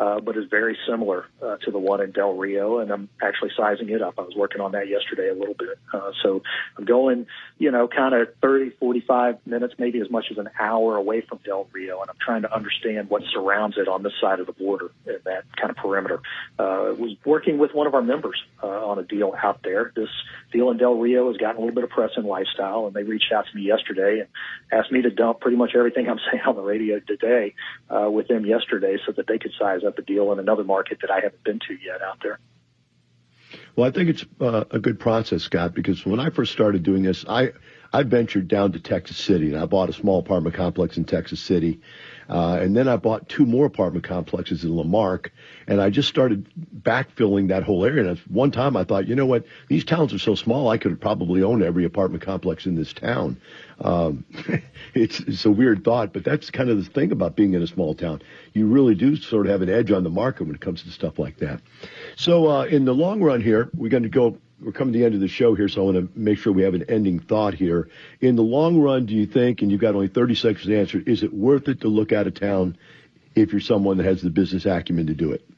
uh, 0.00 0.18
but 0.18 0.36
is 0.36 0.46
very 0.50 0.78
similar 0.88 1.26
uh, 1.42 1.56
to 1.58 1.70
the 1.70 1.78
one 1.78 2.00
in 2.00 2.10
Del 2.10 2.32
Rio. 2.32 2.78
And 2.78 2.90
I'm 2.90 3.10
actually 3.22 3.50
sizing 3.54 3.90
it 3.90 4.00
up. 4.00 4.14
I 4.18 4.22
was 4.22 4.34
working 4.34 4.62
on 4.62 4.72
that 4.72 4.88
yesterday 4.88 5.28
a 5.28 5.34
little 5.34 5.54
bit. 5.54 5.78
Uh, 5.92 6.12
so 6.22 6.42
I'm 6.78 6.86
going, 6.86 7.26
you 7.58 7.70
know, 7.70 7.86
kind 7.86 8.14
of 8.14 8.28
30, 8.40 8.70
45 8.80 9.46
minutes, 9.46 9.74
maybe 9.78 10.00
as 10.00 10.10
much 10.10 10.26
as 10.30 10.38
an 10.38 10.48
hour 10.58 10.96
away 10.96 11.20
from 11.20 11.38
Del 11.44 11.68
Rio. 11.72 12.00
And 12.00 12.08
I'm 12.08 12.16
trying 12.18 12.42
to 12.42 12.54
understand 12.54 13.10
what 13.10 13.22
surrounds 13.30 13.76
it 13.76 13.88
on 13.88 14.02
this 14.02 14.14
side 14.20 14.40
of 14.40 14.46
the 14.46 14.52
border, 14.52 14.90
in 15.06 15.18
that 15.24 15.44
kind 15.56 15.70
of 15.70 15.76
perimeter. 15.76 16.20
Uh, 16.58 16.94
was 16.98 17.16
working 17.26 17.58
with 17.58 17.74
one 17.74 17.86
of 17.86 17.94
our 17.94 18.02
members 18.02 18.42
uh, 18.62 18.66
on 18.66 18.98
a 18.98 19.02
deal 19.02 19.34
out 19.42 19.60
there 19.62 19.92
this 19.94 20.08
deal 20.52 20.70
in 20.70 20.78
Del 20.78 20.94
Rio 20.94 21.28
has 21.28 21.36
gotten 21.36 21.56
a 21.56 21.60
little 21.60 21.74
bit 21.74 21.84
of 21.84 21.90
press 21.90 22.10
and 22.16 22.26
lifestyle, 22.26 22.86
and 22.86 22.94
they 22.94 23.02
reached 23.02 23.32
out 23.32 23.44
to 23.50 23.56
me 23.56 23.62
yesterday 23.62 24.20
and 24.20 24.28
asked 24.72 24.90
me 24.90 25.02
to 25.02 25.10
dump 25.10 25.40
pretty 25.40 25.56
much 25.56 25.72
everything 25.76 26.08
I'm 26.08 26.18
saying 26.30 26.42
on 26.46 26.56
the 26.56 26.62
radio 26.62 27.00
today 27.00 27.54
uh, 27.88 28.10
with 28.10 28.28
them 28.28 28.44
yesterday 28.46 28.96
so 29.06 29.12
that 29.12 29.26
they 29.26 29.38
could 29.38 29.52
size 29.58 29.82
up 29.86 29.89
a 29.98 30.02
deal 30.02 30.32
in 30.32 30.38
another 30.38 30.64
market 30.64 30.98
that 31.02 31.10
I 31.10 31.20
haven't 31.20 31.44
been 31.44 31.58
to 31.68 31.74
yet 31.74 32.02
out 32.02 32.18
there. 32.22 32.38
Well, 33.76 33.88
I 33.88 33.92
think 33.92 34.10
it's 34.10 34.24
uh, 34.40 34.64
a 34.70 34.78
good 34.78 35.00
process, 35.00 35.42
Scott, 35.42 35.74
because 35.74 36.04
when 36.04 36.20
I 36.20 36.30
first 36.30 36.52
started 36.52 36.82
doing 36.82 37.02
this, 37.02 37.24
I 37.28 37.52
I 37.92 38.04
ventured 38.04 38.46
down 38.46 38.72
to 38.72 38.80
Texas 38.80 39.16
City 39.16 39.52
and 39.52 39.58
I 39.58 39.66
bought 39.66 39.88
a 39.88 39.92
small 39.92 40.20
apartment 40.20 40.54
complex 40.54 40.96
in 40.96 41.04
Texas 41.04 41.40
City. 41.40 41.80
Uh, 42.30 42.58
and 42.60 42.76
then 42.76 42.86
I 42.86 42.96
bought 42.96 43.28
two 43.28 43.44
more 43.44 43.66
apartment 43.66 44.04
complexes 44.04 44.62
in 44.62 44.76
La 44.76 44.84
Marque, 44.84 45.32
and 45.66 45.82
I 45.82 45.90
just 45.90 46.08
started 46.08 46.48
backfilling 46.80 47.48
that 47.48 47.64
whole 47.64 47.84
area. 47.84 48.08
And 48.08 48.18
one 48.28 48.52
time 48.52 48.76
I 48.76 48.84
thought, 48.84 49.08
you 49.08 49.16
know 49.16 49.26
what? 49.26 49.46
These 49.68 49.84
towns 49.84 50.14
are 50.14 50.18
so 50.18 50.36
small, 50.36 50.68
I 50.68 50.78
could 50.78 51.00
probably 51.00 51.42
own 51.42 51.60
every 51.60 51.84
apartment 51.84 52.22
complex 52.22 52.66
in 52.66 52.76
this 52.76 52.92
town. 52.92 53.40
Um, 53.80 54.24
it's, 54.94 55.18
it's 55.18 55.44
a 55.44 55.50
weird 55.50 55.82
thought, 55.82 56.12
but 56.12 56.22
that's 56.22 56.50
kind 56.50 56.70
of 56.70 56.76
the 56.76 56.88
thing 56.88 57.10
about 57.10 57.34
being 57.34 57.54
in 57.54 57.62
a 57.62 57.66
small 57.66 57.94
town. 57.94 58.22
You 58.52 58.68
really 58.68 58.94
do 58.94 59.16
sort 59.16 59.46
of 59.46 59.52
have 59.52 59.62
an 59.62 59.68
edge 59.68 59.90
on 59.90 60.04
the 60.04 60.10
market 60.10 60.44
when 60.44 60.54
it 60.54 60.60
comes 60.60 60.84
to 60.84 60.90
stuff 60.90 61.18
like 61.18 61.38
that. 61.38 61.60
So 62.14 62.46
uh, 62.46 62.64
in 62.64 62.84
the 62.84 62.94
long 62.94 63.20
run 63.20 63.40
here, 63.40 63.70
we're 63.74 63.90
going 63.90 64.04
to 64.04 64.08
go 64.08 64.38
we're 64.62 64.72
coming 64.72 64.92
to 64.92 64.98
the 64.98 65.04
end 65.04 65.14
of 65.14 65.20
the 65.20 65.28
show 65.28 65.54
here, 65.54 65.68
so 65.68 65.82
I 65.82 65.84
want 65.92 65.96
to 66.14 66.18
make 66.18 66.38
sure 66.38 66.52
we 66.52 66.62
have 66.62 66.74
an 66.74 66.84
ending 66.88 67.18
thought 67.18 67.54
here. 67.54 67.88
In 68.20 68.36
the 68.36 68.42
long 68.42 68.78
run, 68.78 69.06
do 69.06 69.14
you 69.14 69.26
think, 69.26 69.62
and 69.62 69.70
you've 69.70 69.80
got 69.80 69.94
only 69.94 70.08
30 70.08 70.34
seconds 70.34 70.66
to 70.66 70.78
answer, 70.78 71.02
is 71.06 71.22
it 71.22 71.32
worth 71.32 71.68
it 71.68 71.80
to 71.80 71.88
look 71.88 72.12
out 72.12 72.26
of 72.26 72.34
town 72.34 72.76
if 73.34 73.52
you're 73.52 73.60
someone 73.60 73.96
that 73.96 74.06
has 74.06 74.22
the 74.22 74.30
business 74.30 74.66
acumen 74.66 75.06
to 75.06 75.14
do 75.14 75.32
it? 75.32 75.48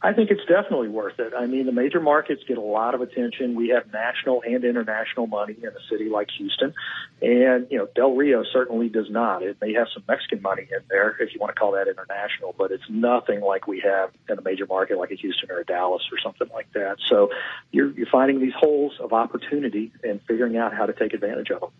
I 0.00 0.12
think 0.12 0.30
it's 0.30 0.44
definitely 0.46 0.88
worth 0.88 1.18
it. 1.18 1.32
I 1.36 1.46
mean, 1.46 1.66
the 1.66 1.72
major 1.72 1.98
markets 1.98 2.42
get 2.46 2.56
a 2.56 2.62
lot 2.62 2.94
of 2.94 3.00
attention. 3.00 3.56
We 3.56 3.70
have 3.70 3.92
national 3.92 4.42
and 4.46 4.62
international 4.64 5.26
money 5.26 5.56
in 5.60 5.68
a 5.68 5.88
city 5.90 6.08
like 6.08 6.28
Houston. 6.38 6.72
And, 7.20 7.66
you 7.68 7.78
know, 7.78 7.88
Del 7.96 8.14
Rio 8.14 8.44
certainly 8.44 8.88
does 8.88 9.10
not. 9.10 9.42
It 9.42 9.56
may 9.60 9.72
have 9.72 9.88
some 9.92 10.04
Mexican 10.06 10.40
money 10.40 10.68
in 10.70 10.84
there, 10.88 11.16
if 11.18 11.34
you 11.34 11.40
want 11.40 11.52
to 11.52 11.58
call 11.58 11.72
that 11.72 11.88
international, 11.88 12.54
but 12.56 12.70
it's 12.70 12.88
nothing 12.88 13.40
like 13.40 13.66
we 13.66 13.80
have 13.80 14.10
in 14.28 14.38
a 14.38 14.42
major 14.42 14.66
market 14.66 14.98
like 14.98 15.10
a 15.10 15.16
Houston 15.16 15.50
or 15.50 15.58
a 15.58 15.64
Dallas 15.64 16.02
or 16.12 16.18
something 16.18 16.48
like 16.54 16.72
that. 16.74 16.98
So 17.08 17.30
you're, 17.72 17.90
you're 17.90 18.06
finding 18.06 18.38
these 18.38 18.54
holes 18.54 18.92
of 19.00 19.12
opportunity 19.12 19.90
and 20.04 20.20
figuring 20.28 20.56
out 20.56 20.74
how 20.74 20.86
to 20.86 20.92
take 20.92 21.12
advantage 21.12 21.50
of 21.50 21.60
them. 21.60 21.70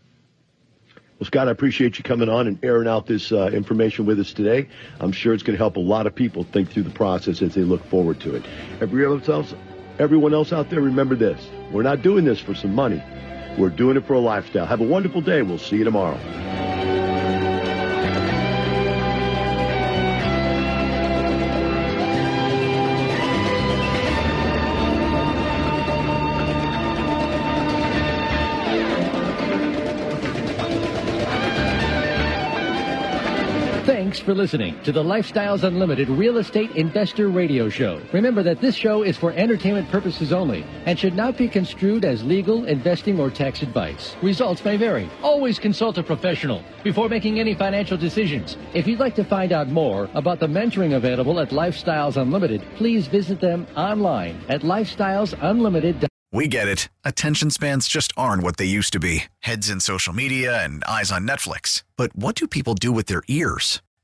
Well, 1.19 1.27
Scott, 1.27 1.49
I 1.49 1.51
appreciate 1.51 1.99
you 1.99 2.05
coming 2.05 2.29
on 2.29 2.47
and 2.47 2.65
airing 2.65 2.87
out 2.87 3.07
this 3.07 3.33
uh, 3.33 3.49
information 3.49 4.07
with 4.07 4.21
us 4.21 4.33
today. 4.33 4.69
I'm 5.01 5.11
sure 5.11 5.35
it's 5.35 5.43
going 5.43 5.55
to 5.55 5.59
help 5.59 5.77
a 5.77 5.81
lot 5.81 6.07
of 6.07 6.15
people 6.15 6.45
think 6.45 6.71
through 6.71 6.85
the 6.85 6.91
process 6.91 7.43
as 7.43 7.57
they 7.57 7.63
look 7.63 7.85
forward 7.87 8.21
to 8.21 8.37
it. 8.37 8.45
Everyone 8.81 9.21
else, 9.29 9.53
everyone 9.99 10.33
else 10.33 10.53
out 10.53 10.71
there, 10.71 10.81
remember 10.81 11.17
this. 11.17 11.45
We're 11.73 11.83
not 11.83 12.03
doing 12.03 12.25
this 12.25 12.39
for 12.39 12.55
some 12.55 12.73
money. 12.73 13.03
We're 13.59 13.71
doing 13.71 13.97
it 13.97 14.07
for 14.07 14.15
a 14.15 14.21
lifestyle. 14.21 14.67
Have 14.67 14.81
a 14.81 14.87
wonderful 14.87 15.21
day. 15.21 15.43
We'll 15.43 15.59
see 15.59 15.79
you 15.79 15.85
tomorrow. 15.85 16.48
For 34.29 34.35
listening 34.35 34.79
to 34.83 34.93
the 34.93 35.03
Lifestyles 35.03 35.63
Unlimited 35.63 36.11
Real 36.11 36.37
Estate 36.37 36.71
Investor 36.73 37.29
Radio 37.29 37.71
Show. 37.71 37.99
Remember 38.13 38.43
that 38.43 38.61
this 38.61 38.75
show 38.75 39.03
is 39.03 39.17
for 39.17 39.33
entertainment 39.33 39.89
purposes 39.89 40.35
only 40.35 40.67
and 40.85 40.99
should 40.99 41.17
not 41.17 41.39
be 41.39 41.49
construed 41.49 42.05
as 42.05 42.23
legal, 42.23 42.67
investing, 42.67 43.19
or 43.19 43.31
tax 43.31 43.63
advice. 43.63 44.17
Results 44.21 44.63
may 44.67 44.77
vary. 44.77 45.09
Always 45.23 45.59
consult 45.59 45.97
a 45.97 46.03
professional 46.03 46.63
before 46.85 47.09
making 47.09 47.41
any 47.41 47.55
financial 47.55 47.97
decisions. 47.97 48.59
If 48.75 48.87
you'd 48.87 49.01
like 49.01 49.15
to 49.15 49.25
find 49.25 49.51
out 49.51 49.69
more 49.69 50.11
about 50.13 50.41
the 50.41 50.47
mentoring 50.47 50.97
available 50.97 51.41
at 51.41 51.49
Lifestyles 51.49 52.21
Unlimited, 52.21 52.61
please 52.77 53.07
visit 53.07 53.41
them 53.41 53.67
online 53.77 54.39
at 54.51 54.61
lifestylesunlimited.com. 54.61 56.07
We 56.33 56.49
get 56.49 56.69
it. 56.69 56.91
Attention 57.03 57.49
spans 57.49 57.89
just 57.89 58.13
aren't 58.15 58.43
what 58.43 58.59
they 58.59 58.67
used 58.67 58.93
to 58.93 59.01
be 59.01 59.25
heads 59.39 59.71
in 59.71 59.81
social 59.81 60.13
media 60.13 60.63
and 60.63 60.85
eyes 60.85 61.11
on 61.11 61.27
Netflix. 61.27 61.83
But 61.97 62.15
what 62.15 62.35
do 62.35 62.47
people 62.47 62.75
do 62.75 62.93
with 62.93 63.07
their 63.07 63.23
ears? 63.29 63.81